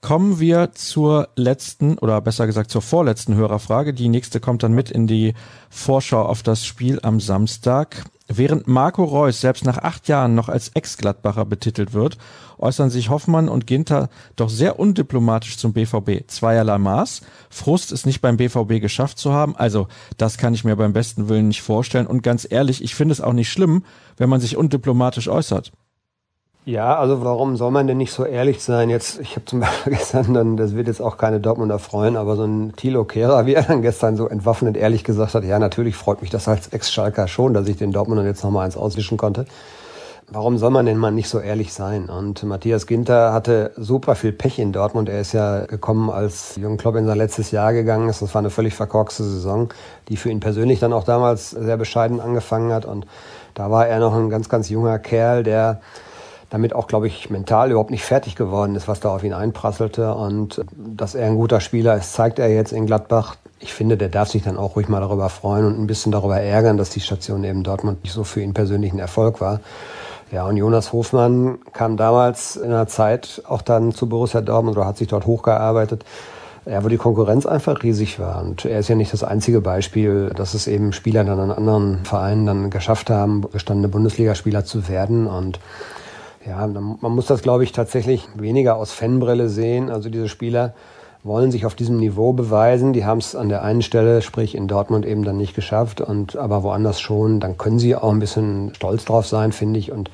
Kommen 0.00 0.38
wir 0.38 0.72
zur 0.72 1.28
letzten 1.34 1.98
oder 1.98 2.20
besser 2.20 2.46
gesagt 2.46 2.70
zur 2.70 2.82
vorletzten 2.82 3.34
Hörerfrage. 3.34 3.92
Die 3.92 4.08
nächste 4.08 4.38
kommt 4.38 4.62
dann 4.62 4.72
mit 4.72 4.90
in 4.90 5.08
die 5.08 5.34
Vorschau 5.70 6.22
auf 6.22 6.44
das 6.44 6.64
Spiel 6.64 7.00
am 7.02 7.18
Samstag. 7.18 8.04
Während 8.30 8.68
Marco 8.68 9.04
Reus 9.04 9.40
selbst 9.40 9.64
nach 9.64 9.78
acht 9.78 10.06
Jahren 10.06 10.34
noch 10.34 10.50
als 10.50 10.68
Ex-Gladbacher 10.74 11.46
betitelt 11.46 11.94
wird, 11.94 12.18
äußern 12.58 12.90
sich 12.90 13.08
Hoffmann 13.08 13.48
und 13.48 13.66
Ginter 13.66 14.10
doch 14.36 14.50
sehr 14.50 14.78
undiplomatisch 14.78 15.56
zum 15.56 15.72
BVB. 15.72 16.26
Zweierlei 16.26 16.76
Maß. 16.76 17.22
Frust, 17.48 17.90
es 17.90 18.04
nicht 18.04 18.20
beim 18.20 18.36
BVB 18.36 18.82
geschafft 18.82 19.18
zu 19.18 19.32
haben. 19.32 19.56
Also, 19.56 19.88
das 20.18 20.36
kann 20.36 20.52
ich 20.52 20.62
mir 20.62 20.76
beim 20.76 20.92
besten 20.92 21.30
Willen 21.30 21.48
nicht 21.48 21.62
vorstellen. 21.62 22.06
Und 22.06 22.22
ganz 22.22 22.46
ehrlich, 22.48 22.84
ich 22.84 22.94
finde 22.94 23.12
es 23.12 23.22
auch 23.22 23.32
nicht 23.32 23.50
schlimm, 23.50 23.82
wenn 24.18 24.28
man 24.28 24.40
sich 24.40 24.58
undiplomatisch 24.58 25.28
äußert. 25.28 25.72
Ja, 26.64 26.98
also 26.98 27.24
warum 27.24 27.56
soll 27.56 27.70
man 27.70 27.86
denn 27.86 27.96
nicht 27.96 28.12
so 28.12 28.24
ehrlich 28.26 28.62
sein? 28.62 28.90
Jetzt, 28.90 29.20
ich 29.20 29.36
habe 29.36 29.46
zum 29.46 29.60
Beispiel 29.60 29.94
gestern 29.94 30.34
dann, 30.34 30.56
das 30.56 30.74
wird 30.74 30.86
jetzt 30.86 31.00
auch 31.00 31.16
keine 31.16 31.40
Dortmunder 31.40 31.78
freuen, 31.78 32.16
aber 32.16 32.36
so 32.36 32.44
ein 32.44 32.74
Thilo 32.76 33.04
Kehrer, 33.04 33.46
wie 33.46 33.54
er 33.54 33.62
dann 33.62 33.80
gestern 33.82 34.16
so 34.16 34.28
entwaffnet 34.28 34.76
ehrlich 34.76 35.02
gesagt 35.02 35.34
hat, 35.34 35.44
ja, 35.44 35.58
natürlich 35.58 35.96
freut 35.96 36.20
mich 36.20 36.30
das 36.30 36.46
als 36.46 36.68
Ex-Schalker 36.68 37.26
schon, 37.26 37.54
dass 37.54 37.68
ich 37.68 37.78
den 37.78 37.92
Dortmundern 37.92 38.26
jetzt 38.26 38.44
nochmal 38.44 38.66
eins 38.66 38.76
auswischen 38.76 39.16
konnte. 39.16 39.46
Warum 40.30 40.58
soll 40.58 40.68
man 40.68 40.84
denn 40.84 40.98
mal 40.98 41.10
nicht 41.10 41.30
so 41.30 41.40
ehrlich 41.40 41.72
sein? 41.72 42.10
Und 42.10 42.42
Matthias 42.42 42.86
Ginter 42.86 43.32
hatte 43.32 43.72
super 43.78 44.14
viel 44.14 44.32
Pech 44.32 44.58
in 44.58 44.72
Dortmund. 44.74 45.08
Er 45.08 45.22
ist 45.22 45.32
ja 45.32 45.64
gekommen, 45.64 46.10
als 46.10 46.56
Jürgen 46.56 46.76
Klopp 46.76 46.96
in 46.96 47.06
sein 47.06 47.16
letztes 47.16 47.50
Jahr 47.50 47.72
gegangen 47.72 48.10
ist. 48.10 48.20
Das 48.20 48.34
war 48.34 48.40
eine 48.40 48.50
völlig 48.50 48.74
verkorkste 48.74 49.24
Saison, 49.24 49.72
die 50.10 50.18
für 50.18 50.28
ihn 50.28 50.40
persönlich 50.40 50.80
dann 50.80 50.92
auch 50.92 51.04
damals 51.04 51.52
sehr 51.52 51.78
bescheiden 51.78 52.20
angefangen 52.20 52.74
hat. 52.74 52.84
Und 52.84 53.06
da 53.54 53.70
war 53.70 53.86
er 53.86 54.00
noch 54.00 54.14
ein 54.14 54.28
ganz, 54.28 54.50
ganz 54.50 54.68
junger 54.68 54.98
Kerl, 54.98 55.44
der 55.44 55.80
damit 56.50 56.74
auch, 56.74 56.86
glaube 56.86 57.06
ich, 57.06 57.28
mental 57.30 57.70
überhaupt 57.70 57.90
nicht 57.90 58.04
fertig 58.04 58.34
geworden 58.34 58.74
ist, 58.74 58.88
was 58.88 59.00
da 59.00 59.14
auf 59.14 59.22
ihn 59.22 59.34
einprasselte. 59.34 60.14
Und 60.14 60.64
dass 60.76 61.14
er 61.14 61.26
ein 61.26 61.36
guter 61.36 61.60
Spieler 61.60 61.96
ist, 61.96 62.12
zeigt 62.14 62.38
er 62.38 62.48
jetzt 62.48 62.72
in 62.72 62.86
Gladbach. 62.86 63.36
Ich 63.58 63.74
finde, 63.74 63.96
der 63.96 64.08
darf 64.08 64.28
sich 64.28 64.42
dann 64.42 64.56
auch 64.56 64.76
ruhig 64.76 64.88
mal 64.88 65.00
darüber 65.00 65.28
freuen 65.28 65.66
und 65.66 65.78
ein 65.78 65.86
bisschen 65.86 66.12
darüber 66.12 66.40
ärgern, 66.40 66.76
dass 66.76 66.90
die 66.90 67.00
Station 67.00 67.44
eben 67.44 67.64
Dortmund 67.64 68.02
nicht 68.02 68.12
so 68.12 68.24
für 68.24 68.40
ihn 68.40 68.54
persönlich 68.54 68.92
ein 68.92 68.98
Erfolg 68.98 69.40
war. 69.40 69.60
Ja, 70.30 70.46
und 70.46 70.56
Jonas 70.56 70.92
Hofmann 70.92 71.58
kam 71.72 71.96
damals 71.96 72.56
in 72.56 72.70
einer 72.70 72.86
Zeit 72.86 73.42
auch 73.48 73.62
dann 73.62 73.92
zu 73.92 74.08
Borussia 74.08 74.40
Dortmund 74.40 74.76
oder 74.76 74.86
hat 74.86 74.98
sich 74.98 75.08
dort 75.08 75.26
hochgearbeitet. 75.26 76.04
Ja, 76.66 76.84
wo 76.84 76.88
die 76.88 76.98
Konkurrenz 76.98 77.46
einfach 77.46 77.82
riesig 77.82 78.18
war. 78.18 78.42
Und 78.42 78.66
er 78.66 78.80
ist 78.80 78.88
ja 78.88 78.94
nicht 78.94 79.14
das 79.14 79.24
einzige 79.24 79.62
Beispiel, 79.62 80.30
dass 80.36 80.52
es 80.52 80.66
eben 80.66 80.92
Spieler 80.92 81.24
dann 81.24 81.40
an 81.40 81.50
anderen 81.50 82.04
Vereinen 82.04 82.44
dann 82.44 82.68
geschafft 82.68 83.08
haben, 83.08 83.42
gestandene 83.50 83.88
Bundesligaspieler 83.88 84.66
zu 84.66 84.86
werden. 84.86 85.26
Und 85.26 85.60
ja, 86.48 86.66
man 86.66 87.12
muss 87.12 87.26
das, 87.26 87.42
glaube 87.42 87.64
ich, 87.64 87.72
tatsächlich 87.72 88.26
weniger 88.34 88.76
aus 88.76 88.92
Fanbrille 88.92 89.48
sehen. 89.48 89.90
Also 89.90 90.08
diese 90.08 90.28
Spieler 90.28 90.74
wollen 91.22 91.50
sich 91.50 91.66
auf 91.66 91.74
diesem 91.74 91.98
Niveau 91.98 92.32
beweisen. 92.32 92.92
Die 92.92 93.04
haben 93.04 93.18
es 93.18 93.34
an 93.34 93.50
der 93.50 93.62
einen 93.62 93.82
Stelle, 93.82 94.22
sprich 94.22 94.54
in 94.54 94.66
Dortmund 94.66 95.04
eben 95.04 95.24
dann 95.24 95.36
nicht 95.36 95.54
geschafft 95.54 96.00
und 96.00 96.36
aber 96.36 96.62
woanders 96.62 97.00
schon. 97.00 97.38
Dann 97.40 97.58
können 97.58 97.78
sie 97.78 97.94
auch 97.94 98.10
ein 98.10 98.18
bisschen 98.18 98.74
stolz 98.74 99.04
drauf 99.04 99.26
sein, 99.26 99.52
finde 99.52 99.78
ich. 99.78 99.92
Und 99.92 100.10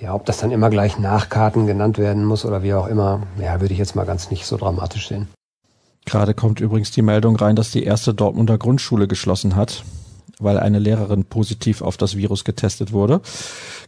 ja, 0.00 0.14
ob 0.14 0.24
das 0.26 0.38
dann 0.38 0.52
immer 0.52 0.70
gleich 0.70 0.98
Nachkarten 0.98 1.66
genannt 1.66 1.98
werden 1.98 2.24
muss 2.24 2.44
oder 2.44 2.62
wie 2.62 2.74
auch 2.74 2.86
immer, 2.86 3.22
ja, 3.40 3.60
würde 3.60 3.72
ich 3.72 3.78
jetzt 3.78 3.96
mal 3.96 4.06
ganz 4.06 4.30
nicht 4.30 4.46
so 4.46 4.56
dramatisch 4.56 5.08
sehen. 5.08 5.28
Gerade 6.06 6.34
kommt 6.34 6.60
übrigens 6.60 6.92
die 6.92 7.02
Meldung 7.02 7.34
rein, 7.34 7.56
dass 7.56 7.70
die 7.70 7.82
erste 7.82 8.14
Dortmunder 8.14 8.58
Grundschule 8.58 9.08
geschlossen 9.08 9.56
hat 9.56 9.82
weil 10.40 10.58
eine 10.58 10.78
Lehrerin 10.78 11.24
positiv 11.24 11.82
auf 11.82 11.96
das 11.96 12.16
Virus 12.16 12.44
getestet 12.44 12.92
wurde. 12.92 13.20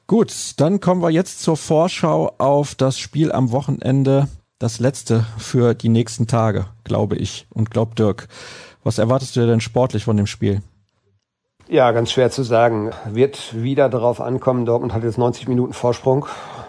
Gut, 0.07 0.33
dann 0.59 0.81
kommen 0.81 1.03
wir 1.03 1.11
jetzt 1.11 1.43
zur 1.43 1.57
Vorschau 1.57 2.33
auf 2.39 2.75
das 2.75 2.99
Spiel 2.99 3.33
am 3.33 3.51
Wochenende. 3.51 4.29
Das 4.59 4.79
letzte 4.79 5.27
für 5.37 5.75
die 5.75 5.89
nächsten 5.89 6.27
Tage, 6.27 6.67
glaube 6.85 7.17
ich. 7.17 7.47
Und 7.53 7.71
glaub 7.71 7.97
Dirk. 7.97 8.29
Was 8.85 8.99
erwartest 8.99 9.37
du 9.37 9.47
denn 9.47 9.61
sportlich 9.61 10.05
von 10.05 10.17
dem 10.17 10.27
Spiel? 10.27 10.63
Ja, 11.69 11.91
ganz 11.91 12.13
schwer 12.13 12.31
zu 12.31 12.45
sagen. 12.45 12.93
Wird 13.11 13.61
wieder 13.61 13.89
darauf 13.89 14.21
ankommen. 14.21 14.65
Dortmund 14.65 14.95
hat 14.95 15.03
jetzt 15.03 15.19
90 15.19 15.49
Minuten 15.49 15.73
Vorsprung, 15.73 16.27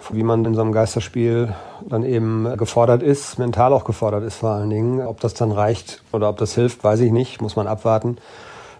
wie 0.09 0.23
man 0.23 0.43
in 0.43 0.55
so 0.55 0.61
einem 0.61 0.71
Geisterspiel 0.71 1.53
dann 1.87 2.03
eben 2.03 2.57
gefordert 2.57 3.03
ist, 3.03 3.37
mental 3.37 3.73
auch 3.73 3.85
gefordert 3.85 4.23
ist 4.23 4.37
vor 4.37 4.49
allen 4.49 4.71
Dingen. 4.71 5.05
Ob 5.05 5.19
das 5.19 5.35
dann 5.35 5.51
reicht 5.51 6.01
oder 6.11 6.29
ob 6.29 6.37
das 6.37 6.55
hilft, 6.55 6.83
weiß 6.83 7.01
ich 7.01 7.11
nicht, 7.11 7.41
muss 7.41 7.55
man 7.55 7.67
abwarten. 7.67 8.17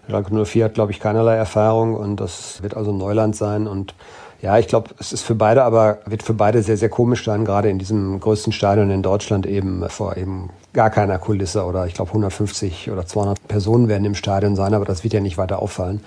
Schalke 0.08 0.34
04 0.44 0.64
hat, 0.64 0.74
glaube 0.74 0.92
ich, 0.92 1.00
keinerlei 1.00 1.36
Erfahrung 1.36 1.94
und 1.94 2.16
das 2.16 2.62
wird 2.62 2.76
also 2.76 2.92
Neuland 2.92 3.36
sein 3.36 3.66
und 3.66 3.94
ja, 4.40 4.56
ich 4.56 4.68
glaube, 4.68 4.90
es 5.00 5.12
ist 5.12 5.22
für 5.22 5.34
beide, 5.34 5.64
aber 5.64 5.98
wird 6.06 6.22
für 6.22 6.34
beide 6.34 6.62
sehr, 6.62 6.76
sehr 6.76 6.88
komisch 6.88 7.24
sein, 7.24 7.44
gerade 7.44 7.70
in 7.70 7.78
diesem 7.78 8.20
größten 8.20 8.52
Stadion 8.52 8.90
in 8.90 9.02
Deutschland 9.02 9.46
eben 9.46 9.88
vor 9.88 10.16
eben 10.16 10.50
gar 10.72 10.90
keiner 10.90 11.18
Kulisse 11.18 11.64
oder 11.64 11.86
ich 11.86 11.94
glaube 11.94 12.10
150 12.10 12.90
oder 12.90 13.04
200 13.04 13.48
Personen 13.48 13.88
werden 13.88 14.04
im 14.04 14.14
Stadion 14.14 14.54
sein, 14.54 14.74
aber 14.74 14.84
das 14.84 15.02
wird 15.02 15.14
ja 15.14 15.20
nicht 15.20 15.38
weiter 15.38 15.60
auffallen. 15.60 16.04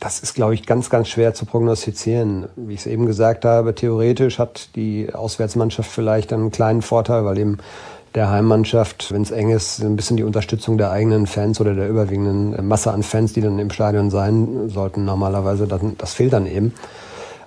Das 0.00 0.18
ist, 0.18 0.34
glaube 0.34 0.54
ich, 0.54 0.66
ganz, 0.66 0.90
ganz 0.90 1.08
schwer 1.08 1.32
zu 1.32 1.46
prognostizieren. 1.46 2.48
Wie 2.56 2.74
ich 2.74 2.80
es 2.80 2.86
eben 2.86 3.06
gesagt 3.06 3.44
habe, 3.44 3.74
theoretisch 3.74 4.38
hat 4.38 4.74
die 4.74 5.14
Auswärtsmannschaft 5.14 5.90
vielleicht 5.90 6.32
einen 6.32 6.50
kleinen 6.50 6.82
Vorteil, 6.82 7.24
weil 7.24 7.38
eben 7.38 7.58
der 8.14 8.30
Heimmannschaft, 8.30 9.12
wenn 9.12 9.22
es 9.22 9.32
eng 9.32 9.50
ist, 9.50 9.80
ein 9.82 9.96
bisschen 9.96 10.16
die 10.16 10.22
Unterstützung 10.22 10.78
der 10.78 10.90
eigenen 10.90 11.26
Fans 11.26 11.60
oder 11.60 11.74
der 11.74 11.88
überwiegenden 11.88 12.66
Masse 12.66 12.92
an 12.92 13.02
Fans, 13.02 13.32
die 13.32 13.40
dann 13.40 13.58
im 13.58 13.70
Stadion 13.70 14.10
sein 14.10 14.68
sollten, 14.68 15.04
normalerweise, 15.04 15.66
das, 15.66 15.80
das 15.98 16.14
fehlt 16.14 16.32
dann 16.32 16.46
eben. 16.46 16.72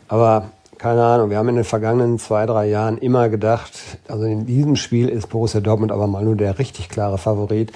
Aber 0.10 0.49
keine 0.77 1.03
Ahnung, 1.03 1.30
wir 1.30 1.38
haben 1.38 1.49
in 1.49 1.56
den 1.56 1.63
vergangenen 1.63 2.19
zwei, 2.19 2.45
drei 2.45 2.67
Jahren 2.67 2.97
immer 2.97 3.30
gedacht, 3.30 3.71
also 4.08 4.25
in 4.25 4.45
diesem 4.45 4.75
Spiel 4.75 5.10
ist 5.10 5.30
Borussia 5.30 5.62
Dortmund 5.62 5.91
aber 5.91 6.06
mal 6.06 6.23
nur 6.23 6.36
der 6.36 6.60
richtig 6.60 6.89
klare 6.89 7.17
Favorit. 7.17 7.71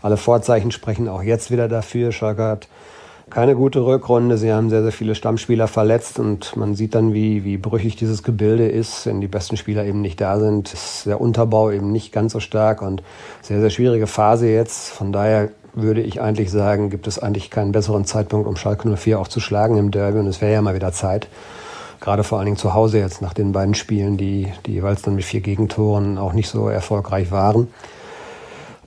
Alle 0.00 0.16
Vorzeichen 0.16 0.70
sprechen 0.70 1.08
auch 1.08 1.22
jetzt 1.22 1.50
wieder 1.50 1.68
dafür. 1.68 2.12
Schalke 2.12 2.44
hat 2.44 2.68
keine 3.30 3.56
gute 3.56 3.84
Rückrunde. 3.84 4.38
Sie 4.38 4.52
haben 4.52 4.70
sehr, 4.70 4.82
sehr 4.82 4.92
viele 4.92 5.14
Stammspieler 5.14 5.66
verletzt 5.66 6.18
und 6.18 6.56
man 6.56 6.74
sieht 6.74 6.94
dann, 6.94 7.12
wie, 7.12 7.44
wie 7.44 7.56
brüchig 7.56 7.96
dieses 7.96 8.22
Gebilde 8.22 8.68
ist, 8.68 9.06
wenn 9.06 9.20
die 9.20 9.26
besten 9.26 9.56
Spieler 9.56 9.84
eben 9.84 10.00
nicht 10.00 10.20
da 10.20 10.38
sind. 10.38 10.72
Ist 10.72 11.06
der 11.06 11.20
Unterbau 11.20 11.70
eben 11.70 11.90
nicht 11.90 12.12
ganz 12.12 12.32
so 12.32 12.40
stark 12.40 12.82
und 12.82 13.02
sehr, 13.42 13.60
sehr 13.60 13.70
schwierige 13.70 14.06
Phase 14.06 14.48
jetzt. 14.48 14.90
Von 14.90 15.12
daher 15.12 15.50
würde 15.74 16.02
ich 16.02 16.20
eigentlich 16.20 16.50
sagen, 16.50 16.88
gibt 16.88 17.06
es 17.06 17.18
eigentlich 17.18 17.50
keinen 17.50 17.72
besseren 17.72 18.04
Zeitpunkt, 18.04 18.46
um 18.48 18.56
Schalke 18.56 18.88
04 18.96 19.18
auch 19.18 19.28
zu 19.28 19.40
schlagen 19.40 19.76
im 19.76 19.90
Derby 19.90 20.18
und 20.20 20.26
es 20.26 20.40
wäre 20.40 20.52
ja 20.52 20.62
mal 20.62 20.74
wieder 20.74 20.92
Zeit. 20.92 21.28
Gerade 22.00 22.24
vor 22.24 22.38
allen 22.38 22.46
Dingen 22.46 22.56
zu 22.56 22.74
Hause 22.74 22.98
jetzt 22.98 23.22
nach 23.22 23.34
den 23.34 23.52
beiden 23.52 23.74
Spielen, 23.74 24.16
die, 24.16 24.52
die 24.66 24.72
jeweils 24.72 25.02
dann 25.02 25.16
mit 25.16 25.24
vier 25.24 25.40
Gegentoren 25.40 26.18
auch 26.18 26.32
nicht 26.32 26.48
so 26.48 26.68
erfolgreich 26.68 27.30
waren. 27.30 27.68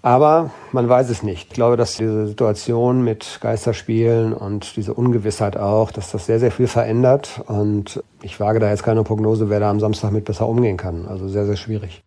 Aber 0.01 0.51
man 0.71 0.87
weiß 0.87 1.09
es 1.09 1.23
nicht. 1.23 1.49
Ich 1.49 1.53
glaube, 1.53 1.75
dass 1.75 1.97
diese 1.97 2.27
Situation 2.27 3.03
mit 3.03 3.39
Geisterspielen 3.41 4.33
und 4.33 4.75
diese 4.77 4.93
Ungewissheit 4.93 5.57
auch, 5.57 5.91
dass 5.91 6.11
das 6.11 6.25
sehr, 6.25 6.39
sehr 6.39 6.51
viel 6.51 6.67
verändert. 6.67 7.41
Und 7.47 8.01
ich 8.21 8.39
wage 8.39 8.59
da 8.59 8.69
jetzt 8.69 8.83
keine 8.83 9.03
Prognose, 9.03 9.49
wer 9.49 9.59
da 9.59 9.69
am 9.69 9.79
Samstag 9.79 10.11
mit 10.11 10.25
besser 10.25 10.47
umgehen 10.47 10.77
kann. 10.77 11.05
Also 11.05 11.27
sehr, 11.27 11.45
sehr 11.45 11.57
schwierig. 11.57 12.03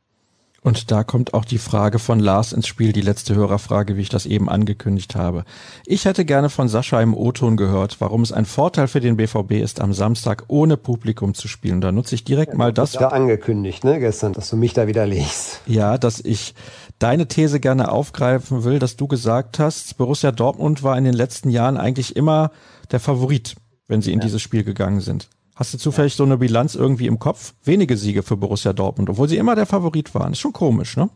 Und 0.65 0.93
da 0.93 1.03
kommt 1.03 1.35
auch 1.35 1.45
die 1.45 1.59
Frage 1.59 1.99
von 1.99 2.21
Lars 2.21 2.53
ins 2.53 2.69
Spiel, 2.69 2.93
die 2.93 3.01
letzte 3.01 3.35
Hörerfrage, 3.35 3.97
wie 3.97 4.03
ich 4.03 4.09
das 4.09 4.27
eben 4.27 4.49
angekündigt 4.49 5.17
habe. 5.17 5.45
Ich 5.87 6.05
hätte 6.05 6.25
gerne 6.25 6.51
von 6.51 6.69
Sascha 6.69 7.03
im 7.03 7.15
O-Ton 7.15 7.57
gehört, 7.57 8.01
warum 8.01 8.23
es 8.23 8.31
ein 8.31 8.45
Vorteil 8.45 8.87
für 8.87 9.01
den 9.01 9.17
BVB 9.17 9.55
ist, 9.55 9.81
am 9.81 9.93
Samstag 9.93 10.45
ohne 10.47 10.77
Publikum 10.77 11.35
zu 11.35 11.49
spielen. 11.49 11.81
Da 11.81 11.91
nutze 11.91 12.15
ich 12.15 12.23
direkt 12.23 12.53
ja, 12.53 12.59
mal 12.59 12.73
das. 12.73 12.95
Ja 12.95 13.09
angekündigt, 13.09 13.83
ne, 13.83 13.99
gestern, 13.99 14.35
dass 14.35 14.51
du 14.51 14.57
mich 14.57 14.73
da 14.73 14.87
widerlegst. 14.87 15.63
Ja, 15.67 15.99
dass 15.99 16.21
ich 16.21 16.55
deine 17.01 17.27
These 17.27 17.59
gerne 17.59 17.91
aufgreifen 17.91 18.63
will, 18.63 18.79
dass 18.79 18.97
du 18.97 19.09
gesagt 19.09 19.59
hast, 19.59 19.97
Borussia 19.97 20.31
Dortmund 20.31 20.85
war 20.85 20.97
in 20.97 21.03
den 21.03 21.15
letzten 21.15 21.51
Jahren 21.51 21.77
eigentlich 21.77 22.15
immer 22.15 22.53
der 22.93 23.01
Favorit, 23.01 23.57
wenn 23.89 24.01
sie 24.01 24.13
in 24.13 24.21
ja. 24.21 24.27
dieses 24.27 24.41
Spiel 24.41 24.63
gegangen 24.63 25.01
sind. 25.01 25.29
Hast 25.55 25.75
du 25.75 25.79
zufällig 25.79 26.15
so 26.15 26.25
eine 26.25 26.39
Bilanz 26.39 26.75
irgendwie 26.75 27.07
im 27.07 27.19
Kopf? 27.19 27.55
Wenige 27.63 27.97
Siege 27.97 28.23
für 28.23 28.37
Borussia 28.37 28.73
Dortmund, 28.73 29.11
obwohl 29.11 29.29
sie 29.29 29.37
immer 29.37 29.55
der 29.55 29.67
Favorit 29.67 30.15
waren. 30.15 30.33
Ist 30.33 30.39
schon 30.39 30.53
komisch, 30.55 30.97
ne? 30.97 31.11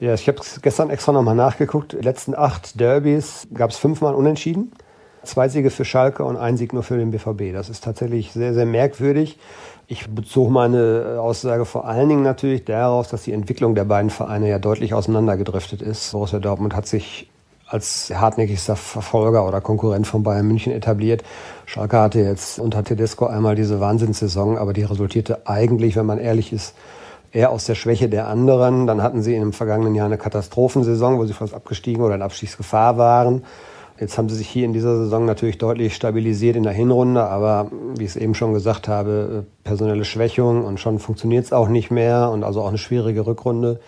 Ja, 0.00 0.14
ich 0.14 0.28
habe 0.28 0.40
gestern 0.62 0.90
extra 0.90 1.12
nochmal 1.12 1.34
nachgeguckt. 1.34 1.92
Die 1.92 1.96
letzten 1.96 2.34
acht 2.34 2.78
Derbys 2.78 3.48
gab 3.52 3.70
es 3.70 3.76
fünfmal 3.76 4.14
unentschieden. 4.14 4.72
Zwei 5.24 5.48
Siege 5.48 5.70
für 5.70 5.84
Schalke 5.84 6.24
und 6.24 6.36
ein 6.36 6.56
Sieg 6.56 6.72
nur 6.72 6.82
für 6.82 6.98
den 6.98 7.10
BVB. 7.10 7.52
Das 7.52 7.68
ist 7.68 7.82
tatsächlich 7.82 8.32
sehr, 8.32 8.54
sehr 8.54 8.66
merkwürdig. 8.66 9.38
Ich 9.86 10.08
bezog 10.08 10.50
meine 10.50 11.18
Aussage 11.20 11.64
vor 11.64 11.86
allen 11.86 12.08
Dingen 12.08 12.22
natürlich 12.22 12.64
darauf, 12.64 13.08
dass 13.08 13.22
die 13.22 13.32
Entwicklung 13.32 13.74
der 13.74 13.84
beiden 13.84 14.10
Vereine 14.10 14.48
ja 14.48 14.58
deutlich 14.58 14.94
auseinandergedriftet 14.94 15.82
ist. 15.82 16.12
Borussia 16.12 16.38
Dortmund 16.38 16.74
hat 16.76 16.86
sich 16.86 17.30
als 17.66 18.12
hartnäckigster 18.14 18.76
Verfolger 18.76 19.46
oder 19.46 19.60
Konkurrent 19.60 20.06
von 20.06 20.22
Bayern 20.22 20.46
München 20.46 20.72
etabliert. 20.72 21.22
Schalke 21.66 21.98
hatte 21.98 22.20
jetzt 22.20 22.58
unter 22.58 22.84
Tedesco 22.84 23.26
einmal 23.26 23.54
diese 23.54 23.80
Wahnsinnssaison, 23.80 24.58
aber 24.58 24.72
die 24.72 24.82
resultierte 24.82 25.46
eigentlich, 25.46 25.96
wenn 25.96 26.06
man 26.06 26.18
ehrlich 26.18 26.52
ist, 26.52 26.74
eher 27.32 27.50
aus 27.50 27.64
der 27.64 27.74
Schwäche 27.74 28.08
der 28.08 28.28
anderen. 28.28 28.86
Dann 28.86 29.02
hatten 29.02 29.22
sie 29.22 29.34
in 29.34 29.40
dem 29.40 29.52
vergangenen 29.52 29.94
Jahr 29.94 30.06
eine 30.06 30.18
Katastrophensaison, 30.18 31.18
wo 31.18 31.24
sie 31.24 31.32
fast 31.32 31.54
abgestiegen 31.54 32.02
oder 32.02 32.14
in 32.14 32.22
Abstiegsgefahr 32.22 32.96
waren. 32.96 33.44
Jetzt 33.98 34.18
haben 34.18 34.28
sie 34.28 34.36
sich 34.36 34.48
hier 34.48 34.64
in 34.64 34.72
dieser 34.72 34.96
Saison 34.96 35.24
natürlich 35.24 35.58
deutlich 35.58 35.94
stabilisiert 35.94 36.56
in 36.56 36.64
der 36.64 36.72
Hinrunde, 36.72 37.24
aber 37.24 37.70
wie 37.96 38.02
ich 38.04 38.10
es 38.10 38.16
eben 38.16 38.34
schon 38.34 38.52
gesagt 38.52 38.88
habe, 38.88 39.46
personelle 39.62 40.04
Schwächung 40.04 40.64
und 40.64 40.80
schon 40.80 40.98
funktioniert 40.98 41.44
es 41.44 41.52
auch 41.52 41.68
nicht 41.68 41.92
mehr 41.92 42.30
und 42.30 42.42
also 42.42 42.62
auch 42.62 42.68
eine 42.68 42.78
schwierige 42.78 43.24
Rückrunde. 43.24 43.78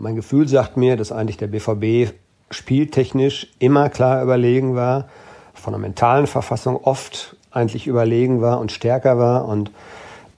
Mein 0.00 0.16
Gefühl 0.16 0.48
sagt 0.48 0.76
mir, 0.76 0.96
dass 0.96 1.12
eigentlich 1.12 1.36
der 1.36 1.46
BVB 1.46 2.12
spieltechnisch 2.50 3.48
immer 3.58 3.88
klar 3.88 4.22
überlegen 4.22 4.76
war, 4.76 5.08
von 5.54 5.72
der 5.72 5.80
mentalen 5.80 6.26
Verfassung 6.26 6.76
oft 6.76 7.36
eigentlich 7.50 7.86
überlegen 7.86 8.40
war 8.40 8.60
und 8.60 8.72
stärker 8.72 9.18
war 9.18 9.46
und 9.46 9.70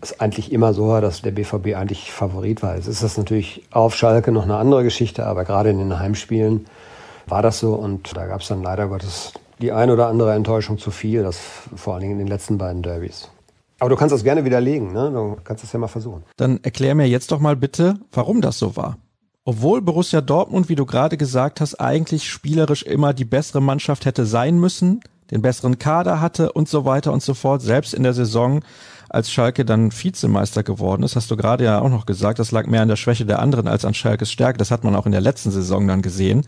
es 0.00 0.20
eigentlich 0.20 0.52
immer 0.52 0.72
so 0.72 0.88
war, 0.88 1.00
dass 1.00 1.22
der 1.22 1.32
BVB 1.32 1.74
eigentlich 1.74 2.12
Favorit 2.12 2.62
war. 2.62 2.76
Jetzt 2.76 2.86
ist 2.86 3.02
das 3.02 3.18
natürlich 3.18 3.64
auf 3.72 3.94
Schalke 3.96 4.30
noch 4.30 4.44
eine 4.44 4.56
andere 4.56 4.84
Geschichte, 4.84 5.26
aber 5.26 5.44
gerade 5.44 5.70
in 5.70 5.78
den 5.78 5.98
Heimspielen 5.98 6.66
war 7.26 7.42
das 7.42 7.58
so 7.58 7.74
und 7.74 8.16
da 8.16 8.26
gab 8.26 8.40
es 8.40 8.48
dann 8.48 8.62
leider 8.62 8.86
Gottes 8.86 9.32
die 9.60 9.72
ein 9.72 9.90
oder 9.90 10.06
andere 10.06 10.34
Enttäuschung 10.34 10.78
zu 10.78 10.92
viel, 10.92 11.24
das 11.24 11.38
vor 11.74 11.94
allen 11.94 12.02
Dingen 12.02 12.12
in 12.12 12.18
den 12.18 12.28
letzten 12.28 12.58
beiden 12.58 12.82
Derbys. 12.82 13.28
Aber 13.80 13.90
du 13.90 13.96
kannst 13.96 14.12
das 14.12 14.24
gerne 14.24 14.44
widerlegen, 14.44 14.92
ne? 14.92 15.10
Du 15.12 15.36
kannst 15.42 15.64
es 15.64 15.72
ja 15.72 15.78
mal 15.78 15.88
versuchen. 15.88 16.24
Dann 16.36 16.60
erklär 16.62 16.94
mir 16.94 17.06
jetzt 17.06 17.30
doch 17.30 17.40
mal 17.40 17.56
bitte, 17.56 17.98
warum 18.12 18.40
das 18.40 18.58
so 18.58 18.76
war. 18.76 18.98
Obwohl 19.48 19.80
Borussia 19.80 20.20
Dortmund, 20.20 20.68
wie 20.68 20.74
du 20.74 20.84
gerade 20.84 21.16
gesagt 21.16 21.62
hast, 21.62 21.80
eigentlich 21.80 22.28
spielerisch 22.28 22.82
immer 22.82 23.14
die 23.14 23.24
bessere 23.24 23.62
Mannschaft 23.62 24.04
hätte 24.04 24.26
sein 24.26 24.58
müssen, 24.60 25.00
den 25.30 25.40
besseren 25.40 25.78
Kader 25.78 26.20
hatte 26.20 26.52
und 26.52 26.68
so 26.68 26.84
weiter 26.84 27.14
und 27.14 27.22
so 27.22 27.32
fort, 27.32 27.62
selbst 27.62 27.94
in 27.94 28.02
der 28.02 28.12
Saison 28.12 28.62
als 29.08 29.30
Schalke 29.30 29.64
dann 29.64 29.90
Vizemeister 29.90 30.62
geworden 30.62 31.02
ist, 31.02 31.16
hast 31.16 31.30
du 31.30 31.36
gerade 31.38 31.64
ja 31.64 31.80
auch 31.80 31.88
noch 31.88 32.04
gesagt, 32.04 32.40
das 32.40 32.50
lag 32.50 32.66
mehr 32.66 32.82
an 32.82 32.88
der 32.88 32.96
Schwäche 32.96 33.24
der 33.24 33.38
anderen 33.38 33.68
als 33.68 33.86
an 33.86 33.94
Schalkes 33.94 34.30
Stärke. 34.30 34.58
Das 34.58 34.70
hat 34.70 34.84
man 34.84 34.94
auch 34.94 35.06
in 35.06 35.12
der 35.12 35.22
letzten 35.22 35.50
Saison 35.50 35.88
dann 35.88 36.02
gesehen, 36.02 36.44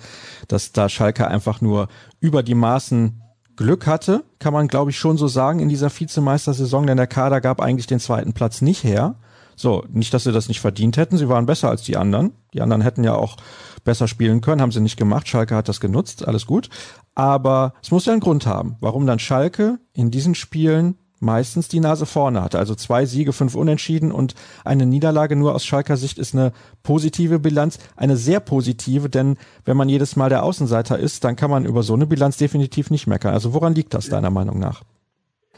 dass 0.49 0.73
da 0.73 0.91
Schalke 0.91 1.27
einfach 1.27 1.63
nur 1.63 1.89
über 2.21 2.43
die 2.43 2.55
Maßen 2.55 3.23
Glück 3.57 3.87
hatte, 3.87 4.25
kann 4.41 4.53
man 4.53 4.69
glaube 4.69 4.91
ich 4.91 4.99
schon 4.99 5.17
so 5.17 5.27
sagen 5.27 5.61
in 5.61 5.71
dieser 5.71 5.89
Vizemeistersaison, 5.89 6.87
denn 6.87 6.99
der 6.99 7.07
Kader 7.07 7.41
gab 7.41 7.63
eigentlich 7.63 7.87
den 7.87 7.99
zweiten 7.99 8.35
Platz 8.35 8.61
nicht 8.61 8.85
her. 8.85 9.15
So, 9.61 9.85
nicht, 9.91 10.15
dass 10.15 10.25
sie 10.25 10.33
das 10.33 10.49
nicht 10.49 10.63
verdient 10.63 10.97
hätten, 10.97 11.19
sie 11.19 11.29
waren 11.29 11.45
besser 11.45 11.69
als 11.69 11.83
die 11.83 11.99
anderen. 11.99 12.33
Die 12.55 12.63
anderen 12.63 12.81
hätten 12.81 13.05
ja 13.05 13.15
auch 13.15 13.37
besser 13.85 14.09
spielen 14.09 14.41
können, 14.41 14.63
haben 14.63 14.73
sie 14.73 14.81
nicht 14.81 14.97
gemacht. 14.97 15.29
Schalke 15.29 15.55
hat 15.55 15.69
das 15.69 15.81
genutzt, 15.81 16.27
alles 16.27 16.47
gut. 16.47 16.71
Aber 17.15 17.75
es 17.83 17.91
muss 17.91 18.07
ja 18.07 18.13
einen 18.15 18.23
Grund 18.23 18.47
haben, 18.47 18.77
warum 18.81 19.07
dann 19.07 19.19
Schalke 19.19 19.79
in 19.93 20.11
diesen 20.11 20.35
Spielen 20.35 20.97
meistens 21.19 21.69
die 21.69 21.81
Nase 21.81 22.07
vorne 22.07 22.41
hatte. 22.41 22.59
Also 22.59 22.75
zwei 22.75 23.05
Siege, 23.05 23.35
fünf 23.35 23.55
Unentschieden 23.55 24.13
und 24.13 24.35
eine 24.65 24.87
Niederlage 24.87 25.37
nur 25.37 25.55
aus 25.55 25.67
Schalker 25.67 25.99
Sicht 25.99 26.19
ist 26.19 26.35
eine 26.35 26.53
positive 26.83 27.39
Bilanz, 27.39 27.79
eine 27.97 28.17
sehr 28.17 28.41
positive, 28.41 29.11
denn 29.11 29.37
wenn 29.67 29.77
man 29.77 29.91
jedes 29.91 30.17
Mal 30.17 30.31
der 30.31 30.43
Außenseiter 30.43 30.99
ist, 30.99 31.23
dann 31.25 31.37
kann 31.37 31.51
man 31.51 31.67
über 31.67 31.83
so 31.83 31.93
eine 31.93 32.07
Bilanz 32.07 32.39
definitiv 32.39 32.89
nicht 32.89 33.07
meckern. 33.07 33.35
Also 33.35 33.53
woran 33.53 33.75
liegt 33.75 33.93
das 33.93 34.09
deiner 34.09 34.31
Meinung 34.31 34.59
nach? 34.59 34.85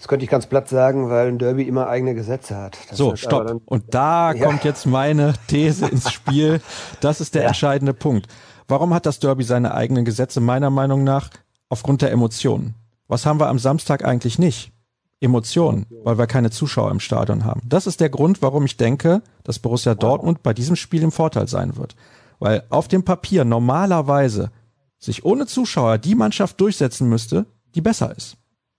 Das 0.03 0.09
könnte 0.09 0.24
ich 0.24 0.30
ganz 0.30 0.46
platt 0.46 0.68
sagen, 0.68 1.11
weil 1.11 1.28
ein 1.28 1.38
Derby 1.38 1.62
immer 1.62 1.86
eigene 1.86 2.16
Gesetze 2.16 2.57
hat. 2.57 2.76
Das 2.88 2.98
so, 2.98 3.14
stopp. 3.14 3.46
Dann, 3.46 3.59
und 3.59 3.94
da 3.94 4.32
ja. 4.32 4.44
kommt 4.44 4.64
jetzt 4.64 4.84
meine 4.84 5.34
These 5.46 5.86
ins 5.86 6.11
Spiel. 6.11 6.61
Das 7.00 7.20
ist 7.20 7.36
der 7.36 7.42
ja. 7.42 7.48
entscheidende 7.48 7.94
Punkt. 7.94 8.26
Warum 8.66 8.94
hat 8.94 9.07
das 9.07 9.20
Derby 9.20 9.44
seine 9.44 9.74
eigenen 9.74 10.05
Gesetze? 10.05 10.40
Meiner 10.40 10.70
Meinung 10.70 11.05
nach 11.05 11.30
aufgrund 11.68 12.03
der 12.03 12.11
Emotionen. 12.11 12.74
Was 13.07 13.26
haben 13.26 13.38
wir 13.38 13.46
am 13.46 13.61
Samstag 13.61 14.05
eigentlich 14.05 14.40
nicht? 14.40 14.72
Emotionen, 15.20 15.86
weil 16.03 16.18
wir 16.18 16.26
keine 16.26 16.50
Zuschauer 16.50 16.90
im 16.90 16.98
Stadion 16.98 17.44
haben. 17.44 17.61
Das 17.64 17.86
ist 17.86 18.00
der 18.00 18.11
Grund, 18.11 18.42
warum 18.42 18.64
ich 18.64 18.76
denke, 18.76 19.22
dass 19.44 19.61
Borussia 19.61 19.94
Dortmund 19.94 20.42
bei 20.42 20.53
diesem 20.53 20.74
Spiel 20.74 21.05
im 21.05 21.12
Vorteil 21.12 21.46
sein 21.46 21.76
wird. 21.76 21.94
Weil 22.40 22.64
auf 22.70 22.88
dem 22.88 23.05
Papier 23.05 23.44
normalerweise 23.44 24.50
sich 24.98 25.24
ohne 25.24 25.46
Zuschauer 25.46 25.98
die 25.98 26.16
Mannschaft 26.16 26.61
durchsetzen 26.61 27.09
müsste, 27.09 27.46
die 27.76 27.80
besser 27.82 28.16
ist, 28.16 28.36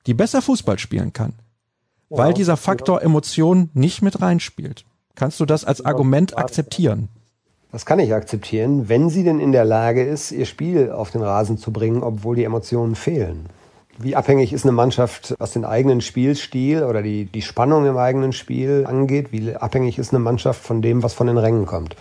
die 0.08 0.14
besser 0.14 0.42
Fußball 0.42 0.80
spielen 0.80 1.14
kann. 1.14 1.34
Weil 2.10 2.34
dieser 2.34 2.58
Faktor 2.58 3.02
Emotion 3.02 3.70
nicht 3.74 4.02
mit 4.02 4.22
reinspielt. 4.22 4.86
Kannst 5.16 5.40
du 5.40 5.46
das 5.46 5.66
als 5.66 5.84
Argument 5.84 6.38
akzeptieren? 6.38 7.10
Das 7.72 7.88
kann 7.88 7.98
ich 7.98 8.14
akzeptieren, 8.14 8.88
wenn 8.88 9.10
sie 9.10 9.24
denn 9.24 9.40
in 9.40 9.52
der 9.52 9.66
Lage 9.66 10.04
ist, 10.04 10.32
ihr 10.32 10.46
Spiel 10.46 10.92
auf 10.92 11.10
den 11.10 11.24
Rasen 11.24 11.58
zu 11.58 11.74
bringen, 11.74 12.04
obwohl 12.04 12.36
die 12.36 12.44
Emotionen 12.44 12.94
fehlen. 12.94 13.48
Wie 13.98 14.16
abhängig 14.16 14.54
ist 14.54 14.64
eine 14.64 14.72
Mannschaft, 14.72 15.36
was 15.40 15.54
den 15.54 15.66
eigenen 15.66 16.02
Spielstil 16.02 16.84
oder 16.84 17.02
die, 17.02 17.26
die 17.26 17.42
Spannung 17.42 17.86
im 17.86 17.98
eigenen 17.98 18.32
Spiel 18.32 18.86
angeht? 18.88 19.32
Wie 19.32 19.56
abhängig 19.56 19.98
ist 19.98 20.12
eine 20.12 20.20
Mannschaft 20.20 20.62
von 20.62 20.82
dem, 20.82 21.04
was 21.04 21.14
von 21.14 21.28
den 21.28 21.38
Rängen 21.38 21.66
kommt? 21.66 21.96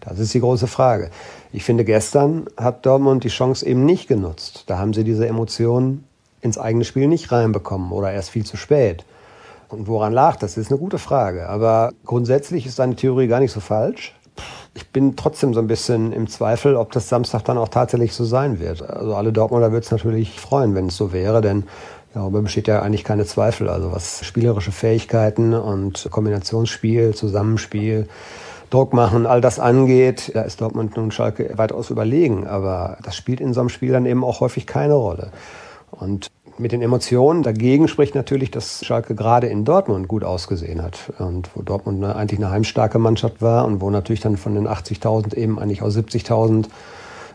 Das 0.00 0.18
ist 0.18 0.32
die 0.34 0.40
große 0.40 0.66
Frage. 0.66 1.10
Ich 1.52 1.64
finde, 1.64 1.84
gestern 1.84 2.46
hat 2.56 2.86
Dortmund 2.86 3.24
die 3.24 3.28
Chance 3.28 3.66
eben 3.66 3.84
nicht 3.84 4.08
genutzt. 4.08 4.64
Da 4.66 4.78
haben 4.78 4.92
sie 4.92 5.04
diese 5.04 5.26
Emotionen 5.26 6.04
ins 6.46 6.58
eigene 6.58 6.84
Spiel 6.84 7.08
nicht 7.08 7.30
reinbekommen 7.30 7.92
oder 7.92 8.10
erst 8.10 8.30
viel 8.30 8.46
zu 8.46 8.56
spät. 8.56 9.04
Und 9.68 9.88
woran 9.88 10.12
lag 10.12 10.36
das? 10.36 10.54
Das 10.54 10.64
ist 10.64 10.70
eine 10.70 10.80
gute 10.80 10.98
Frage. 10.98 11.48
Aber 11.48 11.92
grundsätzlich 12.04 12.64
ist 12.64 12.78
deine 12.78 12.96
Theorie 12.96 13.26
gar 13.26 13.40
nicht 13.40 13.52
so 13.52 13.60
falsch 13.60 14.14
ich 14.76 14.88
bin 14.90 15.16
trotzdem 15.16 15.54
so 15.54 15.60
ein 15.60 15.66
bisschen 15.66 16.12
im 16.12 16.28
Zweifel, 16.28 16.76
ob 16.76 16.92
das 16.92 17.08
Samstag 17.08 17.44
dann 17.44 17.56
auch 17.56 17.68
tatsächlich 17.68 18.12
so 18.12 18.24
sein 18.24 18.60
wird. 18.60 18.88
Also 18.88 19.14
alle 19.14 19.32
Dortmunder 19.32 19.72
wird 19.72 19.84
es 19.84 19.90
natürlich 19.90 20.38
freuen, 20.38 20.74
wenn 20.74 20.88
es 20.88 20.96
so 20.96 21.12
wäre, 21.12 21.40
denn 21.40 21.64
darüber 22.12 22.42
besteht 22.42 22.68
ja 22.68 22.82
eigentlich 22.82 23.04
keine 23.04 23.24
Zweifel. 23.24 23.70
Also 23.70 23.92
was 23.92 24.24
spielerische 24.24 24.72
Fähigkeiten 24.72 25.54
und 25.54 26.08
Kombinationsspiel, 26.10 27.14
Zusammenspiel, 27.14 28.06
Druck 28.68 28.92
machen, 28.92 29.26
all 29.26 29.40
das 29.40 29.58
angeht, 29.58 30.32
da 30.34 30.42
ist 30.42 30.60
Dortmund 30.60 30.96
nun 30.96 31.10
Schalke 31.10 31.56
weitaus 31.56 31.88
überlegen. 31.88 32.46
Aber 32.46 32.98
das 33.02 33.16
spielt 33.16 33.40
in 33.40 33.54
so 33.54 33.60
einem 33.60 33.70
Spiel 33.70 33.92
dann 33.92 34.04
eben 34.04 34.24
auch 34.24 34.40
häufig 34.40 34.66
keine 34.66 34.94
Rolle. 34.94 35.30
Und 35.90 36.30
mit 36.58 36.72
den 36.72 36.82
Emotionen. 36.82 37.42
Dagegen 37.42 37.88
spricht 37.88 38.14
natürlich, 38.14 38.50
dass 38.50 38.84
Schalke 38.84 39.14
gerade 39.14 39.46
in 39.46 39.64
Dortmund 39.64 40.08
gut 40.08 40.24
ausgesehen 40.24 40.82
hat 40.82 41.12
und 41.18 41.50
wo 41.54 41.62
Dortmund 41.62 42.04
eigentlich 42.04 42.40
eine 42.40 42.50
heimstarke 42.50 42.98
Mannschaft 42.98 43.42
war 43.42 43.64
und 43.64 43.80
wo 43.80 43.90
natürlich 43.90 44.20
dann 44.20 44.36
von 44.36 44.54
den 44.54 44.66
80.000 44.66 45.34
eben 45.34 45.58
eigentlich 45.58 45.82
aus 45.82 45.96
70.000 45.96 46.66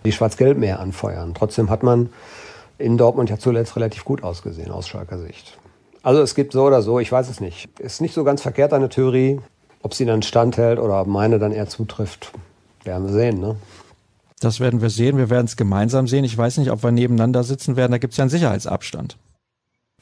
die 0.06 0.12
Schwarz-Gelb 0.12 0.58
mehr 0.58 0.80
anfeuern. 0.80 1.34
Trotzdem 1.34 1.70
hat 1.70 1.84
man 1.84 2.10
in 2.78 2.98
Dortmund 2.98 3.30
ja 3.30 3.38
zuletzt 3.38 3.76
relativ 3.76 4.06
gut 4.06 4.24
ausgesehen 4.24 4.72
aus 4.72 4.88
Schalker 4.88 5.20
Sicht. 5.20 5.58
Also 6.04 6.22
es 6.22 6.34
gibt 6.34 6.54
so 6.54 6.64
oder 6.64 6.82
so, 6.82 7.00
ich 7.00 7.12
weiß 7.12 7.30
es 7.30 7.40
nicht. 7.40 7.80
Ist 7.80 8.02
nicht 8.02 8.14
so 8.14 8.24
ganz 8.24 8.42
verkehrt 8.42 8.74
eine 8.74 8.90
Theorie. 8.90 9.40
Ob 9.84 9.94
sie 9.94 10.06
dann 10.06 10.22
standhält 10.22 10.80
oder 10.80 11.02
ob 11.02 11.08
meine 11.08 11.40
dann 11.40 11.52
eher 11.52 11.68
zutrifft, 11.68 12.32
werden 12.84 13.08
wir 13.08 13.14
sehen. 13.14 13.40
Ne? 13.40 13.56
Das 14.42 14.60
werden 14.60 14.82
wir 14.82 14.90
sehen. 14.90 15.18
Wir 15.18 15.30
werden 15.30 15.46
es 15.46 15.56
gemeinsam 15.56 16.08
sehen. 16.08 16.26
Ich 16.26 16.36
weiß 16.36 16.58
nicht, 16.58 16.72
ob 16.72 16.84
wir 16.84 16.92
nebeneinander 16.92 17.44
sitzen 17.44 17.76
werden. 17.76 17.92
Da 17.92 18.00
gibt 18.00 18.14
es 18.14 18.18
ja 18.18 18.24
einen 18.24 18.32
Sicherheitsabstand. 18.32 19.18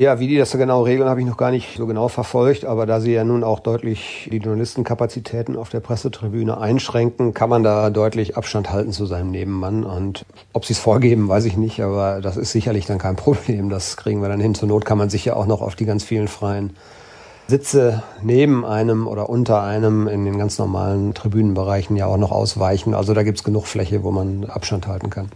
Ja, 0.01 0.21
wie 0.21 0.29
die 0.29 0.37
das 0.37 0.51
so 0.51 0.57
genau 0.57 0.83
regeln, 0.83 1.09
habe 1.09 1.19
ich 1.19 1.27
noch 1.27 1.35
gar 1.35 1.51
nicht 1.51 1.75
so 1.75 1.85
genau 1.85 2.07
verfolgt. 2.07 2.63
Aber 2.63 2.85
da 2.85 3.01
sie 3.01 3.11
ja 3.11 3.25
nun 3.25 3.43
auch 3.43 3.59
deutlich 3.59 4.29
die 4.31 4.37
Journalistenkapazitäten 4.37 5.57
auf 5.57 5.67
der 5.67 5.81
Pressetribüne 5.81 6.57
einschränken, 6.57 7.33
kann 7.33 7.49
man 7.49 7.63
da 7.63 7.89
deutlich 7.89 8.37
Abstand 8.37 8.71
halten 8.71 8.93
zu 8.93 9.05
seinem 9.05 9.29
Nebenmann. 9.29 9.83
Und 9.83 10.25
ob 10.53 10.63
sie 10.63 10.71
es 10.71 10.79
vorgeben, 10.79 11.27
weiß 11.27 11.43
ich 11.43 11.57
nicht. 11.57 11.81
Aber 11.81 12.21
das 12.21 12.37
ist 12.37 12.53
sicherlich 12.53 12.85
dann 12.85 12.97
kein 12.97 13.15
Problem. 13.17 13.69
Das 13.69 13.97
kriegen 13.97 14.21
wir 14.21 14.29
dann 14.29 14.39
hin. 14.39 14.55
Zur 14.55 14.69
Not 14.69 14.85
kann 14.85 14.97
man 14.97 15.09
sich 15.09 15.25
ja 15.25 15.35
auch 15.35 15.47
noch 15.47 15.61
auf 15.61 15.75
die 15.75 15.85
ganz 15.85 16.05
vielen 16.05 16.29
freien 16.29 16.77
Sitze 17.49 18.03
neben 18.21 18.65
einem 18.65 19.07
oder 19.07 19.29
unter 19.29 19.61
einem 19.61 20.07
in 20.07 20.25
den 20.25 20.37
ganz 20.37 20.57
normalen 20.57 21.13
Tribünenbereichen 21.13 21.95
ja 21.95 22.05
auch 22.05 22.17
noch 22.17 22.31
ausweichen. 22.31 22.93
Also 22.93 23.13
da 23.13 23.23
gibt's 23.23 23.43
genug 23.43 23.67
Fläche, 23.67 24.03
wo 24.03 24.11
man 24.11 24.45
Abstand 24.45 24.87
halten 24.87 25.09
kann. 25.09 25.29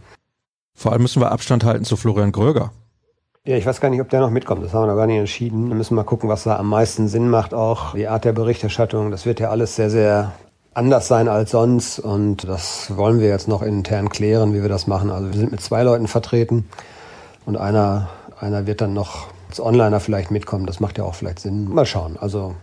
Vor 0.75 0.91
allem 0.91 1.01
müssen 1.01 1.21
wir 1.21 1.31
Abstand 1.31 1.63
halten 1.63 1.85
zu 1.85 1.97
Florian 1.97 2.31
Gröger. 2.31 2.71
Ja, 3.45 3.57
ich 3.57 3.65
weiß 3.65 3.81
gar 3.81 3.89
nicht, 3.89 3.99
ob 3.99 4.09
der 4.09 4.21
noch 4.21 4.29
mitkommt. 4.29 4.63
Das 4.63 4.73
haben 4.73 4.83
wir 4.83 4.87
noch 4.87 4.95
gar 4.95 5.07
nicht 5.07 5.17
entschieden. 5.17 5.67
Wir 5.67 5.75
müssen 5.75 5.95
mal 5.95 6.03
gucken, 6.03 6.29
was 6.29 6.43
da 6.43 6.55
am 6.55 6.69
meisten 6.69 7.09
Sinn 7.09 7.29
macht. 7.29 7.53
Auch 7.53 7.93
die 7.93 8.07
Art 8.07 8.23
der 8.23 8.31
Berichterstattung. 8.31 9.11
Das 9.11 9.25
wird 9.25 9.41
ja 9.41 9.49
alles 9.49 9.75
sehr, 9.75 9.89
sehr 9.89 10.31
anders 10.73 11.09
sein 11.09 11.27
als 11.27 11.51
sonst. 11.51 11.99
Und 11.99 12.47
das 12.47 12.95
wollen 12.95 13.19
wir 13.19 13.27
jetzt 13.27 13.49
noch 13.49 13.61
intern 13.61 14.07
klären, 14.07 14.53
wie 14.53 14.61
wir 14.61 14.69
das 14.69 14.87
machen. 14.87 15.09
Also 15.09 15.27
wir 15.27 15.37
sind 15.37 15.51
mit 15.51 15.61
zwei 15.61 15.83
Leuten 15.83 16.07
vertreten. 16.07 16.69
Und 17.45 17.57
einer, 17.57 18.09
einer 18.39 18.65
wird 18.65 18.79
dann 18.79 18.93
noch 18.93 19.32
als 19.53 19.59
Onliner 19.59 19.99
vielleicht 19.99 20.31
mitkommen. 20.31 20.65
Das 20.65 20.79
macht 20.79 20.97
ja 20.97 21.03
auch 21.03 21.13
vielleicht 21.13 21.39
Sinn. 21.39 21.71
Mal 21.71 21.85
schauen. 21.85 22.17
Also 22.17 22.55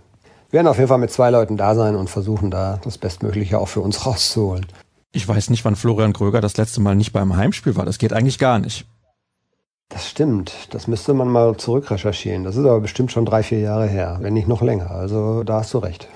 wir 0.50 0.58
werden 0.58 0.66
auf 0.66 0.76
jeden 0.76 0.88
Fall 0.88 0.98
mit 0.98 1.12
zwei 1.12 1.30
Leuten 1.30 1.56
da 1.56 1.76
sein 1.76 1.94
und 1.94 2.10
versuchen 2.10 2.50
da 2.50 2.80
das 2.82 2.98
Bestmögliche 2.98 3.60
auch 3.60 3.68
für 3.68 3.80
uns 3.80 4.06
rauszuholen. 4.06 4.66
Ich 5.12 5.26
weiß 5.26 5.50
nicht, 5.50 5.64
wann 5.64 5.76
Florian 5.76 6.12
Gröger 6.12 6.40
das 6.40 6.56
letzte 6.56 6.80
Mal 6.80 6.96
nicht 6.96 7.12
beim 7.12 7.36
Heimspiel 7.36 7.76
war. 7.76 7.84
Das 7.84 7.98
geht 7.98 8.12
eigentlich 8.12 8.40
gar 8.40 8.58
nicht. 8.58 8.86
Das 9.88 10.08
stimmt. 10.08 10.52
Das 10.70 10.88
müsste 10.88 11.14
man 11.14 11.28
mal 11.28 11.56
zurückrecherchieren. 11.56 12.42
Das 12.42 12.56
ist 12.56 12.64
aber 12.64 12.80
bestimmt 12.80 13.12
schon 13.12 13.24
drei, 13.24 13.44
vier 13.44 13.60
Jahre 13.60 13.86
her, 13.86 14.18
wenn 14.20 14.34
nicht 14.34 14.48
noch 14.48 14.62
länger. 14.62 14.90
Also 14.90 15.44
da 15.44 15.60
hast 15.60 15.72
du 15.74 15.78
recht. 15.78 16.08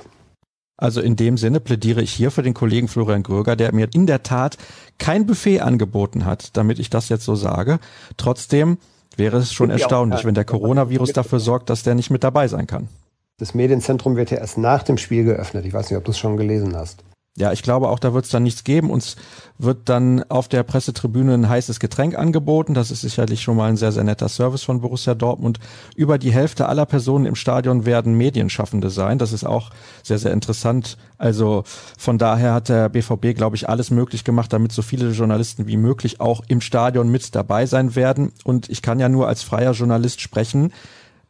Also 0.76 1.00
in 1.00 1.14
dem 1.14 1.36
Sinne 1.36 1.60
plädiere 1.60 2.02
ich 2.02 2.12
hier 2.12 2.32
für 2.32 2.42
den 2.42 2.54
Kollegen 2.54 2.88
Florian 2.88 3.22
Gröger, 3.22 3.54
der 3.54 3.72
mir 3.72 3.88
in 3.92 4.06
der 4.06 4.24
Tat 4.24 4.58
kein 4.98 5.24
Buffet 5.24 5.60
angeboten 5.60 6.24
hat, 6.24 6.56
damit 6.56 6.80
ich 6.80 6.90
das 6.90 7.08
jetzt 7.08 7.24
so 7.24 7.36
sage. 7.36 7.78
Trotzdem 8.16 8.78
wäre 9.18 9.38
es 9.38 9.52
schon 9.52 9.70
erstaunlich, 9.70 10.24
wenn 10.24 10.34
der 10.34 10.44
Coronavirus 10.44 11.12
dafür 11.12 11.40
sorgt, 11.40 11.70
dass 11.70 11.82
der 11.82 11.94
nicht 11.94 12.10
mit 12.10 12.24
dabei 12.24 12.48
sein 12.48 12.66
kann. 12.66 12.88
Das 13.38 13.54
Medienzentrum 13.54 14.16
wird 14.16 14.30
ja 14.30 14.38
erst 14.38 14.58
nach 14.58 14.82
dem 14.82 14.96
Spiel 14.96 15.24
geöffnet. 15.24 15.66
Ich 15.66 15.72
weiß 15.72 15.90
nicht, 15.90 15.98
ob 15.98 16.04
du 16.04 16.12
es 16.12 16.18
schon 16.18 16.36
gelesen 16.36 16.76
hast. 16.76 17.02
Ja, 17.36 17.50
ich 17.50 17.62
glaube 17.64 17.88
auch, 17.88 17.98
da 17.98 18.14
wird 18.14 18.26
es 18.26 18.30
dann 18.30 18.44
nichts 18.44 18.62
geben. 18.62 18.90
Uns 18.90 19.16
wird 19.58 19.88
dann 19.88 20.22
auf 20.30 20.46
der 20.46 20.62
Pressetribüne 20.62 21.34
ein 21.34 21.48
heißes 21.48 21.80
Getränk 21.80 22.16
angeboten. 22.16 22.74
Das 22.74 22.92
ist 22.92 23.00
sicherlich 23.00 23.42
schon 23.42 23.56
mal 23.56 23.68
ein 23.68 23.76
sehr, 23.76 23.90
sehr 23.90 24.04
netter 24.04 24.28
Service 24.28 24.62
von 24.62 24.80
Borussia 24.80 25.16
Dortmund. 25.16 25.58
Über 25.96 26.16
die 26.16 26.32
Hälfte 26.32 26.68
aller 26.68 26.86
Personen 26.86 27.26
im 27.26 27.34
Stadion 27.34 27.86
werden 27.86 28.14
Medienschaffende 28.14 28.88
sein. 28.88 29.18
Das 29.18 29.32
ist 29.32 29.42
auch 29.42 29.70
sehr, 30.04 30.18
sehr 30.18 30.32
interessant. 30.32 30.96
Also 31.18 31.64
von 31.98 32.18
daher 32.18 32.54
hat 32.54 32.68
der 32.68 32.88
BVB, 32.88 33.34
glaube 33.34 33.56
ich, 33.56 33.68
alles 33.68 33.90
möglich 33.90 34.22
gemacht, 34.22 34.52
damit 34.52 34.70
so 34.70 34.82
viele 34.82 35.10
Journalisten 35.10 35.66
wie 35.66 35.76
möglich 35.76 36.20
auch 36.20 36.42
im 36.46 36.60
Stadion 36.60 37.08
mit 37.10 37.34
dabei 37.34 37.66
sein 37.66 37.96
werden. 37.96 38.30
Und 38.44 38.70
ich 38.70 38.80
kann 38.80 39.00
ja 39.00 39.08
nur 39.08 39.26
als 39.26 39.42
freier 39.42 39.72
Journalist 39.72 40.20
sprechen. 40.20 40.72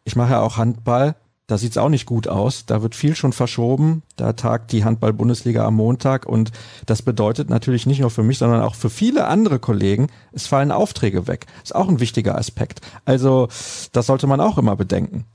Ich 0.04 0.16
mache 0.16 0.32
ja 0.32 0.42
auch 0.42 0.58
Handball 0.58 1.14
da 1.46 1.58
sieht's 1.58 1.76
auch 1.76 1.90
nicht 1.90 2.06
gut 2.06 2.26
aus. 2.26 2.64
Da 2.66 2.82
wird 2.82 2.94
viel 2.94 3.14
schon 3.14 3.32
verschoben. 3.32 4.02
Da 4.16 4.32
tagt 4.32 4.72
die 4.72 4.84
Handball-Bundesliga 4.84 5.64
am 5.64 5.74
Montag 5.76 6.26
und 6.26 6.52
das 6.86 7.02
bedeutet 7.02 7.50
natürlich 7.50 7.86
nicht 7.86 8.00
nur 8.00 8.10
für 8.10 8.22
mich, 8.22 8.38
sondern 8.38 8.62
auch 8.62 8.74
für 8.74 8.90
viele 8.90 9.26
andere 9.26 9.58
Kollegen, 9.58 10.08
es 10.32 10.46
fallen 10.46 10.72
Aufträge 10.72 11.26
weg. 11.26 11.46
Ist 11.62 11.74
auch 11.74 11.88
ein 11.88 12.00
wichtiger 12.00 12.36
Aspekt. 12.38 12.80
Also 13.04 13.48
das 13.92 14.06
sollte 14.06 14.26
man 14.26 14.40
auch 14.40 14.56
immer 14.56 14.76
bedenken. 14.76 15.26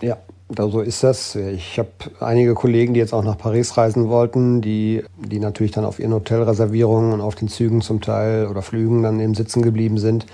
Ja, 0.00 0.16
so 0.56 0.80
ist 0.80 1.02
das. 1.02 1.34
Ich 1.34 1.78
habe 1.80 1.90
einige 2.20 2.54
Kollegen, 2.54 2.94
die 2.94 3.00
jetzt 3.00 3.12
auch 3.12 3.24
nach 3.24 3.36
Paris 3.36 3.76
reisen 3.76 4.08
wollten, 4.08 4.60
die, 4.60 5.02
die 5.16 5.40
natürlich 5.40 5.72
dann 5.72 5.84
auf 5.84 5.98
ihren 5.98 6.14
Hotelreservierungen 6.14 7.12
und 7.12 7.20
auf 7.20 7.34
den 7.34 7.48
Zügen 7.48 7.80
zum 7.80 8.00
Teil 8.00 8.46
oder 8.46 8.62
Flügen 8.62 9.02
dann 9.02 9.18
eben 9.18 9.34
sitzen 9.34 9.62
geblieben 9.62 9.98
sind. 9.98 10.26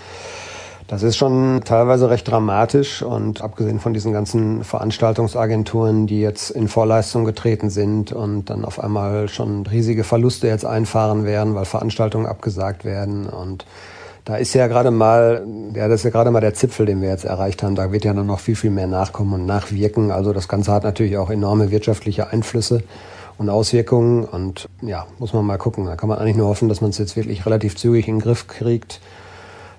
Das 0.86 1.02
ist 1.02 1.16
schon 1.16 1.62
teilweise 1.64 2.10
recht 2.10 2.30
dramatisch 2.30 3.02
und 3.02 3.40
abgesehen 3.40 3.80
von 3.80 3.94
diesen 3.94 4.12
ganzen 4.12 4.64
Veranstaltungsagenturen, 4.64 6.06
die 6.06 6.20
jetzt 6.20 6.50
in 6.50 6.68
Vorleistung 6.68 7.24
getreten 7.24 7.70
sind 7.70 8.12
und 8.12 8.50
dann 8.50 8.66
auf 8.66 8.78
einmal 8.78 9.28
schon 9.28 9.66
riesige 9.66 10.04
Verluste 10.04 10.46
jetzt 10.46 10.66
einfahren 10.66 11.24
werden, 11.24 11.54
weil 11.54 11.64
Veranstaltungen 11.64 12.26
abgesagt 12.26 12.84
werden 12.84 13.26
und 13.26 13.64
da 14.26 14.36
ist 14.36 14.54
ja 14.54 14.68
gerade 14.68 14.90
mal, 14.90 15.46
ja, 15.74 15.86
das 15.86 16.00
ist 16.00 16.04
ja 16.04 16.10
gerade 16.10 16.30
mal 16.30 16.40
der 16.40 16.54
Zipfel, 16.54 16.86
den 16.86 17.02
wir 17.02 17.10
jetzt 17.10 17.26
erreicht 17.26 17.62
haben. 17.62 17.74
Da 17.74 17.92
wird 17.92 18.06
ja 18.06 18.14
noch 18.14 18.40
viel, 18.40 18.56
viel 18.56 18.70
mehr 18.70 18.86
nachkommen 18.86 19.34
und 19.34 19.44
nachwirken. 19.44 20.10
Also 20.10 20.32
das 20.32 20.48
Ganze 20.48 20.72
hat 20.72 20.82
natürlich 20.82 21.18
auch 21.18 21.28
enorme 21.28 21.70
wirtschaftliche 21.70 22.28
Einflüsse 22.28 22.82
und 23.36 23.50
Auswirkungen. 23.50 24.24
Und 24.24 24.66
ja, 24.80 25.06
muss 25.18 25.34
man 25.34 25.44
mal 25.44 25.58
gucken. 25.58 25.84
Da 25.84 25.96
kann 25.96 26.08
man 26.08 26.18
eigentlich 26.18 26.36
nur 26.36 26.48
hoffen, 26.48 26.70
dass 26.70 26.80
man 26.80 26.88
es 26.88 26.96
jetzt 26.96 27.16
wirklich 27.16 27.44
relativ 27.44 27.76
zügig 27.76 28.08
in 28.08 28.14
den 28.14 28.22
Griff 28.22 28.46
kriegt 28.46 29.02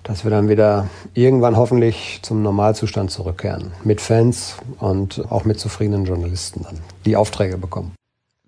dass 0.05 0.23
wir 0.23 0.31
dann 0.31 0.47
wieder 0.47 0.87
irgendwann 1.13 1.57
hoffentlich 1.57 2.19
zum 2.21 2.41
Normalzustand 2.41 3.11
zurückkehren. 3.11 3.71
Mit 3.83 3.99
Fans 3.99 4.55
und 4.79 5.25
auch 5.29 5.45
mit 5.45 5.59
zufriedenen 5.59 6.05
Journalisten 6.05 6.63
dann, 6.63 6.79
die 7.05 7.17
Aufträge 7.17 7.57
bekommen. 7.57 7.93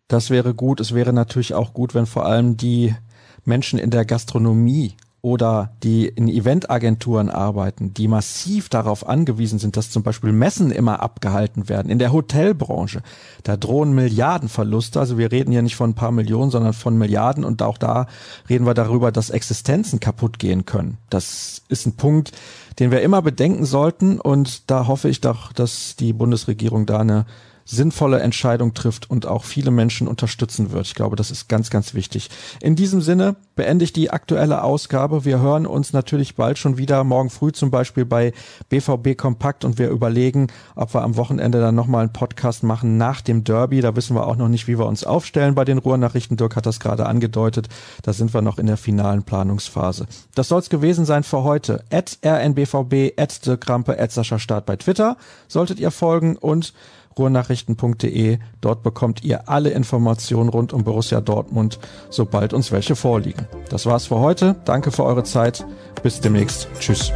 Das 0.08 0.30
wäre 0.30 0.54
gut. 0.54 0.80
Es 0.80 0.94
wäre 0.94 1.12
natürlich 1.12 1.54
auch 1.54 1.74
gut, 1.74 1.94
wenn 1.94 2.06
vor 2.06 2.26
allem 2.26 2.56
die 2.56 2.96
Menschen 3.44 3.80
in 3.80 3.90
der 3.90 4.06
Gastronomie 4.06 4.96
oder 5.22 5.72
die 5.84 6.08
in 6.08 6.28
Eventagenturen 6.28 7.30
arbeiten, 7.30 7.94
die 7.94 8.08
massiv 8.08 8.70
darauf 8.70 9.08
angewiesen 9.08 9.58
sind, 9.58 9.76
dass 9.76 9.90
zum 9.90 10.04
Beispiel 10.04 10.32
Messen 10.32 10.72
immer 10.72 11.02
abgehalten 11.02 11.70
werden. 11.70 11.92
In 11.92 12.00
der 12.00 12.14
Hotelbranche, 12.14 13.02
da 13.44 13.58
drohen 13.58 13.94
Milliardenverluste. 13.94 15.00
Also 15.00 15.18
wir 15.18 15.32
reden 15.32 15.52
hier 15.52 15.64
nicht 15.64 15.76
von 15.76 15.92
ein 15.92 15.96
paar 15.96 16.12
Millionen, 16.12 16.52
sondern 16.52 16.74
von 16.74 16.98
Milliarden. 16.98 17.44
Und 17.44 17.62
auch 17.64 17.80
da 17.80 18.08
reden 18.48 18.66
wir 18.66 18.76
darüber, 18.76 19.12
dass 19.12 19.32
Existenzen 19.32 20.00
kaputt 20.00 20.38
gehen 20.38 20.66
können. 20.66 20.98
Das 21.10 21.64
ist 21.68 21.88
ein 21.88 21.96
Punkt, 21.96 22.32
den 22.80 22.92
wir 22.92 23.02
immer 23.02 23.24
bedenken 23.24 23.66
sollten. 23.66 24.22
Und 24.22 24.70
da 24.70 24.88
hoffe 24.88 25.10
ich 25.10 25.20
doch, 25.20 25.52
dass 25.52 25.96
die 25.96 26.14
Bundesregierung 26.14 26.86
da 26.86 27.00
eine 27.00 27.26
sinnvolle 27.68 28.20
Entscheidung 28.20 28.74
trifft 28.74 29.10
und 29.10 29.26
auch 29.26 29.44
viele 29.44 29.72
Menschen 29.72 30.08
unterstützen 30.08 30.72
wird. 30.72 30.88
Ich 30.88 30.96
glaube, 30.96 31.16
das 31.16 31.32
ist 31.32 31.50
ganz, 31.50 31.70
ganz 31.70 31.94
wichtig. 31.94 32.30
In 32.62 32.76
diesem 32.76 33.02
Sinne 33.02 33.36
beende 33.56 33.84
ich 33.84 33.92
die 33.92 34.10
aktuelle 34.10 34.64
Ausgabe. 34.64 35.26
Wir 35.26 35.40
hören 35.40 35.66
uns 35.66 35.92
natürlich 35.92 36.36
bald 36.36 36.58
schon 36.58 36.78
wieder, 36.78 37.04
morgen 37.04 37.30
früh 37.30 37.52
zum 37.52 37.70
Beispiel 37.70 38.06
bei 38.06 38.32
BVB 38.70 39.18
Kompakt 39.18 39.66
und 39.66 39.78
wir 39.78 39.90
überlegen, 39.90 40.48
ob 40.76 40.94
wir 40.94 41.02
am 41.02 41.18
Wochenende 41.18 41.60
dann 41.60 41.76
nochmal 41.76 42.02
einen 42.02 42.14
Podcast 42.14 42.64
machen 42.64 42.98
nach 42.98 43.22
dem 43.22 43.44
Derby. 43.44 43.82
Da 43.82 43.96
wissen 43.96 44.16
wir 44.16 44.26
auch 44.28 44.38
noch 44.38 44.48
nicht, 44.48 44.68
wie 44.68 44.80
wir 44.80 44.86
uns 44.86 45.04
aufstellen 45.04 45.56
bei 45.56 45.66
den 45.66 45.78
Ruhrnachrichten. 45.78 46.38
Dirk 46.38 46.56
hat 46.56 46.66
das 46.66 46.80
gerade 46.80 47.06
angedeutet. 47.06 47.68
Da 48.04 48.14
sind 48.14 48.34
wir 48.34 48.42
noch 48.42 48.60
in 48.60 48.68
der 48.68 48.78
finalen 48.78 49.24
Planungsphase. 49.24 50.06
Das 50.36 50.48
soll 50.48 50.62
es 50.62 50.70
gewesen 50.70 51.06
sein 51.06 51.24
für 51.24 51.44
heute. 51.44 51.84
At 51.92 52.18
rnbvb, 52.24 53.14
at 53.18 53.46
Dirk 53.46 53.62
Krampe, 53.62 54.00
at 54.00 54.12
Sascha 54.12 54.40
Start 54.40 54.66
bei 54.66 54.78
Twitter 54.78 55.18
solltet 55.48 55.80
ihr 55.80 55.92
folgen 55.92 56.38
und 56.38 56.74
ruhrnachrichten.de. 57.18 58.40
Dort 58.62 58.84
bekommt 58.84 59.24
ihr 59.24 59.50
alle 59.50 59.70
Informationen 59.70 60.50
rund 60.50 60.74
um 60.74 60.84
Borussia 60.84 61.22
Dortmund, 61.22 61.80
sobald 62.10 62.54
uns 62.54 62.72
welche 62.72 62.96
vorliegen. 62.96 63.48
Das 63.70 63.86
war's 63.86 64.08
für 64.08 64.20
heute. 64.20 64.56
Danke 64.66 64.92
für 64.92 65.04
eure 65.04 65.24
Zeit. 65.24 65.66
Bis 66.04 66.20
demnächst. 66.20 66.68
Tschüss. 66.80 67.12